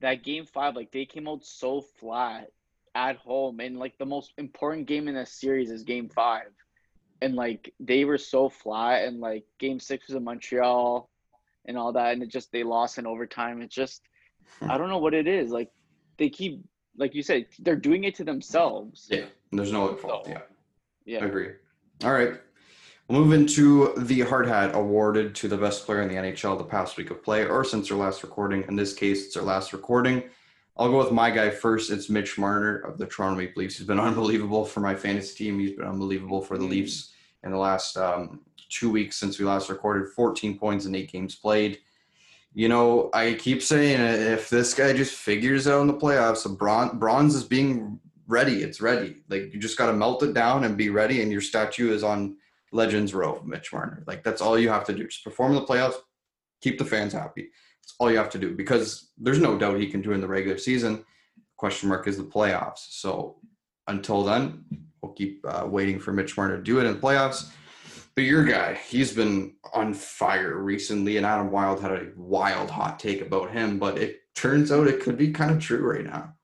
That 0.00 0.22
game 0.24 0.46
five, 0.46 0.74
like 0.74 0.90
they 0.90 1.04
came 1.06 1.28
out 1.28 1.44
so 1.44 1.80
flat 1.80 2.48
at 2.94 3.16
home, 3.16 3.61
and 3.61 3.78
like 3.78 3.96
the 3.98 4.06
most 4.06 4.32
important 4.37 4.87
game 4.87 5.08
in 5.08 5.14
the 5.14 5.24
series 5.26 5.70
is 5.70 5.85
game 5.85 6.08
five, 6.08 6.48
and 7.20 7.35
like 7.37 7.72
they 7.78 8.04
were 8.04 8.18
so 8.18 8.48
flat, 8.48 9.04
and 9.06 9.20
like 9.20 9.44
game 9.58 9.78
six 9.78 10.08
was 10.08 10.16
in 10.16 10.24
Montreal, 10.24 11.08
and 11.66 11.78
all 11.78 11.92
that, 11.92 12.12
and 12.14 12.22
it 12.22 12.28
just 12.30 12.50
they 12.52 12.64
lost 12.64 12.98
in 12.98 13.06
overtime. 13.06 13.62
It's 13.62 13.74
just 13.74 14.02
I 14.62 14.78
don't 14.78 14.88
know 14.88 14.98
what 14.98 15.14
it 15.14 15.26
is. 15.26 15.50
Like 15.50 15.70
they 16.18 16.28
keep, 16.28 16.62
like 16.96 17.14
you 17.14 17.22
said, 17.22 17.46
they're 17.61 17.76
doing 17.76 18.05
it 18.05 18.14
to 18.16 18.24
themselves. 18.24 19.09
Yeah, 19.11 19.24
there's 19.50 19.72
no 19.72 19.94
fault. 19.96 20.26
So- 20.26 20.33
Yeah. 20.33 20.42
Yeah. 21.05 21.24
Agree. 21.24 21.50
All 22.05 22.12
right. 22.12 22.35
We'll 23.09 23.20
move 23.24 23.33
into 23.33 23.92
the 23.98 24.20
hard 24.20 24.46
hat 24.46 24.74
awarded 24.74 25.35
to 25.37 25.48
the 25.48 25.57
best 25.57 25.85
player 25.85 26.00
in 26.02 26.09
the 26.09 26.14
NHL 26.14 26.57
the 26.57 26.64
past 26.64 26.96
week 26.96 27.11
of 27.11 27.22
play, 27.22 27.44
or 27.44 27.64
since 27.64 27.90
our 27.90 27.98
last 27.98 28.22
recording. 28.22 28.64
In 28.68 28.76
this 28.76 28.94
case, 28.94 29.26
it's 29.26 29.37
our 29.37 29.42
last 29.42 29.72
recording. 29.72 30.22
I'll 30.76 30.88
go 30.90 30.98
with 30.98 31.11
my 31.12 31.31
guy 31.31 31.50
first. 31.50 31.90
It's 31.90 32.09
Mitch 32.09 32.38
Marner 32.38 32.78
of 32.78 32.96
the 32.98 33.07
Toronto 33.07 33.37
Maple 33.38 33.61
Leafs. 33.62 33.76
He's 33.76 33.87
been 33.87 34.00
unbelievable 34.11 34.64
for 34.64 34.81
my 34.81 34.94
fantasy 34.94 35.44
team. 35.44 35.59
He's 35.59 35.72
been 35.76 35.87
unbelievable 35.87 36.40
for 36.40 36.57
the 36.57 36.64
Mm. 36.64 36.70
Leafs 36.70 37.12
in 37.44 37.50
the 37.50 37.59
last 37.59 37.96
um, 37.98 38.40
two 38.70 38.90
weeks 38.90 39.16
since 39.16 39.38
we 39.38 39.44
last 39.44 39.68
recorded. 39.68 40.09
14 40.11 40.57
points 40.59 40.87
in 40.87 40.94
eight 40.94 41.11
games 41.12 41.35
played. 41.35 41.81
You 42.55 42.69
know, 42.69 43.09
I 43.15 43.35
keep 43.35 43.63
saying 43.63 44.00
if 44.00 44.50
this 44.50 44.75
guy 44.75 44.92
just 44.92 45.15
figures 45.15 45.67
out 45.67 45.81
in 45.81 45.87
the 45.87 45.94
playoffs, 45.94 46.46
bron- 46.59 46.98
bronze 46.98 47.35
is 47.35 47.44
being 47.44 47.98
ready. 48.27 48.63
It's 48.63 48.81
ready. 48.81 49.17
Like 49.29 49.55
you 49.55 49.61
just 49.61 49.79
got 49.79 49.87
to 49.87 49.94
melt 49.94 50.23
it 50.23 50.35
down 50.35 50.65
and 50.65 50.77
be 50.77 50.90
ready, 50.90 51.23
and 51.23 51.33
your 51.33 51.40
statue 51.40 51.92
is 51.92 52.03
on 52.03 52.37
Legends 52.73 53.15
Row, 53.15 53.42
Mitch 53.44 53.73
Marner. 53.73 54.03
Like 54.07 54.23
that's 54.23 54.42
all 54.42 54.59
you 54.59 54.69
have 54.69 54.85
to 54.87 54.94
do. 54.94 55.07
Just 55.07 55.25
perform 55.25 55.53
in 55.53 55.61
the 55.61 55.67
playoffs, 55.67 55.94
keep 56.61 56.79
the 56.79 56.85
fans 56.85 57.13
happy. 57.13 57.48
That's 57.83 57.94
all 57.98 58.11
you 58.11 58.19
have 58.19 58.31
to 58.31 58.38
do 58.38 58.55
because 58.55 59.11
there's 59.19 59.38
no 59.38 59.59
doubt 59.59 59.81
he 59.81 59.87
can 59.87 60.03
do 60.03 60.13
in 60.13 60.21
the 60.21 60.29
regular 60.29 60.59
season. 60.59 61.05
Question 61.57 61.88
mark 61.88 62.07
is 62.07 62.17
the 62.17 62.25
playoffs. 62.25 62.87
So 62.90 63.37
until 63.88 64.25
then, 64.25 64.65
we'll 65.00 65.13
keep 65.13 65.44
uh, 65.48 65.67
waiting 65.67 65.98
for 65.98 66.13
Mitch 66.13 66.37
Marner 66.37 66.57
to 66.57 66.63
do 66.63 66.81
it 66.81 66.87
in 66.87 66.94
the 66.94 67.00
playoffs. 67.00 67.50
But 68.15 68.25
your 68.25 68.44
guy, 68.44 68.75
he's 68.75 69.13
been 69.13 69.54
on 69.73 69.94
fire 69.94 70.58
recently, 70.58 71.17
and 71.17 71.25
Adam 71.25 71.50
Wild 71.50 71.81
had 71.81 71.92
a 71.92 72.08
wild 72.17 72.71
hot 72.71 72.98
take 72.98 73.23
about 73.23 73.50
him, 73.50 73.79
but 73.79 73.96
it 73.96 74.21
turns 74.35 74.71
out 74.71 74.87
it 74.87 75.00
could 75.00 75.17
be 75.17 75.33
kind 75.33 75.50
of 75.50 75.60
true 75.60 75.81
right 75.81 76.04
now. 76.04 76.35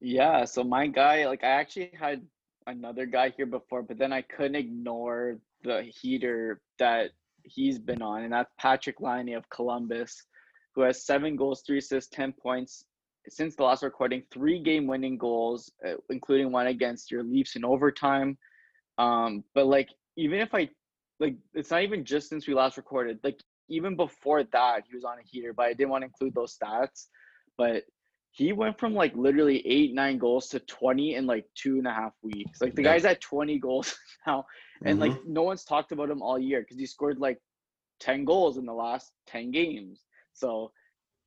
Yeah, 0.00 0.46
so 0.46 0.64
my 0.64 0.86
guy, 0.86 1.26
like 1.26 1.44
I 1.44 1.48
actually 1.48 1.90
had 1.98 2.22
another 2.66 3.04
guy 3.04 3.30
here 3.36 3.44
before, 3.44 3.82
but 3.82 3.98
then 3.98 4.12
I 4.12 4.22
couldn't 4.22 4.54
ignore 4.54 5.38
the 5.62 5.82
heater 5.82 6.62
that 6.78 7.10
he's 7.44 7.78
been 7.78 8.00
on, 8.00 8.22
and 8.22 8.32
that's 8.32 8.50
Patrik 8.60 9.00
Laine 9.00 9.34
of 9.34 9.48
Columbus. 9.50 10.24
who 10.76 10.82
has 10.82 11.04
seven 11.04 11.34
goals, 11.34 11.62
three 11.66 11.78
assists, 11.78 12.14
10 12.14 12.32
points 12.32 12.84
since 13.28 13.56
the 13.56 13.64
last 13.64 13.82
recording, 13.82 14.22
three 14.32 14.60
game 14.60 14.86
winning 14.86 15.18
goals, 15.18 15.70
uh, 15.86 15.94
including 16.08 16.52
one 16.52 16.68
against 16.68 17.10
your 17.10 17.22
Leafs 17.22 17.56
in 17.56 17.64
overtime. 17.64 18.38
Um, 18.98 19.44
but 19.54 19.66
like, 19.66 19.88
even 20.16 20.40
if 20.40 20.54
I, 20.54 20.68
like, 21.18 21.36
it's 21.54 21.70
not 21.70 21.82
even 21.82 22.04
just 22.04 22.28
since 22.28 22.46
we 22.46 22.54
last 22.54 22.76
recorded, 22.76 23.18
like, 23.22 23.40
even 23.68 23.96
before 23.96 24.42
that, 24.44 24.82
he 24.88 24.94
was 24.94 25.04
on 25.04 25.18
a 25.18 25.22
heater, 25.24 25.52
but 25.52 25.66
I 25.66 25.72
didn't 25.72 25.90
want 25.90 26.02
to 26.02 26.06
include 26.06 26.34
those 26.34 26.56
stats. 26.56 27.06
But 27.56 27.84
he 28.32 28.52
went 28.52 28.78
from 28.78 28.94
like 28.94 29.14
literally 29.16 29.66
eight, 29.66 29.94
nine 29.94 30.18
goals 30.18 30.48
to 30.48 30.60
20 30.60 31.14
in 31.14 31.26
like 31.26 31.46
two 31.54 31.78
and 31.78 31.86
a 31.86 31.92
half 31.92 32.12
weeks. 32.22 32.60
Like 32.60 32.74
the 32.74 32.82
yeah. 32.82 32.92
guy's 32.92 33.04
at 33.04 33.20
20 33.20 33.58
goals 33.58 33.94
now. 34.26 34.44
And 34.84 34.98
mm-hmm. 34.98 35.10
like 35.10 35.26
no 35.26 35.42
one's 35.42 35.64
talked 35.64 35.92
about 35.92 36.10
him 36.10 36.22
all 36.22 36.38
year 36.38 36.60
because 36.60 36.78
he 36.78 36.86
scored 36.86 37.18
like 37.18 37.38
10 38.00 38.24
goals 38.24 38.56
in 38.56 38.66
the 38.66 38.72
last 38.72 39.12
10 39.26 39.50
games. 39.50 40.00
So 40.32 40.72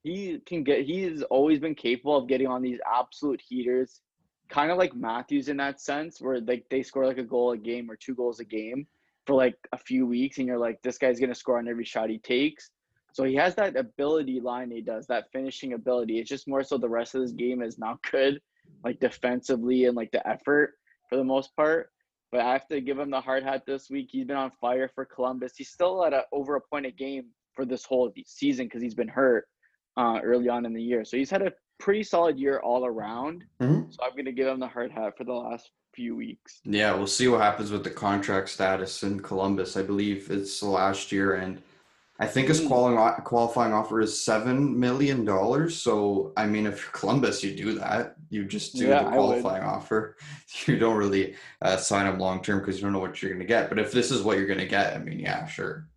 he 0.02 0.40
can 0.46 0.64
get, 0.64 0.86
he's 0.86 1.24
always 1.24 1.60
been 1.60 1.76
capable 1.76 2.18
of 2.18 2.28
getting 2.28 2.48
on 2.48 2.62
these 2.62 2.80
absolute 2.92 3.42
heaters, 3.48 4.02
kind 4.50 4.72
of 4.72 4.78
like 4.78 4.96
Matthews 4.96 5.50
in 5.50 5.58
that 5.58 5.82
sense, 5.82 6.22
where 6.22 6.40
like 6.42 6.66
they 6.70 6.84
score 6.84 7.06
like 7.06 7.18
a 7.18 7.24
goal 7.24 7.52
a 7.52 7.58
game 7.58 7.90
or 7.90 7.96
two 7.96 8.16
goals 8.16 8.40
a 8.40 8.46
game 8.46 8.88
for 9.26 9.36
like 9.36 9.56
a 9.72 9.78
few 9.78 10.06
weeks. 10.06 10.38
And 10.38 10.48
you're 10.48 10.58
like, 10.58 10.82
this 10.82 10.98
guy's 10.98 11.20
to 11.20 11.36
score 11.36 11.58
on 11.58 11.68
every 11.68 11.86
shot 11.86 12.10
he 12.10 12.20
takes. 12.20 12.70
So 13.14 13.24
he 13.24 13.36
has 13.36 13.56
that 13.56 13.76
ability 13.76 14.40
line 14.40 14.72
he 14.72 14.82
does, 14.82 15.06
that 15.08 15.32
finishing 15.32 15.74
ability. 15.74 16.20
It's 16.20 16.30
just 16.30 16.48
more 16.48 16.64
so 16.64 16.78
the 16.78 16.90
rest 16.90 17.14
of 17.14 17.22
his 17.22 17.32
game 17.32 17.62
is 17.62 17.78
not 17.78 18.00
good, 18.12 18.42
like 18.84 19.00
defensively 19.00 19.86
and 19.86 19.96
like 19.96 20.12
the 20.12 20.28
effort 20.28 20.74
for 21.10 21.18
the 21.18 21.24
most 21.24 21.56
part. 21.56 21.90
But 22.32 22.42
I 22.42 22.54
have 22.54 22.68
to 22.70 22.82
give 22.82 22.98
him 22.98 23.12
the 23.12 23.22
hard 23.22 23.44
hat 23.44 23.68
this 23.68 23.92
week. 23.92 24.10
He's 24.12 24.26
been 24.26 24.36
on 24.36 24.52
fire 24.60 24.90
for 24.96 25.06
Columbus. 25.06 25.54
He's 25.56 25.70
still 25.70 26.04
at 26.04 26.14
a 26.14 26.24
over 26.32 26.56
a 26.56 26.62
point 26.62 26.88
a 26.88 26.92
game 26.92 27.26
for 27.54 27.66
this 27.66 27.86
whole 27.86 28.12
season 28.26 28.66
because 28.66 28.82
he's 28.82 28.96
been 28.96 29.08
hurt 29.08 29.48
uh, 29.96 30.20
early 30.24 30.50
on 30.50 30.66
in 30.66 30.74
the 30.74 30.82
year. 30.82 31.06
So 31.06 31.18
he's 31.18 31.30
had 31.30 31.44
a 31.44 31.54
pretty 31.84 32.04
solid 32.04 32.40
year 32.40 32.60
all 32.60 32.86
around. 32.86 33.46
Mm-hmm. 33.62 33.92
So 33.92 34.04
I'm 34.04 34.12
going 34.14 34.26
to 34.26 34.32
give 34.32 34.48
him 34.48 34.60
the 34.60 34.68
hard 34.68 34.92
hat 34.92 35.18
for 35.18 35.24
the 35.24 35.34
last 35.34 35.72
few 35.94 36.16
weeks. 36.16 36.62
Yeah, 36.64 36.94
we'll 36.96 37.08
see 37.08 37.28
what 37.28 37.42
happens 37.42 37.72
with 37.72 37.84
the 37.84 37.90
contract 37.90 38.50
status 38.50 39.04
in 39.04 39.20
Columbus. 39.20 39.76
I 39.78 39.84
believe 39.84 40.32
it's 40.32 40.60
the 40.60 40.68
last 40.68 41.12
year 41.12 41.36
and– 41.36 41.62
I 42.20 42.28
think 42.28 42.48
his 42.48 42.66
qualifying 42.66 43.22
qualifying 43.24 43.74
offer 43.74 44.00
is 44.00 44.24
seven 44.24 44.80
million 44.80 45.26
dollars. 45.26 45.76
So 45.76 46.32
I 46.38 46.46
mean, 46.46 46.68
if 46.68 46.82
you're 46.82 46.92
Columbus, 46.92 47.44
you 47.44 47.56
do 47.56 47.74
that. 47.80 48.16
You 48.30 48.46
just 48.46 48.76
do 48.76 48.88
yeah, 48.88 49.04
the 49.04 49.10
qualifying 49.10 49.64
offer. 49.64 50.18
You 50.68 50.78
don't 50.78 50.98
really 50.98 51.34
uh, 51.64 51.78
sign 51.78 52.06
him 52.06 52.20
long 52.20 52.44
term 52.44 52.60
because 52.60 52.78
you 52.78 52.84
don't 52.84 52.94
know 52.94 53.00
what 53.00 53.22
you're 53.22 53.32
going 53.32 53.42
to 53.42 53.48
get. 53.48 53.70
But 53.70 53.80
if 53.80 53.92
this 53.92 54.12
is 54.12 54.22
what 54.22 54.38
you're 54.38 54.46
going 54.46 54.60
to 54.60 54.68
get, 54.68 54.96
I 54.96 55.00
mean, 55.00 55.20
yeah, 55.20 55.48
sure. 55.48 55.88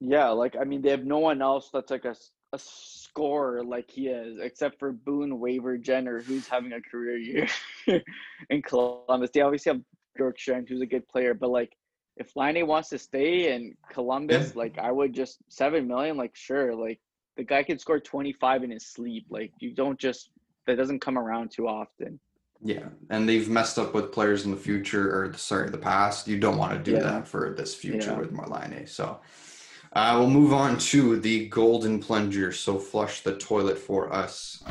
Yeah, 0.00 0.30
like 0.30 0.56
I 0.60 0.64
mean, 0.64 0.82
they 0.82 0.90
have 0.90 1.04
no 1.04 1.18
one 1.18 1.40
else 1.40 1.70
that's 1.72 1.92
like 1.92 2.04
a 2.04 2.16
a 2.52 2.58
scorer 3.16 3.64
like 3.64 3.90
he 3.90 4.08
is, 4.08 4.38
except 4.40 4.78
for 4.78 4.92
Boone 4.92 5.40
Waver 5.40 5.78
Jenner, 5.78 6.20
who's 6.20 6.46
having 6.46 6.72
a 6.74 6.80
career 6.80 7.16
year 7.16 7.48
in 8.50 8.62
Columbus. 8.62 9.30
They 9.32 9.40
obviously 9.40 9.72
have 9.72 9.80
Bjorkstrand, 10.18 10.68
who's 10.68 10.82
a 10.82 10.86
good 10.86 11.08
player, 11.08 11.32
but 11.32 11.50
like 11.50 11.72
if 12.18 12.36
Laine 12.36 12.66
wants 12.66 12.90
to 12.90 12.98
stay 12.98 13.54
in 13.54 13.74
Columbus, 13.90 14.48
yeah. 14.48 14.58
like 14.58 14.78
I 14.78 14.92
would 14.92 15.14
just 15.14 15.38
seven 15.48 15.88
million, 15.88 16.16
like 16.16 16.36
sure, 16.36 16.74
like 16.74 17.00
the 17.36 17.44
guy 17.44 17.62
can 17.62 17.78
score 17.78 18.00
twenty 18.00 18.34
five 18.34 18.62
in 18.62 18.70
his 18.70 18.86
sleep. 18.86 19.26
Like 19.30 19.52
you 19.60 19.74
don't 19.74 19.98
just 19.98 20.30
that 20.66 20.76
doesn't 20.76 21.00
come 21.00 21.18
around 21.18 21.50
too 21.50 21.68
often. 21.68 22.20
Yeah, 22.62 22.88
and 23.10 23.28
they've 23.28 23.48
messed 23.48 23.78
up 23.78 23.94
with 23.94 24.12
players 24.12 24.44
in 24.44 24.50
the 24.50 24.56
future, 24.56 25.08
or 25.10 25.32
sorry, 25.34 25.70
the 25.70 25.78
past. 25.78 26.28
You 26.28 26.38
don't 26.38 26.58
want 26.58 26.72
to 26.72 26.78
do 26.78 26.96
yeah. 26.96 27.02
that 27.02 27.28
for 27.28 27.54
this 27.56 27.74
future 27.74 28.12
yeah. 28.12 28.18
with 28.18 28.32
Marlene. 28.32 28.88
So 28.88 29.20
uh, 29.96 30.14
we'll 30.18 30.28
move 30.28 30.52
on 30.52 30.76
to 30.76 31.18
the 31.18 31.48
golden 31.48 31.98
plunger. 31.98 32.52
So 32.52 32.78
flush 32.78 33.22
the 33.22 33.38
toilet 33.38 33.78
for 33.78 34.12
us. 34.12 34.62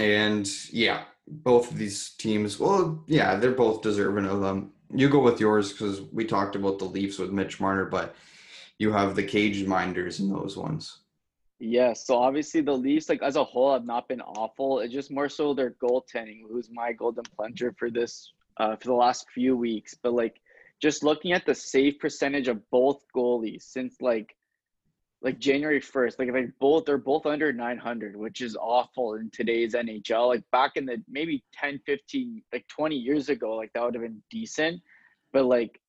And 0.00 0.50
yeah, 0.72 1.04
both 1.28 1.70
of 1.70 1.78
these 1.78 2.10
teams, 2.18 2.58
well, 2.58 3.04
yeah, 3.06 3.36
they're 3.36 3.52
both 3.52 3.80
deserving 3.80 4.26
of 4.26 4.40
them. 4.40 4.72
You 4.92 5.08
go 5.08 5.20
with 5.20 5.38
yours 5.38 5.70
because 5.70 6.00
we 6.12 6.24
talked 6.24 6.56
about 6.56 6.80
the 6.80 6.84
Leafs 6.84 7.20
with 7.20 7.30
Mitch 7.30 7.60
Marner, 7.60 7.84
but 7.84 8.16
you 8.76 8.90
have 8.90 9.14
the 9.14 9.22
cage 9.22 9.64
minders 9.64 10.18
in 10.18 10.28
those 10.28 10.56
ones. 10.56 10.98
Yeah, 11.60 11.92
so 11.92 12.16
obviously 12.18 12.60
the 12.60 12.76
Leafs, 12.76 13.08
like 13.08 13.22
as 13.22 13.36
a 13.36 13.44
whole, 13.44 13.72
have 13.72 13.86
not 13.86 14.08
been 14.08 14.20
awful. 14.20 14.80
It's 14.80 14.92
just 14.92 15.12
more 15.12 15.28
so 15.28 15.54
their 15.54 15.76
goaltending, 15.80 16.40
who's 16.50 16.68
my 16.72 16.92
golden 16.92 17.22
plunger 17.36 17.72
for 17.78 17.88
this 17.88 18.32
uh, 18.56 18.74
for 18.74 18.88
the 18.88 18.94
last 18.94 19.26
few 19.32 19.56
weeks. 19.56 19.94
But 19.94 20.14
like 20.14 20.41
just 20.82 21.04
looking 21.04 21.32
at 21.32 21.46
the 21.46 21.54
save 21.54 22.00
percentage 22.00 22.48
of 22.48 22.68
both 22.70 23.04
goalies 23.14 23.62
since 23.62 24.00
like 24.00 24.34
like 25.22 25.38
January 25.38 25.80
1st. 25.80 26.18
Like 26.18 26.28
if 26.28 26.34
they 26.34 26.48
both 26.58 26.84
they're 26.84 26.98
both 26.98 27.26
under 27.26 27.52
900, 27.52 28.16
which 28.16 28.40
is 28.40 28.56
awful 28.56 29.14
in 29.14 29.30
today's 29.30 29.74
NHL. 29.74 30.26
Like 30.26 30.42
back 30.50 30.72
in 30.74 30.84
the 30.84 31.00
maybe 31.08 31.44
10, 31.54 31.80
15, 31.86 32.42
like 32.52 32.66
20 32.66 32.96
years 32.96 33.28
ago, 33.28 33.54
like 33.54 33.72
that 33.72 33.84
would 33.84 33.94
have 33.94 34.02
been 34.02 34.20
decent. 34.30 34.82
But 35.32 35.44
like 35.44 35.80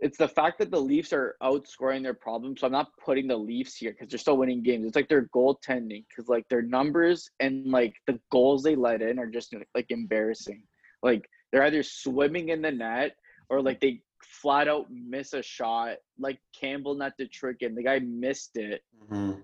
it's 0.00 0.18
the 0.18 0.28
fact 0.28 0.58
that 0.58 0.70
the 0.70 0.80
Leafs 0.80 1.14
are 1.14 1.36
outscoring 1.42 2.02
their 2.02 2.12
problems. 2.12 2.60
So 2.60 2.66
I'm 2.66 2.72
not 2.72 2.90
putting 3.02 3.26
the 3.26 3.36
Leafs 3.36 3.76
here 3.76 3.92
because 3.92 4.08
they're 4.10 4.18
still 4.18 4.36
winning 4.36 4.62
games. 4.62 4.86
It's 4.86 4.96
like 4.96 5.08
their 5.08 5.28
goaltending 5.28 6.04
because 6.08 6.28
like 6.28 6.46
their 6.50 6.60
numbers 6.60 7.30
and 7.40 7.66
like 7.70 7.94
the 8.06 8.20
goals 8.30 8.62
they 8.62 8.76
let 8.76 9.00
in 9.00 9.18
are 9.18 9.26
just 9.26 9.54
like 9.74 9.86
embarrassing. 9.90 10.64
Like 11.02 11.30
they're 11.50 11.62
either 11.62 11.82
swimming 11.82 12.50
in 12.50 12.60
the 12.60 12.72
net 12.72 13.16
or 13.48 13.62
like 13.62 13.80
they 13.80 14.02
flat 14.24 14.68
out 14.68 14.86
miss 14.90 15.32
a 15.32 15.42
shot 15.42 15.96
like 16.18 16.38
Campbell 16.58 16.94
not 16.94 17.16
to 17.18 17.26
trick 17.26 17.62
him. 17.62 17.74
The 17.74 17.82
guy 17.82 17.98
missed 17.98 18.56
it, 18.56 18.82
mm-hmm. 19.02 19.40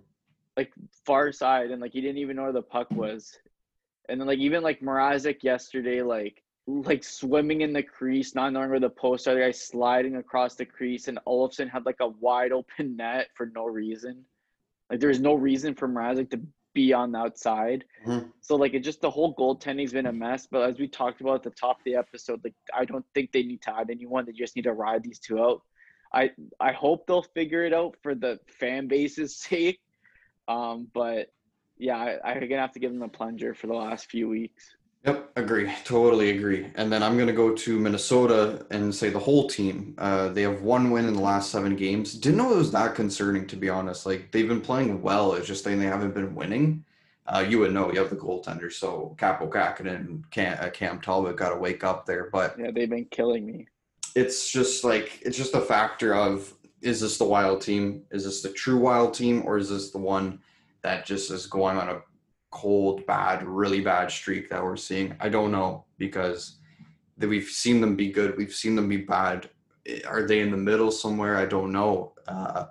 like 0.56 0.72
far 1.06 1.32
side, 1.32 1.70
and 1.70 1.80
like 1.80 1.92
he 1.92 2.00
didn't 2.00 2.18
even 2.18 2.36
know 2.36 2.44
where 2.44 2.52
the 2.52 2.62
puck 2.62 2.90
was. 2.90 3.36
And 4.08 4.20
then 4.20 4.26
like 4.26 4.38
even 4.38 4.62
like 4.62 4.80
Mrazek 4.80 5.42
yesterday, 5.42 6.02
like 6.02 6.42
like 6.66 7.04
swimming 7.04 7.62
in 7.62 7.72
the 7.72 7.82
crease, 7.82 8.34
not 8.34 8.52
knowing 8.52 8.70
where 8.70 8.80
the 8.80 8.90
posts 8.90 9.26
are. 9.26 9.34
The 9.34 9.40
guy 9.40 9.50
sliding 9.50 10.16
across 10.16 10.54
the 10.54 10.64
crease, 10.64 11.08
and 11.08 11.18
Olofsson 11.26 11.70
had 11.70 11.86
like 11.86 12.00
a 12.00 12.08
wide 12.08 12.52
open 12.52 12.96
net 12.96 13.28
for 13.34 13.46
no 13.46 13.66
reason. 13.66 14.24
Like 14.88 15.00
there's 15.00 15.20
no 15.20 15.34
reason 15.34 15.74
for 15.74 15.88
Mrazek 15.88 16.30
to 16.30 16.40
be 16.72 16.92
on 16.92 17.12
the 17.12 17.18
outside. 17.18 17.84
Mm-hmm. 18.06 18.28
So 18.40 18.56
like 18.56 18.74
it 18.74 18.80
just 18.80 19.00
the 19.00 19.10
whole 19.10 19.34
goaltending's 19.34 19.92
been 19.92 20.06
a 20.06 20.12
mess. 20.12 20.46
But 20.50 20.68
as 20.68 20.78
we 20.78 20.88
talked 20.88 21.20
about 21.20 21.36
at 21.36 21.42
the 21.42 21.50
top 21.50 21.78
of 21.78 21.84
the 21.84 21.96
episode, 21.96 22.40
like 22.44 22.54
I 22.74 22.84
don't 22.84 23.04
think 23.14 23.32
they 23.32 23.42
need 23.42 23.62
to 23.62 23.76
add 23.76 23.90
anyone. 23.90 24.26
They 24.26 24.32
just 24.32 24.56
need 24.56 24.62
to 24.62 24.72
ride 24.72 25.02
these 25.02 25.18
two 25.18 25.40
out. 25.40 25.62
I 26.12 26.30
I 26.58 26.72
hope 26.72 27.06
they'll 27.06 27.22
figure 27.22 27.64
it 27.64 27.72
out 27.72 27.96
for 28.02 28.14
the 28.14 28.40
fan 28.48 28.88
base's 28.88 29.36
sake. 29.48 29.80
Um, 30.48 30.88
but 30.92 31.32
yeah, 31.78 31.96
I, 31.96 32.32
I'm 32.32 32.40
gonna 32.40 32.58
have 32.58 32.72
to 32.72 32.80
give 32.80 32.90
them 32.90 33.00
the 33.00 33.08
plunger 33.08 33.54
for 33.54 33.66
the 33.66 33.74
last 33.74 34.06
few 34.06 34.28
weeks. 34.28 34.76
Yep, 35.04 35.32
agree. 35.36 35.72
Totally 35.84 36.30
agree. 36.30 36.66
And 36.74 36.92
then 36.92 37.02
I'm 37.02 37.16
going 37.16 37.26
to 37.26 37.32
go 37.32 37.54
to 37.54 37.78
Minnesota 37.78 38.66
and 38.70 38.94
say 38.94 39.08
the 39.08 39.18
whole 39.18 39.48
team. 39.48 39.94
Uh, 39.96 40.28
they 40.28 40.42
have 40.42 40.60
one 40.60 40.90
win 40.90 41.06
in 41.06 41.14
the 41.14 41.22
last 41.22 41.50
seven 41.50 41.74
games. 41.74 42.14
Didn't 42.14 42.36
know 42.36 42.52
it 42.52 42.58
was 42.58 42.72
that 42.72 42.94
concerning, 42.94 43.46
to 43.46 43.56
be 43.56 43.70
honest. 43.70 44.04
Like 44.04 44.30
they've 44.30 44.48
been 44.48 44.60
playing 44.60 45.00
well. 45.00 45.32
It's 45.32 45.46
just 45.46 45.64
they 45.64 45.76
haven't 45.76 46.12
been 46.12 46.34
winning. 46.34 46.84
Uh, 47.26 47.44
you 47.48 47.60
would 47.60 47.72
know. 47.72 47.90
You 47.92 48.00
have 48.00 48.10
the 48.10 48.16
goaltender, 48.16 48.72
so 48.72 49.14
Kaapo 49.18 49.48
Kähkönen 49.48 49.94
and 49.94 50.30
Cam, 50.30 50.58
uh, 50.60 50.68
Cam 50.68 51.00
Talbot 51.00 51.36
got 51.36 51.50
to 51.50 51.56
wake 51.56 51.84
up 51.84 52.04
there. 52.04 52.28
But 52.30 52.56
yeah, 52.58 52.70
they've 52.70 52.90
been 52.90 53.04
killing 53.06 53.46
me. 53.46 53.68
It's 54.16 54.50
just 54.50 54.84
like 54.84 55.20
it's 55.22 55.36
just 55.36 55.54
a 55.54 55.60
factor 55.60 56.14
of 56.14 56.52
is 56.82 57.00
this 57.00 57.18
the 57.18 57.24
wild 57.24 57.62
team? 57.62 58.02
Is 58.10 58.24
this 58.24 58.42
the 58.42 58.50
true 58.50 58.78
wild 58.78 59.14
team, 59.14 59.44
or 59.46 59.58
is 59.58 59.70
this 59.70 59.90
the 59.90 59.98
one 59.98 60.40
that 60.82 61.06
just 61.06 61.30
is 61.30 61.46
going 61.46 61.76
on 61.76 61.88
a 61.88 62.02
cold, 62.50 63.06
bad, 63.06 63.42
really 63.42 63.80
bad 63.80 64.10
streak 64.10 64.48
that 64.50 64.62
we're 64.62 64.76
seeing. 64.76 65.14
I 65.20 65.28
don't 65.28 65.52
know 65.52 65.84
because 65.98 66.56
that 67.18 67.28
we've 67.28 67.48
seen 67.48 67.80
them 67.80 67.96
be 67.96 68.10
good, 68.10 68.36
we've 68.36 68.54
seen 68.54 68.74
them 68.74 68.88
be 68.88 68.98
bad. 68.98 69.50
Are 70.06 70.26
they 70.26 70.40
in 70.40 70.50
the 70.50 70.56
middle 70.56 70.90
somewhere? 70.90 71.36
I 71.36 71.46
don't 71.46 71.72
know. 71.72 72.12
Uh, 72.26 72.66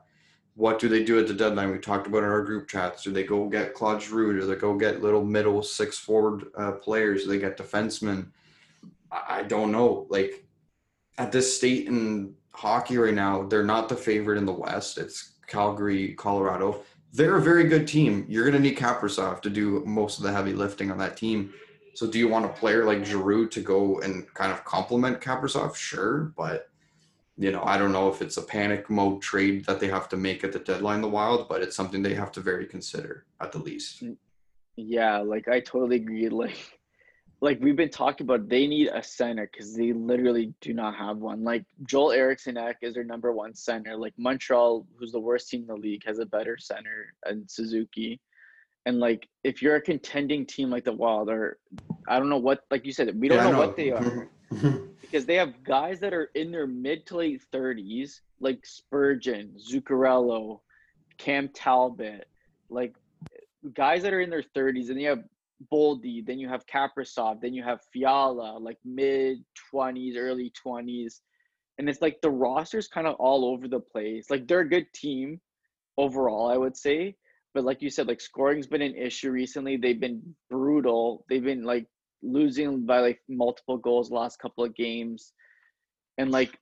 what 0.56 0.80
do 0.80 0.90
they 0.90 1.04
do 1.04 1.18
at 1.20 1.28
the 1.28 1.34
deadline? 1.34 1.72
We 1.72 1.80
talked 1.80 2.08
about 2.08 2.24
in 2.24 2.30
our 2.30 2.44
group 2.44 2.68
chats. 2.68 3.04
Do 3.04 3.12
they 3.12 3.24
go 3.24 3.48
get 3.48 3.74
Claude 3.74 4.02
Giroux? 4.02 4.40
Do 4.40 4.46
they 4.46 4.56
go 4.56 4.76
get 4.76 5.02
little 5.02 5.24
middle 5.24 5.64
six 5.64 5.98
forward 5.98 6.48
uh, 6.58 6.74
players? 6.74 7.24
Do 7.24 7.30
they 7.30 7.40
get 7.40 7.58
defensemen? 7.58 8.28
I, 9.12 9.40
I 9.40 9.44
don't 9.44 9.72
know. 9.72 10.06
Like 10.10 10.46
at 11.18 11.32
this 11.32 11.56
state 11.56 11.88
in 11.88 12.36
hockey 12.52 12.98
right 12.98 13.14
now, 13.14 13.44
they're 13.44 13.64
not 13.64 13.88
the 13.88 13.96
favorite 13.96 14.38
in 14.38 14.46
the 14.46 14.52
West. 14.52 14.98
It's 14.98 15.36
Calgary, 15.48 16.14
Colorado 16.16 16.84
they're 17.14 17.38
a 17.38 17.42
very 17.42 17.66
good 17.66 17.88
team. 17.88 18.26
You're 18.30 18.44
going 18.44 18.62
to 18.62 18.70
need 18.70 18.78
Kaprizov 18.78 19.42
to 19.42 19.50
do 19.50 19.84
most 19.86 20.18
of 20.18 20.24
the 20.24 20.32
heavy 20.32 20.54
lifting 20.54 20.92
on 20.92 20.98
that 21.00 21.18
team. 21.18 21.54
So, 21.96 22.08
do 22.08 22.20
you 22.20 22.28
want 22.28 22.46
a 22.46 22.50
player 22.50 22.86
like 22.86 23.06
Giroux 23.06 23.50
to 23.50 23.62
go 23.62 24.00
and 24.00 24.32
kind 24.34 24.52
of 24.52 24.64
complement 24.64 25.22
Kaprizov? 25.22 25.76
Sure, 25.76 26.34
but 26.38 26.70
you 27.38 27.52
know, 27.52 27.64
I 27.64 27.78
don't 27.78 27.94
know 27.94 28.10
if 28.10 28.22
it's 28.22 28.38
a 28.38 28.42
panic 28.42 28.90
mode 28.90 29.22
trade 29.22 29.66
that 29.66 29.80
they 29.80 29.88
have 29.88 30.10
to 30.10 30.18
make 30.18 30.44
at 30.44 30.52
the 30.52 30.60
deadline, 30.60 31.02
the 31.02 31.08
Wild, 31.08 31.48
but 31.48 31.62
it's 31.62 31.76
something 31.76 32.04
they 32.04 32.14
have 32.14 32.32
to 32.34 32.42
very 32.42 32.66
consider 32.66 33.26
at 33.42 33.52
the 33.54 33.60
least. 33.60 34.04
Yeah, 34.76 35.20
like 35.20 35.48
I 35.48 35.62
totally 35.62 35.96
agree. 35.98 36.30
Like 36.30 36.79
like 37.42 37.60
we've 37.62 37.76
been 37.76 37.90
talking 37.90 38.26
about, 38.26 38.50
they 38.50 38.68
need 38.68 38.88
a 38.88 39.02
center 39.02 39.50
because 39.52 39.74
they 39.74 39.94
literally 39.94 40.54
do 40.60 40.74
not 40.74 40.96
have 40.96 41.18
one. 41.18 41.44
Like 41.44 41.66
Joel 41.88 42.12
Eriksson 42.12 42.58
Ek 42.58 42.78
is 42.82 42.94
their 42.94 43.04
number 43.04 43.32
one 43.32 43.56
center. 43.56 43.96
Like 43.96 44.14
Montreal, 44.18 44.86
who's 44.98 45.14
the 45.14 45.20
worst 45.20 45.50
team 45.50 45.62
in 45.62 45.68
the 45.68 45.76
league, 45.76 46.04
has 46.06 46.20
a 46.20 46.26
better 46.26 46.58
center 46.58 47.14
than 47.26 47.48
Suzuki. 47.48 48.20
And 48.86 49.00
like 49.00 49.28
if 49.44 49.62
you're 49.62 49.76
a 49.76 49.82
contending 49.82 50.46
team 50.46 50.70
like 50.70 50.84
the 50.84 50.92
Wild, 50.92 51.30
or 51.30 51.60
I 52.08 52.20
don't 52.20 52.30
know 52.30 52.38
what, 52.38 52.62
like 52.72 52.86
you 52.86 52.92
said, 52.92 53.18
we 53.20 53.30
don't 53.30 53.38
Yeah, 53.38 53.48
I 53.48 53.52
know, 53.52 53.58
what 53.58 53.78
they 53.78 53.92
are 53.92 53.98
are. 53.98 54.30
because 55.02 55.26
they 55.26 55.36
have 55.36 55.64
guys 55.64 56.00
that 56.00 56.14
are 56.14 56.32
in 56.36 56.52
their 56.52 56.68
mid 56.68 57.06
to 57.08 57.18
late 57.18 57.42
thirties, 57.52 58.22
like 58.40 58.66
Spurgeon, 58.66 59.54
Zuccarello, 59.58 60.60
Cam 61.18 61.50
Talbot, 61.50 62.28
like 62.70 62.96
guys 63.74 64.02
that 64.04 64.14
are 64.14 64.22
in 64.22 64.30
their 64.30 64.44
thirties, 64.56 64.90
and 64.90 65.00
they 65.00 65.04
have 65.04 65.24
Boldy, 65.72 66.26
then 66.26 66.40
you 66.40 66.48
have 66.48 66.66
Kaprizov, 66.68 67.42
then 67.42 67.54
you 67.54 67.64
have 67.64 67.82
Fiala, 67.92 68.58
like 68.60 68.78
mid 68.86 69.44
twenties, 69.70 70.16
early 70.18 70.52
twenties, 70.52 71.22
and 71.78 71.90
it's 71.90 72.02
like 72.02 72.22
the 72.22 72.30
roster's 72.30 72.88
kind 72.88 73.08
of 73.08 73.16
all 73.16 73.46
over 73.46 73.68
the 73.68 73.80
place. 73.80 74.30
Like 74.30 74.48
they're 74.48 74.62
a 74.62 74.70
good 74.70 74.92
team 74.94 75.42
overall, 75.98 76.50
I 76.50 76.58
would 76.58 76.78
say, 76.78 77.16
but 77.54 77.64
like 77.64 77.82
you 77.82 77.90
said, 77.90 78.08
like 78.08 78.22
scoring's 78.22 78.68
been 78.68 78.82
an 78.82 78.96
issue 78.96 79.32
recently. 79.32 79.76
They've 79.76 80.00
been 80.00 80.36
brutal. 80.50 81.26
They've 81.30 81.44
been 81.44 81.64
like 81.64 81.88
losing 82.22 82.86
by 82.86 83.00
like 83.00 83.22
multiple 83.28 83.78
goals 83.78 84.12
last 84.12 84.40
couple 84.40 84.64
of 84.64 84.76
games. 84.76 85.34
And 86.18 86.32
like 86.32 86.58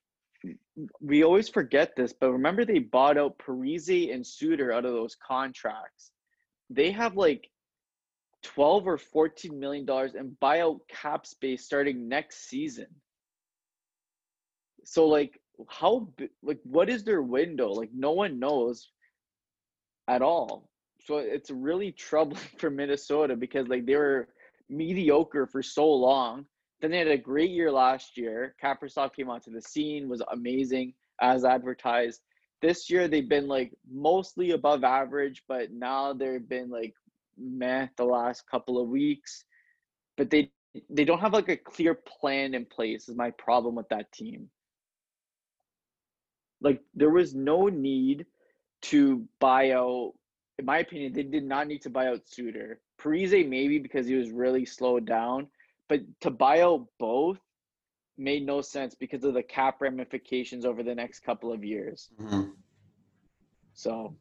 we 1.01 1.23
always 1.23 1.49
forget 1.49 1.95
this, 1.95 2.13
but 2.13 2.31
remember 2.31 2.63
they 2.63 2.79
bought 2.79 3.17
out 3.17 3.39
Parise 3.39 4.13
and 4.13 4.25
Suter 4.25 4.71
out 4.71 4.85
of 4.85 4.93
those 4.93 5.15
contracts. 5.15 6.11
They 6.69 6.91
have 6.91 7.15
like 7.15 7.49
12 8.43 8.87
or 8.87 8.97
14 8.97 9.59
million 9.59 9.85
dollars 9.85 10.15
in 10.15 10.35
buyout 10.41 10.79
cap 10.89 11.25
space 11.25 11.65
starting 11.65 12.07
next 12.07 12.47
season. 12.49 12.87
So 14.83 15.07
like 15.07 15.39
how 15.67 16.09
like 16.43 16.59
what 16.63 16.89
is 16.89 17.03
their 17.03 17.21
window? 17.21 17.69
Like 17.69 17.89
no 17.93 18.11
one 18.11 18.39
knows 18.39 18.89
at 20.07 20.21
all. 20.21 20.69
So 21.05 21.17
it's 21.17 21.49
really 21.49 21.91
troubling 21.97 22.41
for 22.57 22.69
Minnesota 22.69 23.35
because 23.35 23.67
like 23.67 23.85
they 23.85 23.95
were 23.95 24.29
mediocre 24.69 25.47
for 25.47 25.61
so 25.61 25.87
long. 25.87 26.45
Then 26.81 26.91
they 26.91 26.99
had 26.99 27.07
a 27.07 27.17
great 27.17 27.49
year 27.49 27.71
last 27.71 28.17
year. 28.17 28.55
Kaprizov 28.63 29.15
came 29.15 29.29
onto 29.29 29.51
the 29.51 29.61
scene, 29.61 30.07
was 30.07 30.21
amazing 30.31 30.93
as 31.21 31.43
advertised. 31.43 32.21
This 32.61 32.89
year 32.89 33.07
they've 33.07 33.27
been 33.27 33.47
like 33.47 33.71
mostly 33.89 34.51
above 34.51 34.83
average, 34.83 35.43
but 35.47 35.71
now 35.71 36.13
they've 36.13 36.47
been 36.47 36.69
like 36.69 36.93
meh 37.37 37.87
the 37.97 38.05
last 38.05 38.47
couple 38.49 38.81
of 38.81 38.89
weeks. 38.89 39.45
But 40.17 40.29
they 40.29 40.51
they 40.89 41.05
don't 41.05 41.19
have 41.19 41.33
like 41.33 41.49
a 41.49 41.57
clear 41.57 41.95
plan 41.95 42.53
in 42.53 42.65
place 42.65 43.09
is 43.09 43.15
my 43.15 43.31
problem 43.31 43.75
with 43.75 43.89
that 43.89 44.11
team. 44.11 44.49
Like 46.61 46.81
there 46.93 47.09
was 47.09 47.33
no 47.33 47.67
need 47.67 48.25
to 48.83 49.27
buy 49.39 49.71
out 49.71 50.13
in 50.59 50.65
my 50.65 50.79
opinion, 50.79 51.13
they 51.13 51.23
did 51.23 51.43
not 51.43 51.67
need 51.67 51.83
to 51.83 51.89
buy 51.89 52.07
out 52.07 52.21
Suter. 52.27 52.79
Parise 52.99 53.47
maybe 53.47 53.77
because 53.77 54.07
he 54.07 54.15
was 54.15 54.31
really 54.31 54.65
slowed 54.65 55.05
down, 55.05 55.47
but 55.87 56.01
to 56.21 56.31
buy 56.31 56.61
out 56.61 56.87
both 56.99 57.39
made 58.17 58.45
no 58.45 58.61
sense 58.61 58.95
because 58.95 59.23
of 59.23 59.35
the 59.35 59.43
cap 59.43 59.79
ramifications 59.81 60.65
over 60.65 60.81
the 60.81 60.95
next 60.95 61.19
couple 61.19 61.53
of 61.53 61.63
years. 61.63 62.09
Mhm. 62.19 62.55
So 63.73 64.17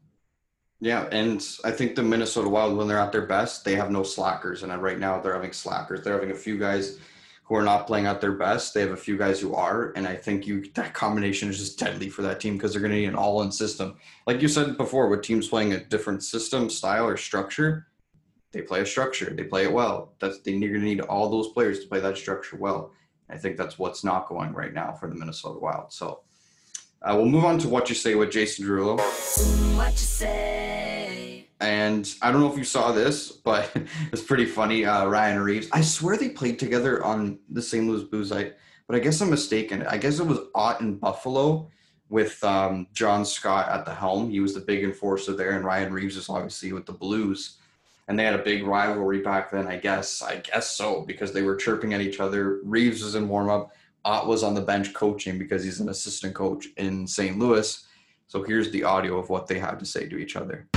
Yeah, 0.80 1.08
and 1.10 1.42
I 1.64 1.70
think 1.70 1.94
the 1.94 2.02
Minnesota 2.02 2.48
Wild, 2.48 2.76
when 2.76 2.86
they're 2.86 2.98
at 2.98 3.12
their 3.12 3.26
best, 3.26 3.64
they 3.64 3.76
have 3.76 3.90
no 3.90 4.02
slackers. 4.02 4.62
And 4.62 4.82
right 4.82 4.98
now, 4.98 5.20
they're 5.20 5.34
having 5.34 5.52
slackers. 5.52 6.02
They're 6.02 6.12
having 6.12 6.32
a 6.32 6.34
few 6.34 6.58
guys 6.58 6.98
who 7.44 7.54
are 7.54 7.62
not 7.62 7.86
playing 7.86 8.06
at 8.06 8.20
their 8.20 8.32
best. 8.32 8.74
They 8.74 8.82
have 8.82 8.90
a 8.90 8.96
few 8.96 9.16
guys 9.16 9.40
who 9.40 9.54
are, 9.54 9.92
and 9.96 10.06
I 10.06 10.16
think 10.16 10.46
you 10.46 10.70
that 10.74 10.92
combination 10.92 11.48
is 11.48 11.58
just 11.58 11.78
deadly 11.78 12.10
for 12.10 12.22
that 12.22 12.40
team 12.40 12.54
because 12.54 12.72
they're 12.72 12.82
going 12.82 12.92
to 12.92 12.98
need 12.98 13.06
an 13.06 13.14
all-in 13.14 13.52
system. 13.52 13.96
Like 14.26 14.42
you 14.42 14.48
said 14.48 14.76
before, 14.76 15.08
with 15.08 15.22
teams 15.22 15.48
playing 15.48 15.72
a 15.72 15.84
different 15.84 16.22
system, 16.24 16.68
style, 16.68 17.06
or 17.06 17.16
structure, 17.16 17.86
they 18.52 18.62
play 18.62 18.80
a 18.80 18.86
structure. 18.86 19.32
They 19.32 19.44
play 19.44 19.64
it 19.64 19.72
well. 19.72 20.14
That's 20.18 20.40
they're 20.40 20.58
going 20.58 20.72
to 20.72 20.78
need 20.80 21.00
all 21.00 21.30
those 21.30 21.52
players 21.52 21.80
to 21.80 21.88
play 21.88 22.00
that 22.00 22.18
structure 22.18 22.56
well. 22.56 22.92
I 23.30 23.38
think 23.38 23.56
that's 23.56 23.78
what's 23.78 24.04
not 24.04 24.28
going 24.28 24.52
right 24.52 24.74
now 24.74 24.92
for 24.92 25.08
the 25.08 25.14
Minnesota 25.14 25.58
Wild. 25.58 25.92
So. 25.92 26.20
Uh, 27.02 27.14
we'll 27.16 27.26
move 27.26 27.44
on 27.44 27.58
to 27.58 27.68
what 27.68 27.88
you 27.88 27.94
say 27.94 28.14
with 28.14 28.30
Jason 28.30 28.64
Derulo. 28.64 28.98
What 29.76 29.92
you 29.92 29.98
say? 29.98 31.48
And 31.60 32.12
I 32.22 32.30
don't 32.30 32.40
know 32.40 32.50
if 32.50 32.58
you 32.58 32.64
saw 32.64 32.92
this, 32.92 33.30
but 33.30 33.70
it's 34.12 34.22
pretty 34.22 34.46
funny. 34.46 34.84
Uh, 34.84 35.06
Ryan 35.06 35.40
Reaves. 35.40 35.68
I 35.72 35.80
swear 35.82 36.16
they 36.16 36.30
played 36.30 36.58
together 36.58 37.04
on 37.04 37.38
the 37.50 37.62
St. 37.62 37.86
Louis 37.86 38.04
Blues. 38.04 38.32
I, 38.32 38.52
but 38.86 38.96
I 38.96 38.98
guess 38.98 39.20
I'm 39.20 39.30
mistaken. 39.30 39.86
I 39.86 39.98
guess 39.98 40.18
it 40.18 40.26
was 40.26 40.38
Ott 40.54 40.80
in 40.80 40.96
Buffalo 40.96 41.68
with 42.08 42.42
um, 42.44 42.86
John 42.92 43.24
Scott 43.24 43.68
at 43.68 43.84
the 43.84 43.94
helm. 43.94 44.30
He 44.30 44.40
was 44.40 44.54
the 44.54 44.60
big 44.60 44.84
enforcer 44.84 45.32
there, 45.32 45.52
and 45.52 45.64
Ryan 45.64 45.92
Reaves 45.92 46.16
is 46.16 46.28
obviously 46.28 46.72
with 46.72 46.86
the 46.86 46.92
Blues. 46.92 47.58
And 48.08 48.18
they 48.18 48.24
had 48.24 48.38
a 48.38 48.42
big 48.42 48.64
rivalry 48.64 49.20
back 49.20 49.50
then. 49.50 49.66
I 49.66 49.76
guess. 49.76 50.22
I 50.22 50.36
guess 50.36 50.70
so 50.70 51.02
because 51.02 51.32
they 51.32 51.42
were 51.42 51.56
chirping 51.56 51.94
at 51.94 52.00
each 52.00 52.20
other. 52.20 52.60
Reaves 52.62 53.02
was 53.02 53.16
in 53.16 53.28
warm 53.28 53.50
up. 53.50 53.72
Ott 54.06 54.28
was 54.28 54.44
on 54.44 54.54
the 54.54 54.60
bench 54.60 54.94
coaching 54.94 55.36
because 55.36 55.64
he's 55.64 55.80
an 55.80 55.88
assistant 55.88 56.32
coach 56.32 56.68
in 56.76 57.08
St. 57.08 57.36
Louis. 57.36 57.84
So 58.28 58.44
here's 58.44 58.70
the 58.70 58.84
audio 58.84 59.18
of 59.18 59.30
what 59.30 59.48
they 59.48 59.58
had 59.58 59.80
to 59.80 59.84
say 59.84 60.08
to 60.08 60.16
each 60.16 60.36
other. 60.36 60.68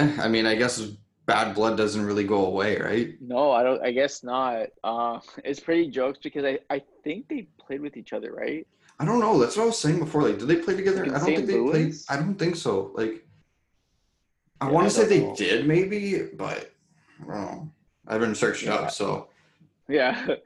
Yeah, 0.00 0.22
I 0.22 0.28
mean, 0.28 0.46
I 0.46 0.54
guess 0.54 0.80
bad 1.26 1.54
blood 1.54 1.76
doesn't 1.76 2.04
really 2.04 2.24
go 2.24 2.46
away, 2.46 2.78
right? 2.78 3.14
no, 3.20 3.52
I 3.52 3.62
don't 3.62 3.82
I 3.84 3.92
guess 3.92 4.22
not. 4.24 4.68
Uh 4.82 5.20
it's 5.44 5.60
pretty 5.60 5.90
jokes 5.90 6.18
because 6.22 6.44
I, 6.44 6.58
I 6.70 6.82
think 7.04 7.28
they 7.28 7.48
played 7.58 7.80
with 7.80 7.96
each 7.96 8.12
other, 8.12 8.32
right? 8.32 8.66
I 8.98 9.04
don't 9.04 9.20
know. 9.20 9.38
That's 9.38 9.56
what 9.56 9.62
I 9.64 9.66
was 9.66 9.78
saying 9.78 9.98
before. 9.98 10.22
Like, 10.22 10.38
did 10.38 10.48
they 10.48 10.56
play 10.56 10.76
together? 10.76 11.04
In 11.04 11.10
I 11.10 11.18
don't 11.18 11.24
St. 11.24 11.36
think 11.36 11.48
they 11.48 11.58
played. 11.70 11.94
I 12.08 12.16
don't 12.16 12.34
think 12.34 12.56
so. 12.56 12.92
Like, 12.94 13.24
I 14.60 14.66
Yeah, 14.66 14.72
want 14.72 14.88
to 14.88 14.94
say 14.94 15.06
they 15.06 15.20
know. 15.20 15.34
did, 15.34 15.66
maybe, 15.66 16.22
but 16.36 16.70
I 17.20 17.24
don't 17.24 17.28
know. 17.28 17.72
I 18.06 18.12
haven't 18.14 18.34
searched 18.36 18.64
Yeah. 18.64 18.74
up, 18.74 18.90
so 18.90 19.28
Yeah. 19.88 20.36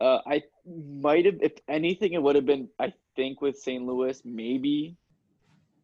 Uh, 0.00 0.20
I 0.26 0.42
might 0.66 1.24
have, 1.24 1.40
if 1.40 1.52
anything, 1.68 2.12
it 2.14 2.22
would 2.22 2.34
have 2.34 2.44
been, 2.44 2.68
I 2.80 2.92
think, 3.14 3.40
with 3.40 3.56
St. 3.56 3.86
Louis, 3.86 4.20
maybe. 4.24 4.96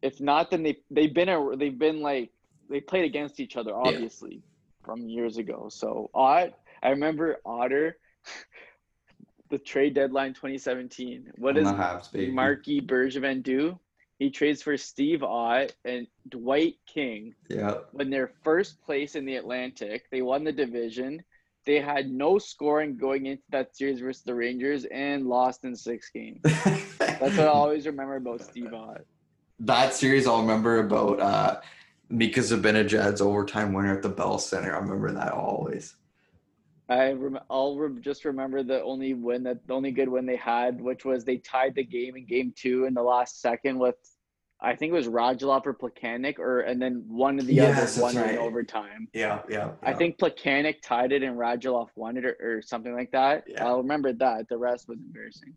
If 0.01 0.19
not, 0.19 0.51
then 0.51 0.63
they 0.63 0.77
they've 0.91 1.13
been 1.13 1.29
a, 1.29 1.55
they've 1.55 1.79
been 1.79 2.01
like 2.01 2.29
they 2.71 2.81
played 2.81 3.05
against 3.05 3.39
each 3.39 3.57
other, 3.57 3.75
obviously, 3.75 4.41
from 4.83 5.07
years 5.07 5.37
ago. 5.37 5.67
So 5.69 6.09
Ott, 6.13 6.53
I 6.81 6.89
remember 6.89 7.37
Otter, 7.45 7.97
the 9.49 9.57
trade 9.59 9.93
deadline 9.93 10.33
2017. 10.33 11.33
What 11.37 11.55
does 11.55 11.65
the 11.67 11.73
Habs, 11.73 12.11
baby. 12.11 12.31
Marky 12.31 12.81
Bergevin 12.81 13.43
do? 13.43 13.77
He 14.17 14.29
trades 14.29 14.61
for 14.61 14.77
Steve 14.77 15.23
Ott 15.23 15.73
and 15.83 16.07
Dwight 16.29 16.75
King 16.85 17.33
Yeah. 17.49 17.79
when 17.91 18.09
they're 18.09 18.31
first 18.43 18.81
place 18.81 19.15
in 19.15 19.25
the 19.25 19.35
Atlantic. 19.35 20.05
They 20.11 20.21
won 20.21 20.43
the 20.43 20.51
division. 20.51 21.23
They 21.65 21.79
had 21.81 22.09
no 22.09 22.37
scoring 22.37 22.97
going 22.97 23.25
into 23.25 23.43
that 23.49 23.75
series 23.75 23.99
versus 23.99 24.23
the 24.23 24.33
Rangers 24.35 24.85
and 24.85 25.27
lost 25.27 25.63
in 25.65 25.75
six 25.75 26.09
games. 26.11 26.39
That's 26.43 27.37
what 27.37 27.39
I 27.39 27.47
always 27.47 27.85
remember 27.85 28.15
about 28.15 28.41
Steve 28.41 28.73
Ott. 28.73 29.01
that 29.59 29.93
series 29.93 30.25
I'll 30.27 30.41
remember 30.41 30.79
about 30.79 31.19
uh 31.19 31.59
Mika 32.11 32.41
Zibanejad's 32.41 33.21
overtime 33.21 33.73
winner 33.73 33.95
at 33.95 34.01
the 34.01 34.09
Bell 34.09 34.37
Center. 34.37 34.75
I 34.75 34.79
remember 34.79 35.11
that 35.11 35.31
always. 35.31 35.95
I 36.89 37.13
rem- 37.13 37.39
I'll 37.49 37.77
re- 37.77 38.01
just 38.01 38.25
remember 38.25 38.63
the 38.63 38.83
only 38.83 39.13
win 39.13 39.43
that 39.43 39.65
the 39.65 39.73
only 39.73 39.91
good 39.91 40.09
win 40.09 40.25
they 40.25 40.35
had, 40.35 40.81
which 40.81 41.05
was 41.05 41.23
they 41.23 41.37
tied 41.37 41.75
the 41.75 41.83
game 41.83 42.17
in 42.17 42.25
game 42.25 42.53
two 42.55 42.85
in 42.85 42.93
the 42.93 43.01
last 43.01 43.39
second 43.39 43.79
with, 43.79 43.95
I 44.63 44.75
think 44.75 44.91
it 44.91 44.95
was 44.95 45.07
Radulov 45.07 45.65
or 45.65 45.73
Plekanec, 45.73 46.37
or 46.37 46.59
and 46.61 46.79
then 46.79 47.03
one 47.07 47.39
of 47.39 47.47
the 47.47 47.55
Yes, 47.55 47.77
others 47.77 47.95
that's 47.95 47.97
won 47.97 48.15
it 48.15 48.21
right. 48.21 48.35
in 48.35 48.37
overtime. 48.37 49.07
Yeah, 49.11 49.39
yeah. 49.49 49.71
I 49.81 49.93
think 49.93 50.19
Plekanec 50.19 50.83
tied 50.83 51.11
it 51.11 51.23
and 51.23 51.35
Radulov 51.35 51.89
won 51.95 52.15
it 52.15 52.25
or, 52.25 52.37
or 52.39 52.61
something 52.61 52.93
like 52.93 53.11
that. 53.11 53.45
Yeah. 53.47 53.65
I'll 53.65 53.77
remember 53.77 54.13
that. 54.13 54.47
The 54.49 54.57
rest 54.57 54.87
was 54.87 54.99
embarrassing. 54.99 55.55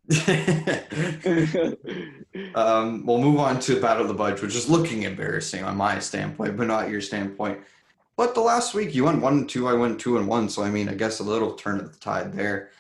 um, 2.55 3.05
we'll 3.05 3.21
move 3.21 3.39
on 3.39 3.61
to 3.61 3.79
Battle 3.79 4.03
of 4.03 4.09
the 4.09 4.15
Buds, 4.15 4.41
which 4.41 4.57
is 4.57 4.71
looking 4.71 5.03
embarrassing 5.03 5.63
on 5.63 5.77
my 5.77 5.99
standpoint, 5.99 6.57
but 6.57 6.67
not 6.67 6.89
your 6.89 7.03
standpoint. 7.03 7.61
But 8.17 8.35
the 8.35 8.41
last 8.41 8.73
week 8.73 8.95
you 8.95 9.05
went 9.05 9.21
one 9.21 9.35
and 9.35 9.49
two, 9.49 9.69
I 9.69 9.75
went 9.75 10.01
two 10.01 10.17
and 10.17 10.27
one. 10.27 10.49
So 10.49 10.63
I 10.63 10.71
mean, 10.71 10.89
I 10.89 10.95
guess 10.95 11.21
a 11.21 11.25
little 11.25 11.53
turn 11.53 11.79
of 11.79 11.93
the 11.93 11.99
tide 11.99 12.33
there. 12.33 12.71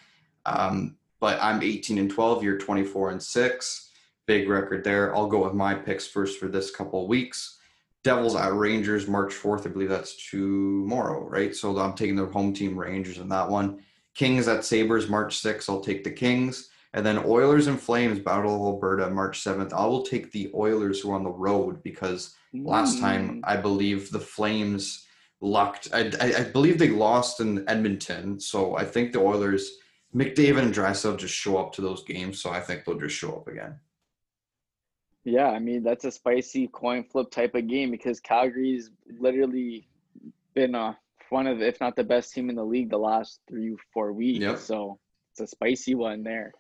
Um, 0.46 0.96
but 1.20 1.38
I'm 1.42 1.62
18 1.62 1.98
and 1.98 2.10
12. 2.10 2.42
You're 2.42 2.58
24 2.58 3.10
and 3.10 3.22
six. 3.22 3.90
Big 4.26 4.48
record 4.48 4.84
there. 4.84 5.14
I'll 5.14 5.28
go 5.28 5.44
with 5.44 5.54
my 5.54 5.74
picks 5.74 6.06
first 6.06 6.38
for 6.38 6.48
this 6.48 6.70
couple 6.70 7.02
of 7.02 7.08
weeks. 7.08 7.58
Devils 8.02 8.36
at 8.36 8.52
Rangers, 8.54 9.08
March 9.08 9.32
4th. 9.34 9.66
I 9.66 9.70
believe 9.70 9.88
that's 9.88 10.30
tomorrow, 10.30 11.26
right? 11.26 11.54
So 11.54 11.76
I'm 11.78 11.94
taking 11.94 12.16
the 12.16 12.26
home 12.26 12.52
team 12.52 12.78
Rangers 12.78 13.18
in 13.18 13.28
that 13.30 13.48
one. 13.48 13.80
Kings 14.14 14.46
at 14.46 14.64
Sabres, 14.64 15.08
March 15.08 15.42
6th. 15.42 15.68
I'll 15.68 15.80
take 15.80 16.04
the 16.04 16.10
Kings. 16.10 16.68
And 16.92 17.04
then 17.04 17.18
Oilers 17.24 17.66
and 17.66 17.80
Flames, 17.80 18.20
Battle 18.20 18.54
of 18.54 18.60
Alberta, 18.74 19.10
March 19.10 19.42
7th. 19.42 19.72
I 19.72 19.84
will 19.86 20.04
take 20.04 20.30
the 20.30 20.50
Oilers 20.54 21.00
who 21.00 21.10
are 21.10 21.16
on 21.16 21.24
the 21.24 21.30
road 21.30 21.82
because 21.82 22.36
last 22.52 23.00
time 23.00 23.28
Mm. 23.28 23.40
I 23.44 23.56
believe 23.56 24.10
the 24.10 24.20
Flames 24.20 25.04
lucked. 25.40 25.88
I, 25.92 26.10
I, 26.20 26.34
I 26.38 26.44
believe 26.44 26.78
they 26.78 26.90
lost 26.90 27.40
in 27.40 27.68
Edmonton. 27.68 28.38
So 28.38 28.76
I 28.76 28.84
think 28.84 29.12
the 29.12 29.20
Oilers, 29.20 29.78
McDavid 30.14 30.62
and 30.62 30.74
Draisaitl 30.74 31.18
just 31.18 31.34
show 31.34 31.56
up 31.56 31.72
to 31.74 31.80
those 31.80 32.04
games. 32.04 32.40
So 32.40 32.50
I 32.50 32.60
think 32.60 32.84
they'll 32.84 32.98
just 32.98 33.16
show 33.16 33.32
up 33.32 33.48
again. 33.48 33.74
Yeah, 35.24 35.48
I 35.48 35.58
mean 35.58 35.82
that's 35.82 36.04
a 36.04 36.10
spicy 36.10 36.68
coin 36.68 37.04
flip 37.04 37.30
type 37.30 37.54
of 37.54 37.66
game 37.66 37.90
because 37.90 38.20
Calgary's 38.20 38.90
literally 39.18 39.88
been 40.54 40.74
uh, 40.74 40.94
one 41.30 41.46
of, 41.46 41.62
if 41.62 41.80
not 41.80 41.96
the 41.96 42.04
best 42.04 42.32
team 42.32 42.50
in 42.50 42.56
the 42.56 42.64
league 42.64 42.90
the 42.90 42.98
last 42.98 43.40
three 43.48 43.74
four 43.92 44.12
weeks. 44.12 44.40
Yep. 44.40 44.58
So 44.58 44.98
it's 45.32 45.40
a 45.40 45.46
spicy 45.46 45.94
one 45.94 46.22
there. 46.22 46.52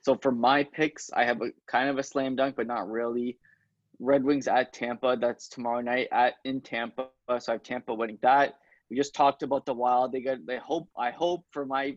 So 0.00 0.16
for 0.16 0.32
my 0.32 0.64
picks, 0.64 1.10
I 1.12 1.24
have 1.24 1.42
a 1.42 1.50
kind 1.66 1.90
of 1.90 1.98
a 1.98 2.02
slam 2.02 2.36
dunk, 2.36 2.56
but 2.56 2.66
not 2.66 2.88
really. 2.88 3.38
Red 3.98 4.24
Wings 4.24 4.48
at 4.48 4.72
Tampa. 4.72 5.16
That's 5.20 5.48
tomorrow 5.48 5.80
night 5.80 6.08
at 6.10 6.34
in 6.44 6.60
Tampa. 6.60 7.08
So 7.38 7.52
I 7.52 7.52
have 7.52 7.62
Tampa 7.62 7.94
winning 7.94 8.18
that. 8.22 8.54
We 8.90 8.96
just 8.96 9.14
talked 9.14 9.42
about 9.42 9.64
the 9.64 9.74
Wild. 9.74 10.12
They 10.12 10.20
got. 10.20 10.44
They 10.46 10.58
hope. 10.58 10.88
I 10.96 11.10
hope 11.10 11.44
for 11.50 11.66
my 11.66 11.96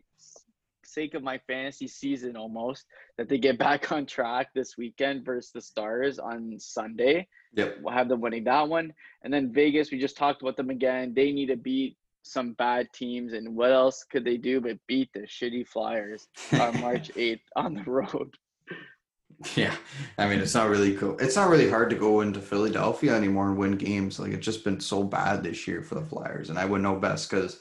sake 0.85 1.13
of 1.13 1.23
my 1.23 1.39
fantasy 1.47 1.87
season 1.87 2.35
almost 2.35 2.85
that 3.17 3.29
they 3.29 3.37
get 3.37 3.57
back 3.59 3.91
on 3.91 4.05
track 4.05 4.49
this 4.53 4.77
weekend 4.77 5.25
versus 5.25 5.51
the 5.51 5.61
Stars 5.61 6.19
on 6.19 6.55
Sunday. 6.59 7.27
Yep. 7.53 7.77
We'll 7.81 7.93
have 7.93 8.09
them 8.09 8.21
winning 8.21 8.43
that 8.45 8.67
one. 8.67 8.93
And 9.23 9.33
then 9.33 9.53
Vegas, 9.53 9.91
we 9.91 9.99
just 9.99 10.17
talked 10.17 10.41
about 10.41 10.57
them 10.57 10.69
again. 10.69 11.13
They 11.15 11.31
need 11.31 11.47
to 11.47 11.57
beat 11.57 11.97
some 12.23 12.53
bad 12.53 12.91
teams. 12.91 13.33
And 13.33 13.55
what 13.55 13.71
else 13.71 14.03
could 14.09 14.25
they 14.25 14.37
do 14.37 14.59
but 14.59 14.77
beat 14.87 15.09
the 15.13 15.21
shitty 15.21 15.67
Flyers 15.67 16.27
on 16.53 16.79
March 16.81 17.11
8th 17.13 17.41
on 17.55 17.75
the 17.75 17.83
road? 17.83 18.35
Yeah, 19.55 19.75
I 20.17 20.29
mean 20.29 20.39
it's 20.39 20.53
not 20.53 20.69
really 20.69 20.95
cool. 20.95 21.17
It's 21.19 21.35
not 21.35 21.49
really 21.49 21.69
hard 21.69 21.89
to 21.89 21.95
go 21.97 22.21
into 22.21 22.39
Philadelphia 22.39 23.13
anymore 23.13 23.49
and 23.49 23.57
win 23.57 23.73
games. 23.73 24.17
Like 24.17 24.31
it's 24.31 24.45
just 24.45 24.63
been 24.63 24.79
so 24.79 25.03
bad 25.03 25.43
this 25.43 25.67
year 25.67 25.81
for 25.81 25.95
the 25.95 26.05
Flyers, 26.05 26.49
and 26.49 26.57
I 26.57 26.63
would 26.63 26.81
know 26.81 26.95
best 26.95 27.29
because 27.29 27.59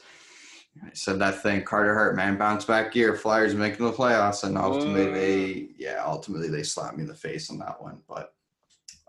I 0.83 0.89
said 0.93 1.19
that 1.19 1.41
thing. 1.41 1.63
Carter 1.63 1.93
Hart, 1.93 2.15
man, 2.15 2.37
bounce 2.37 2.65
back 2.65 2.95
year. 2.95 3.15
Flyers 3.15 3.55
making 3.55 3.85
the 3.85 3.91
playoffs, 3.91 4.43
and 4.43 4.57
ultimately 4.57 5.11
they, 5.11 5.67
yeah, 5.77 6.03
ultimately 6.05 6.49
they 6.49 6.63
slapped 6.63 6.97
me 6.97 7.03
in 7.03 7.07
the 7.07 7.15
face 7.15 7.49
on 7.49 7.57
that 7.59 7.81
one. 7.81 7.99
But 8.07 8.33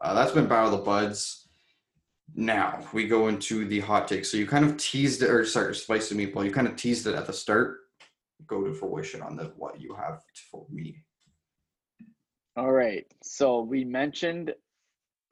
uh, 0.01 0.15
that's 0.15 0.33
been 0.33 0.47
Battle 0.47 0.73
of 0.73 0.79
the 0.79 0.85
Buds. 0.85 1.49
Now 2.35 2.81
we 2.93 3.07
go 3.07 3.29
into 3.29 3.65
the 3.65 3.81
hot 3.81 4.07
take. 4.09 4.25
So 4.25 4.37
you 4.37 4.47
kind 4.47 4.65
of 4.65 4.77
teased 4.77 5.23
it, 5.23 5.31
or 5.31 5.45
sorry, 5.45 5.75
spicy 5.75 6.15
meatball. 6.15 6.45
You 6.45 6.53
kind 6.53 6.69
of 6.69 6.77
teased 6.77 7.07
it 7.07 7.15
at 7.15 7.27
the 7.27 7.33
start. 7.33 7.79
Go 8.47 8.63
to 8.65 8.73
fruition 8.73 9.23
on 9.23 9.37
the 9.37 9.53
what 9.57 9.81
you 9.81 9.95
have 9.95 10.23
for 10.51 10.67
me. 10.71 11.03
All 12.57 12.73
right. 12.73 13.05
So 13.23 13.61
we 13.61 13.85
mentioned 13.85 14.55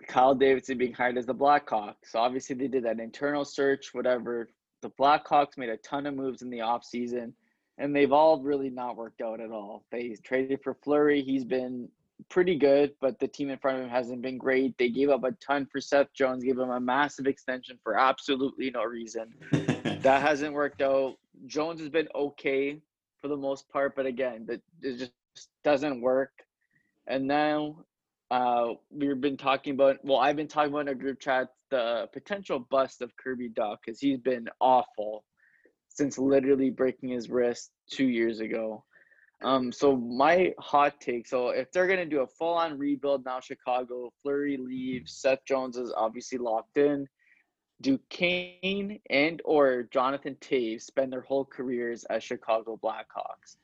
Kyle 0.09 0.35
Davidson 0.35 0.79
being 0.79 0.93
hired 0.93 1.17
as 1.17 1.27
the 1.27 1.35
Blackhawks. 1.35 1.95
So 2.07 2.19
obviously 2.19 2.57
they 2.57 2.69
did 2.69 2.85
that 2.85 3.01
internal 3.01 3.45
search, 3.45 3.95
whatever. 3.95 4.51
The 4.85 4.91
Blackhawks 4.91 5.57
made 5.57 5.71
a 5.71 5.79
ton 5.79 6.05
of 6.05 6.15
moves 6.15 6.43
in 6.43 6.51
the 6.51 6.59
offseason, 6.59 7.33
and 7.79 7.97
they've 7.97 8.13
all 8.13 8.43
really 8.43 8.69
not 8.69 8.99
worked 8.99 9.23
out 9.23 9.41
at 9.41 9.51
all. 9.51 9.83
They 9.91 10.15
traded 10.23 10.61
for 10.63 10.75
Fleury. 10.75 11.23
He's 11.23 11.43
been 11.43 11.89
pretty 12.29 12.59
good, 12.59 12.93
but 13.01 13.19
the 13.19 13.27
team 13.27 13.49
in 13.49 13.57
front 13.57 13.79
of 13.79 13.85
him 13.85 13.89
hasn't 13.89 14.21
been 14.21 14.37
great. 14.37 14.77
They 14.77 14.91
gave 14.91 15.09
up 15.09 15.25
a 15.25 15.33
ton 15.33 15.65
for 15.73 15.81
Seth 15.81 16.13
Jones, 16.13 16.45
gave 16.45 16.59
him 16.59 16.69
a 16.69 16.79
massive 16.79 17.27
extension 17.27 17.79
for 17.83 17.99
absolutely 17.99 18.71
no 18.71 18.85
reason. 18.85 19.33
That 20.05 20.21
hasn't 20.21 20.53
worked 20.53 20.83
out. 20.83 21.17
Jones 21.47 21.81
has 21.81 21.89
been 21.89 22.09
okay 22.15 22.79
for 23.23 23.29
the 23.29 23.39
most 23.39 23.67
part, 23.71 23.97
but 23.97 24.05
again, 24.05 24.45
that 24.45 24.61
it 24.83 24.99
just 24.99 25.49
doesn't 25.63 26.03
work. 26.03 26.45
And 27.07 27.27
now 27.27 27.77
uh, 28.35 28.75
we've 28.91 29.21
been 29.21 29.37
talking 29.37 29.75
about, 29.75 30.05
well, 30.05 30.19
I've 30.19 30.35
been 30.35 30.49
talking 30.49 30.73
about 30.73 30.81
in 30.81 30.89
a 30.89 30.95
group 30.97 31.21
chat 31.21 31.51
the 31.71 32.09
potential 32.13 32.59
bust 32.59 33.01
of 33.01 33.17
Kirby 33.17 33.51
Dach 33.51 33.77
because 33.85 34.01
he's 34.01 34.19
been 34.19 34.49
awful 34.61 35.25
since 35.89 36.19
literally 36.19 36.71
breaking 36.71 37.11
his 37.11 37.31
wrist 37.31 37.71
two 37.89 38.09
years 38.09 38.41
ago. 38.41 38.83
Um, 39.45 39.71
so 39.71 39.97
my 39.97 40.53
hot 40.59 41.01
take, 41.01 41.29
so 41.29 41.51
if 41.51 41.71
they're 41.71 41.87
gonna 41.87 42.07
do 42.07 42.23
a 42.23 42.27
full-on 42.27 42.77
rebuild 42.77 43.25
now, 43.25 43.39
Chicago, 43.39 44.13
Fleury 44.21 44.57
leaves, 44.57 45.13
Seth 45.13 45.45
Jones 45.47 45.77
is 45.77 45.93
obviously 45.97 46.39
locked 46.39 46.77
in. 46.77 47.07
Do 47.83 48.01
Kane 48.09 48.99
and 49.11 49.43
or 49.45 49.85
Jonathan 49.93 50.37
Toews 50.41 50.83
spend 50.83 51.13
their 51.13 51.21
whole 51.21 51.45
careers 51.45 52.03
as 52.05 52.25
Chicago 52.25 52.81
Blackhawks? 52.83 53.59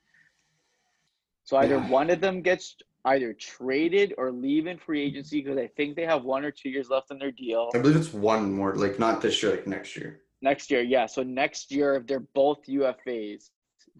So 1.43 1.57
either 1.57 1.75
Yeah. 1.75 1.89
one 1.89 2.09
of 2.09 2.21
them 2.21 2.41
gets 2.41 2.77
either 3.05 3.33
traded 3.33 4.13
or 4.17 4.31
leave 4.31 4.67
in 4.67 4.77
free 4.77 5.01
agency 5.01 5.41
because 5.41 5.57
I 5.57 5.67
think 5.67 5.95
they 5.95 6.05
have 6.05 6.23
one 6.23 6.45
or 6.45 6.51
two 6.51 6.69
years 6.69 6.89
left 6.89 7.11
on 7.11 7.17
their 7.17 7.31
deal. 7.31 7.69
I 7.73 7.79
believe 7.79 7.95
it's 7.95 8.13
one 8.13 8.53
more, 8.53 8.75
like 8.75 8.99
not 8.99 9.21
this 9.21 9.41
year, 9.41 9.51
like 9.51 9.67
next 9.67 9.95
year. 9.95 10.21
Next 10.41 10.71
year, 10.71 10.81
yeah. 10.81 11.05
So 11.05 11.23
next 11.23 11.71
year, 11.71 11.95
if 11.95 12.07
they're 12.07 12.19
both 12.19 12.65
UFAs, 12.67 13.49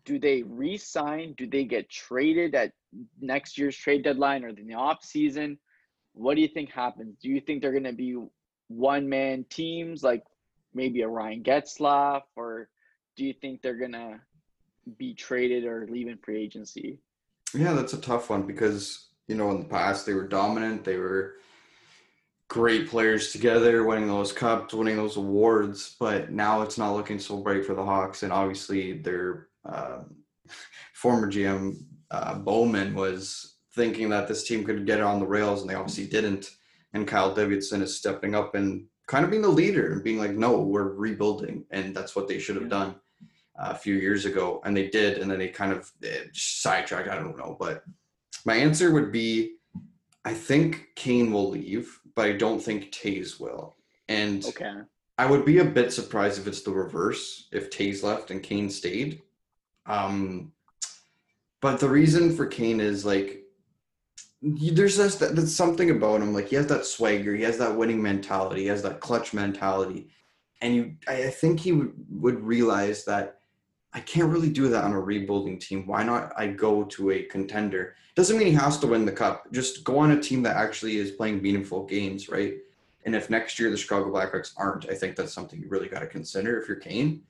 do 0.06 0.20
they 0.20 0.44
re-sign? 0.44 1.34
Do 1.38 1.48
they 1.48 1.66
get 1.66 1.90
traded 1.90 2.56
at 2.56 2.74
next 3.20 3.58
year's 3.58 3.76
trade 3.76 4.04
deadline 4.04 4.44
or 4.44 4.50
in 4.50 4.68
the 4.68 4.74
off 4.74 5.04
season? 5.04 5.58
What 6.14 6.36
do 6.36 6.42
you 6.42 6.48
think 6.48 6.72
happens? 6.72 7.18
Do 7.22 7.30
you 7.30 7.40
think 7.42 7.62
they're 7.62 7.72
going 7.72 7.84
to 7.84 7.94
be 7.94 8.18
one-man 8.68 9.46
teams 9.50 10.04
like 10.04 10.24
maybe 10.74 11.02
a 11.02 11.08
Ryan 11.08 11.44
Getzlaf, 11.44 12.22
or 12.36 12.70
do 13.16 13.26
you 13.26 13.34
think 13.34 13.62
they're 13.62 13.78
going 13.78 13.92
to 13.92 14.20
be 14.98 15.14
traded 15.14 15.66
or 15.66 15.88
leave 15.90 16.08
in 16.08 16.18
free 16.18 16.42
agency? 16.42 16.98
Yeah, 17.54 17.74
that's 17.74 17.94
a 17.94 18.02
tough 18.02 18.30
one 18.30 18.44
because 18.44 19.08
you 19.28 19.36
know 19.36 19.52
in 19.52 19.60
the 19.60 19.66
past 19.66 20.06
they 20.06 20.14
were 20.14 20.28
dominant. 20.28 20.84
They 20.84 20.98
were 20.98 21.36
great 22.48 22.90
players 22.90 23.32
together, 23.32 23.86
winning 23.86 24.08
those 24.08 24.34
cups, 24.34 24.74
winning 24.74 24.98
those 24.98 25.18
awards. 25.18 25.96
But 26.00 26.32
now 26.32 26.62
it's 26.62 26.78
not 26.78 26.94
looking 26.96 27.20
so 27.20 27.38
bright 27.38 27.66
for 27.66 27.74
the 27.74 27.86
Hawks, 27.86 28.24
and 28.24 28.32
obviously 28.32 28.94
their 29.00 29.48
um, 29.66 30.16
former 30.94 31.32
GM 31.32 31.78
uh, 32.10 32.36
Bowman 32.36 32.94
was 32.94 33.56
thinking 33.74 34.10
that 34.10 34.28
this 34.28 34.46
team 34.46 34.64
could 34.66 34.86
get 34.86 35.00
it 35.00 35.04
on 35.04 35.20
the 35.20 35.28
rails, 35.28 35.62
and 35.62 35.70
they 35.70 35.76
obviously 35.76 36.08
didn't. 36.08 36.52
And 36.94 37.08
Kyle 37.08 37.34
Davidson 37.34 37.82
is 37.82 37.96
stepping 37.98 38.36
up 38.36 38.54
and 38.54 38.86
kind 39.08 39.24
of 39.24 39.32
being 39.32 39.42
the 39.44 39.48
leader 39.50 39.94
and 39.94 40.04
being 40.04 40.18
like, 40.20 40.32
"No, 40.32 40.62
we're 40.62 40.92
rebuilding," 40.94 41.66
and 41.72 41.96
that's 41.96 42.16
what 42.16 42.28
they 42.28 42.40
should 42.40 42.56
have 42.56 42.66
Yeah. 42.66 42.70
done 42.70 42.90
uh, 42.90 42.96
a 43.56 43.76
few 43.76 43.96
years 43.96 44.26
ago, 44.26 44.62
and 44.66 44.76
they 44.76 44.88
did, 44.88 45.18
and 45.20 45.30
then 45.30 45.40
they 45.40 45.48
kind 45.48 45.72
of 45.72 45.92
sidetracked. 46.34 47.10
I 47.10 47.16
don't 47.16 47.38
know, 47.38 47.56
but 47.60 47.84
my 48.46 48.56
answer 48.56 48.92
would 48.92 49.12
be, 49.12 49.56
I 50.26 50.34
think 50.34 50.90
Kane 50.96 51.32
will 51.32 51.50
leave, 51.50 52.00
but 52.16 52.26
I 52.26 52.34
don't 52.34 52.62
think 52.62 52.92
Toews 52.92 53.40
will, 53.40 53.76
and 54.08 54.46
Okay. 54.46 54.74
I 55.18 55.26
would 55.26 55.46
be 55.46 55.60
a 55.60 55.66
bit 55.66 55.94
surprised 55.94 56.40
if 56.40 56.48
it's 56.48 56.64
the 56.64 56.72
reverse, 56.72 57.48
if 57.52 57.70
Toews 57.70 58.02
left 58.02 58.32
and 58.32 58.42
Kane 58.42 58.70
stayed. 58.70 59.22
Um, 59.86 60.52
but 61.62 61.80
the 61.80 61.90
reason 61.90 62.36
for 62.36 62.48
Kane 62.48 62.80
is 62.80 63.06
like, 63.06 63.44
there's 64.42 64.98
this, 64.98 65.16
there's 65.16 65.56
something 65.56 65.92
about 65.92 66.22
him. 66.22 66.34
Like 66.34 66.48
he 66.48 66.56
has 66.56 66.66
that 66.68 66.86
swagger, 66.86 67.36
he 67.36 67.44
has 67.44 67.60
that 67.60 67.76
winning 67.76 68.02
mentality, 68.02 68.62
he 68.62 68.68
has 68.68 68.82
that 68.82 69.00
clutch 69.00 69.34
mentality, 69.34 70.10
and 70.62 70.76
you, 70.76 70.96
I, 71.08 71.26
I 71.26 71.30
think 71.30 71.60
he 71.60 71.72
would, 71.74 71.94
would 72.10 72.40
realize 72.40 73.06
that 73.06 73.41
I 73.94 74.00
can't 74.00 74.30
really 74.32 74.50
do 74.50 74.68
that 74.70 74.84
on 74.84 74.94
a 74.94 75.00
rebuilding 75.00 75.60
team. 75.60 75.86
Why 75.86 76.04
not? 76.04 76.32
I 76.38 76.48
go 76.48 76.84
to 76.86 77.12
a 77.12 77.24
contender. 77.24 77.96
Doesn't 78.16 78.38
mean 78.38 78.48
he 78.48 78.54
has 78.54 78.78
to 78.80 78.88
win 78.88 79.06
the 79.06 79.12
cup. 79.12 79.52
Just 79.52 79.84
go 79.84 80.00
on 80.00 80.12
a 80.12 80.22
team 80.22 80.44
that 80.44 80.56
actually 80.56 80.98
is 80.98 81.12
playing 81.12 81.42
meaningful 81.42 81.86
games, 81.86 82.30
right? 82.30 82.56
And 83.06 83.16
if 83.16 83.30
next 83.30 83.60
year 83.60 83.70
the 83.70 83.78
Chicago 83.78 84.12
Blackhawks 84.12 84.54
aren't, 84.58 84.90
I 84.90 84.94
think 84.94 85.16
that's 85.16 85.34
something 85.34 85.60
you 85.60 85.68
really 85.68 85.90
got 85.90 86.00
to 86.00 86.08
consider 86.08 86.60
if 86.62 86.68
you're 86.68 86.78
Kane. 86.78 87.24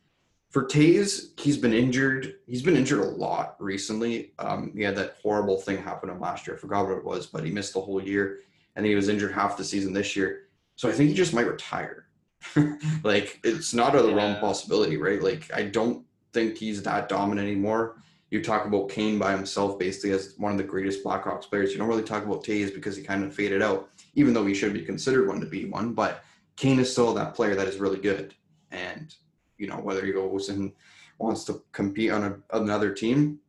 For 0.50 0.66
Toews, 0.66 1.40
he's 1.40 1.58
been 1.58 1.74
injured. 1.74 2.36
He's 2.46 2.62
been 2.62 2.76
injured 2.76 3.00
a 3.00 3.06
lot 3.06 3.56
recently. 3.60 4.34
Um, 4.38 4.74
he 4.76 4.84
had 4.84 4.98
that 4.98 5.16
horrible 5.24 5.58
thing 5.62 5.78
happen 5.82 6.10
to 6.10 6.16
him 6.16 6.22
last 6.22 6.46
year. 6.46 6.58
I 6.58 6.60
forgot 6.60 6.88
what 6.88 6.98
it 6.98 7.06
was, 7.06 7.26
but 7.28 7.46
he 7.46 7.52
missed 7.52 7.74
the 7.74 7.80
whole 7.80 8.04
year, 8.04 8.40
and 8.76 8.86
he 8.86 8.94
was 8.94 9.08
injured 9.08 9.32
half 9.32 9.56
the 9.56 9.64
season 9.64 9.94
this 9.94 10.14
year. 10.16 10.48
So 10.76 10.90
I 10.90 10.92
think 10.92 11.10
he 11.10 11.16
just 11.16 11.34
might 11.34 11.48
retire. 11.48 12.08
like 13.04 13.40
it's 13.44 13.74
not 13.74 13.96
a 13.96 14.00
wrong 14.00 14.34
Yeah. 14.34 14.40
possibility, 14.42 14.98
right? 14.98 15.22
Like 15.22 15.50
I 15.54 15.64
don't 15.64 16.06
think 16.34 16.58
he's 16.58 16.84
that 16.84 17.10
dominant 17.10 17.48
anymore. 17.48 17.98
You 18.30 18.42
talk 18.42 18.66
about 18.66 18.90
Kane 18.90 19.20
by 19.20 19.32
himself 19.32 19.78
basically 19.78 20.12
as 20.12 20.36
one 20.38 20.52
of 20.52 20.58
the 20.58 20.64
greatest 20.64 21.04
Blackhawks 21.04 21.50
players. 21.50 21.72
You 21.72 21.78
don't 21.78 21.88
really 21.88 22.04
talk 22.04 22.24
about 22.24 22.44
Toews 22.44 22.74
because 22.74 22.96
he 22.96 23.04
kind 23.04 23.24
of 23.24 23.36
faded 23.36 23.62
out, 23.62 23.90
even 24.16 24.34
though 24.34 24.46
he 24.46 24.54
should 24.54 24.74
be 24.74 24.86
considered 24.86 25.28
one 25.28 25.42
to 25.42 25.46
be 25.46 25.66
one. 25.66 25.94
But 25.94 26.24
Kane 26.56 26.80
is 26.80 26.92
still 26.92 27.14
that 27.14 27.36
player 27.36 27.56
that 27.56 27.68
is 27.68 27.80
really 27.80 28.00
good. 28.00 28.34
And, 28.72 29.14
you 29.58 29.68
know, 29.68 29.78
whether 29.78 30.06
he 30.06 30.14
goes 30.14 30.48
and 30.50 30.72
wants 31.18 31.44
to 31.46 31.62
compete 31.74 32.12
on 32.12 32.24
a, 32.24 32.58
another 32.58 32.94
team, 32.94 33.40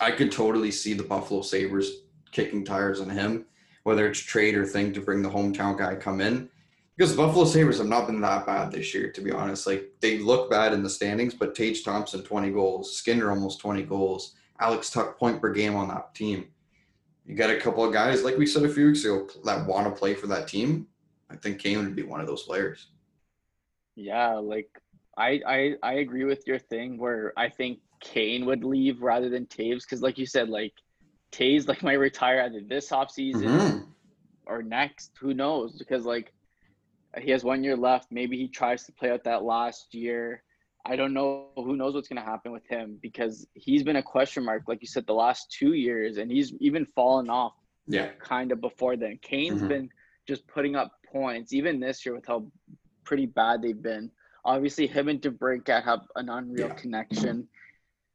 I 0.00 0.12
could 0.12 0.30
totally 0.30 0.70
see 0.70 0.94
the 0.94 1.02
Buffalo 1.02 1.42
Sabres 1.42 2.02
kicking 2.30 2.64
tires 2.64 3.00
on 3.00 3.10
him 3.10 3.46
whether 3.82 4.06
it's 4.06 4.20
trade 4.20 4.54
or 4.54 4.66
thing 4.66 4.92
to 4.92 5.00
bring 5.00 5.22
the 5.22 5.30
hometown 5.30 5.76
guy 5.78 5.94
come 5.94 6.20
in. 6.20 6.48
Because 7.00 7.16
the 7.16 7.22
Buffalo 7.22 7.46
Sabres 7.46 7.78
have 7.78 7.86
not 7.86 8.06
been 8.06 8.20
that 8.20 8.44
bad 8.44 8.70
this 8.70 8.92
year, 8.92 9.10
to 9.10 9.22
be 9.22 9.30
honest. 9.32 9.66
Like 9.66 9.90
they 10.00 10.18
look 10.18 10.50
bad 10.50 10.74
in 10.74 10.82
the 10.82 10.90
standings, 10.90 11.32
but 11.32 11.54
Tage 11.54 11.82
Thompson, 11.82 12.22
20 12.22 12.50
goals, 12.50 12.94
Skinner 12.94 13.30
almost 13.30 13.58
20 13.58 13.84
goals, 13.84 14.34
Alex 14.60 14.90
Tuch 14.90 15.16
point 15.16 15.40
per 15.40 15.50
game 15.50 15.74
on 15.76 15.88
that 15.88 16.14
team. 16.14 16.48
You 17.24 17.36
got 17.36 17.48
a 17.48 17.56
couple 17.58 17.82
of 17.82 17.94
guys, 17.94 18.22
like 18.22 18.36
we 18.36 18.44
said 18.44 18.64
a 18.64 18.68
few 18.68 18.88
weeks 18.88 19.02
ago, 19.06 19.26
that 19.46 19.66
want 19.66 19.86
to 19.86 19.98
play 19.98 20.12
for 20.12 20.26
that 20.26 20.46
team. 20.46 20.88
I 21.30 21.36
think 21.36 21.58
Kane 21.58 21.78
would 21.78 21.96
be 21.96 22.02
one 22.02 22.20
of 22.20 22.26
those 22.26 22.42
players. 22.42 22.88
Yeah, 23.96 24.34
like 24.34 24.68
I 25.16 25.40
I 25.46 25.74
I 25.82 25.92
agree 25.94 26.24
with 26.24 26.46
your 26.46 26.58
thing 26.58 26.98
where 26.98 27.32
I 27.34 27.48
think 27.48 27.78
Kane 28.00 28.44
would 28.44 28.62
leave 28.62 29.00
rather 29.00 29.30
than 29.30 29.46
Toews 29.46 29.84
because, 29.84 30.02
like 30.02 30.18
you 30.18 30.26
said, 30.26 30.50
like 30.50 30.74
Toews 31.32 31.66
like 31.66 31.82
might 31.88 31.94
retire 31.94 32.42
either 32.42 32.60
this 32.60 32.90
offseason 32.90 33.44
Mhm. 33.46 33.86
or 34.44 34.62
next. 34.62 35.12
Who 35.18 35.32
knows? 35.32 35.78
Because 35.78 36.04
like 36.04 36.34
he 37.18 37.30
has 37.30 37.44
one 37.44 37.64
year 37.64 37.76
left. 37.76 38.08
Maybe 38.10 38.36
he 38.36 38.48
tries 38.48 38.84
to 38.84 38.92
play 38.92 39.10
out 39.10 39.24
that 39.24 39.42
last 39.42 39.94
year. 39.94 40.42
I 40.86 40.96
don't 40.96 41.12
know. 41.12 41.48
Who 41.56 41.76
knows 41.76 41.94
what's 41.94 42.08
going 42.08 42.22
to 42.22 42.28
happen 42.28 42.52
with 42.52 42.66
him 42.66 42.98
because 43.02 43.46
he's 43.54 43.82
been 43.82 43.96
a 43.96 44.02
question 44.02 44.44
mark, 44.44 44.62
like 44.66 44.80
you 44.80 44.88
said, 44.88 45.06
the 45.06 45.12
last 45.12 45.50
two 45.50 45.74
years, 45.74 46.16
and 46.16 46.30
he's 46.30 46.54
even 46.60 46.86
fallen 46.86 47.28
off 47.28 47.54
Yeah. 47.86 48.12
kind 48.20 48.52
of 48.52 48.60
before 48.60 48.96
then. 48.96 49.18
Kane's 49.18 49.62
Mhm. 49.62 49.68
been 49.68 49.90
just 50.26 50.46
putting 50.46 50.76
up 50.76 50.92
points, 51.06 51.52
even 51.52 51.80
this 51.80 52.06
year 52.06 52.14
with 52.14 52.26
how 52.26 52.50
pretty 53.04 53.26
bad 53.26 53.60
they've 53.62 53.82
been. 53.82 54.10
Obviously, 54.44 54.86
him 54.86 55.08
and 55.08 55.20
DeBrincat 55.20 55.82
have 55.84 56.06
an 56.16 56.28
unreal 56.30 56.68
Yeah. 56.68 56.74
connection. 56.74 57.48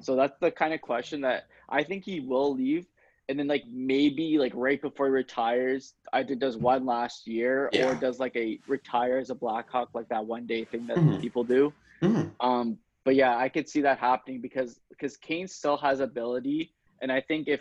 So 0.00 0.16
that's 0.16 0.38
the 0.40 0.50
kind 0.50 0.74
of 0.74 0.80
question 0.80 1.20
that 1.22 1.44
I 1.68 1.82
think 1.84 2.04
he 2.04 2.20
will 2.20 2.54
leave, 2.54 2.86
and 3.28 3.38
then 3.38 3.46
like 3.46 3.64
maybe 3.70 4.38
like 4.38 4.52
right 4.54 4.80
before 4.80 5.06
he 5.06 5.12
retires, 5.12 5.94
either 6.12 6.34
does 6.34 6.56
one 6.56 6.84
last 6.86 7.26
year 7.26 7.70
Yeah. 7.72 7.86
or 7.86 7.94
does 7.94 8.18
like 8.18 8.36
a 8.36 8.58
retire 8.66 9.18
as 9.18 9.30
a 9.30 9.34
Blackhawk, 9.34 9.90
like 9.94 10.08
that 10.08 10.26
one 10.26 10.46
day 10.46 10.64
thing 10.64 10.86
that 10.88 10.98
Mhm. 10.98 11.20
people 11.20 11.44
do. 11.44 11.72
Mhm. 12.02 12.34
Um, 12.40 12.78
but 13.04 13.14
yeah, 13.14 13.36
I 13.36 13.48
could 13.48 13.68
see 13.68 13.82
that 13.82 13.98
happening 13.98 14.40
because 14.40 14.80
because 14.90 15.16
Kane 15.16 15.48
still 15.48 15.76
has 15.78 16.00
ability, 16.00 16.74
and 17.00 17.10
I 17.10 17.20
think 17.20 17.48
if 17.48 17.60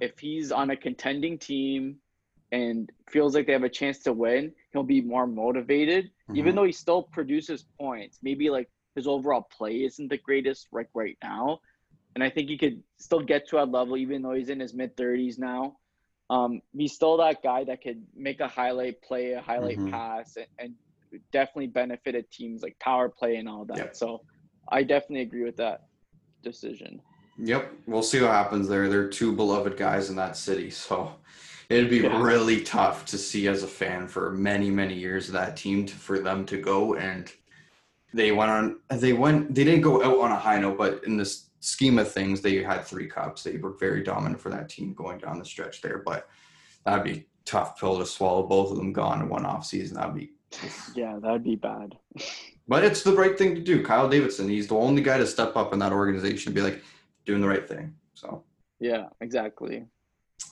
if 0.00 0.18
he's 0.18 0.50
on 0.50 0.70
a 0.70 0.76
contending 0.76 1.38
team 1.38 1.96
and 2.52 2.90
feels 3.08 3.34
like 3.34 3.46
they 3.46 3.52
have 3.52 3.62
a 3.62 3.68
chance 3.68 4.00
to 4.00 4.12
win, 4.12 4.52
he'll 4.72 4.82
be 4.82 5.00
more 5.00 5.26
motivated. 5.26 6.10
Even 6.34 6.52
Mhm. 6.52 6.56
though 6.56 6.64
he 6.64 6.72
still 6.72 7.02
produces 7.04 7.64
points, 7.78 8.18
maybe 8.22 8.50
like 8.50 8.68
his 8.96 9.06
overall 9.06 9.46
play 9.56 9.84
isn't 9.84 10.08
the 10.08 10.18
greatest 10.18 10.66
right 10.72 10.88
right 10.94 11.18
now, 11.22 11.60
and 12.14 12.24
I 12.24 12.30
think 12.30 12.48
he 12.48 12.58
could 12.58 12.82
still 12.98 13.20
get 13.20 13.48
to 13.48 13.62
a 13.62 13.64
level 13.64 13.96
even 13.96 14.22
though 14.22 14.32
he's 14.34 14.48
in 14.48 14.60
his 14.60 14.74
mid 14.74 14.96
thirties 14.96 15.38
now. 15.38 15.76
Um, 16.30 16.62
he's 16.72 16.94
still 16.94 17.16
that 17.18 17.42
guy 17.42 17.64
that 17.64 17.82
could 17.82 18.04
make 18.14 18.38
a 18.40 18.46
highlight 18.48 19.02
play, 19.02 19.32
a 19.32 19.40
highlight 19.40 19.78
Mhm. 19.78 19.90
pass, 19.90 20.36
and, 20.36 20.46
and 20.58 20.74
definitely 21.32 21.66
benefited 21.66 22.30
teams 22.30 22.62
like 22.62 22.78
power 22.78 23.08
play 23.08 23.36
and 23.36 23.48
all 23.48 23.64
that. 23.64 23.78
Yep. 23.78 23.96
So 23.96 24.22
I 24.70 24.82
definitely 24.82 25.22
agree 25.22 25.44
with 25.44 25.56
that 25.56 25.88
decision. 26.42 27.00
Yep, 27.38 27.72
we'll 27.86 28.02
see 28.02 28.20
what 28.20 28.30
happens 28.30 28.68
there. 28.68 28.88
They're 28.88 29.08
two 29.08 29.32
beloved 29.32 29.76
guys 29.76 30.10
in 30.10 30.16
that 30.16 30.36
city, 30.36 30.70
so 30.70 31.14
it'd 31.68 31.90
be 31.90 31.98
Yeah. 31.98 32.20
really 32.22 32.62
tough 32.62 33.04
to 33.06 33.18
see 33.18 33.48
as 33.48 33.62
a 33.62 33.68
fan 33.68 34.06
for 34.08 34.30
many, 34.32 34.70
many 34.70 34.94
years 34.94 35.28
of 35.28 35.34
that 35.34 35.56
team 35.56 35.86
to, 35.86 35.94
for 35.94 36.18
them 36.18 36.44
to 36.46 36.58
go 36.60 36.94
and 36.94 37.32
they 38.12 38.32
went 38.32 38.50
on. 38.50 38.80
They 38.88 39.12
went. 39.12 39.54
They 39.54 39.62
didn't 39.62 39.82
go 39.82 40.02
out 40.02 40.18
on 40.18 40.32
a 40.32 40.36
high 40.36 40.58
note, 40.58 40.76
but 40.76 41.04
in 41.04 41.16
this 41.16 41.50
scheme 41.60 41.96
of 41.96 42.10
things, 42.10 42.40
they 42.40 42.60
had 42.60 42.84
three 42.84 43.06
cups. 43.06 43.44
They 43.44 43.56
were 43.56 43.74
very 43.78 44.02
dominant 44.02 44.40
for 44.40 44.50
that 44.50 44.68
team 44.68 44.94
going 44.94 45.18
down 45.18 45.38
the 45.38 45.44
stretch 45.44 45.80
there. 45.80 46.02
But 46.04 46.28
that'd 46.84 47.04
be 47.04 47.28
tough 47.44 47.78
pill 47.78 47.98
to 47.98 48.04
swallow. 48.06 48.42
Both 48.48 48.72
of 48.72 48.78
them 48.78 48.92
gone 48.92 49.22
in 49.22 49.28
one 49.28 49.46
off 49.46 49.64
season. 49.64 49.96
That'd 49.96 50.16
be. 50.16 50.32
Yeah, 50.96 51.20
that'd 51.22 51.44
be 51.44 51.54
bad. 51.54 51.96
But 52.70 52.84
it's 52.84 53.02
the 53.02 53.12
right 53.12 53.36
thing 53.36 53.56
to 53.56 53.60
do. 53.60 53.82
Kyle 53.82 54.08
Davidson. 54.08 54.48
He's 54.48 54.68
the 54.68 54.76
only 54.76 55.02
guy 55.02 55.18
to 55.18 55.26
step 55.26 55.56
up 55.56 55.72
in 55.72 55.80
that 55.80 55.92
organization 55.92 56.50
and 56.50 56.54
be 56.54 56.62
like 56.62 56.80
doing 57.26 57.40
the 57.40 57.48
right 57.48 57.68
thing. 57.68 57.92
So. 58.14 58.44
Yeah, 58.78 59.08
exactly. 59.20 59.86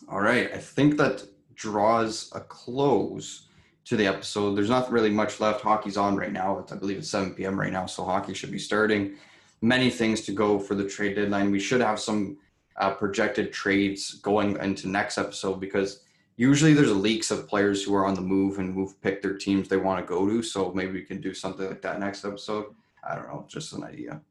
All 0.08 0.20
right. 0.20 0.52
I 0.52 0.58
think 0.58 0.96
that 0.96 1.22
draws 1.54 2.32
a 2.34 2.40
close 2.40 3.46
to 3.84 3.96
the 3.96 4.08
episode. 4.08 4.56
There's 4.56 4.68
not 4.68 4.90
really 4.90 5.10
much 5.10 5.38
left. 5.38 5.60
Hockey's 5.60 5.96
on 5.96 6.16
right 6.16 6.32
now. 6.32 6.58
It's, 6.58 6.72
I 6.72 6.76
believe 6.76 6.98
it's 6.98 7.08
7 7.08 7.34
p.m. 7.34 7.58
right 7.58 7.72
now, 7.72 7.86
so 7.86 8.04
hockey 8.04 8.34
should 8.34 8.50
be 8.50 8.58
starting. 8.58 9.14
Many 9.62 9.88
things 9.88 10.22
to 10.22 10.32
go 10.32 10.58
for 10.58 10.74
the 10.74 10.88
trade 10.88 11.14
deadline. 11.14 11.52
We 11.52 11.60
should 11.60 11.80
have 11.80 12.00
some 12.00 12.38
uh, 12.78 12.94
projected 12.94 13.52
trades 13.52 14.14
going 14.14 14.56
into 14.56 14.88
next 14.88 15.18
episode 15.18 15.60
because 15.60 16.00
usually 16.38 16.72
there's 16.72 16.94
leaks 16.94 17.30
of 17.30 17.46
players 17.46 17.82
who 17.82 17.94
are 17.94 18.06
on 18.06 18.14
the 18.14 18.22
move 18.22 18.58
and 18.58 18.72
who've 18.72 18.98
picked 19.02 19.22
their 19.22 19.36
teams 19.36 19.68
they 19.68 19.76
want 19.76 20.00
to 20.00 20.08
go 20.08 20.26
to. 20.26 20.42
So 20.42 20.72
maybe 20.72 20.92
we 20.92 21.02
can 21.02 21.20
do 21.20 21.34
something 21.34 21.66
like 21.66 21.82
that 21.82 22.00
next 22.00 22.24
episode. 22.24 22.66
I 23.06 23.16
don't 23.16 23.28
know, 23.28 23.44
just 23.48 23.74
an 23.74 23.84
idea. 23.84 24.22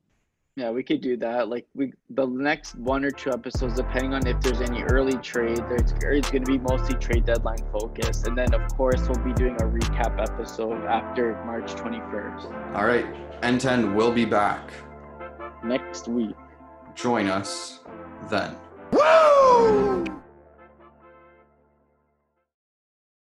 Yeah, 0.55 0.71
we 0.71 0.81
could 0.81 1.01
do 1.01 1.17
that. 1.17 1.49
Like 1.49 1.67
we, 1.75 1.93
the 2.09 2.25
next 2.25 2.75
one 2.75 3.05
or 3.05 3.11
two 3.11 3.29
episodes, 3.31 3.75
depending 3.75 4.15
on 4.15 4.25
if 4.25 4.41
there's 4.41 4.61
any 4.61 4.81
early 4.83 5.15
trade, 5.17 5.59
there's 5.69 5.91
it's 6.01 6.31
going 6.31 6.43
to 6.43 6.51
be 6.51 6.57
mostly 6.57 6.95
trade 6.95 7.25
deadline 7.25 7.59
focused, 7.71 8.25
and 8.25 8.35
then 8.35 8.51
of 8.55 8.65
course 8.75 9.07
we'll 9.07 9.23
be 9.23 9.33
doing 9.33 9.53
a 9.55 9.65
recap 9.65 10.19
episode 10.19 10.83
after 10.85 11.35
March 11.45 11.75
21st 11.75 12.75
All 12.75 12.87
right. 12.87 13.05
N10 13.43 13.93
will 13.93 14.11
be 14.11 14.25
back. 14.25 14.71
next 15.63 16.07
week. 16.07 16.35
Join 16.95 17.27
us 17.27 17.81
then. 18.31 18.55
Woo! 18.93 20.06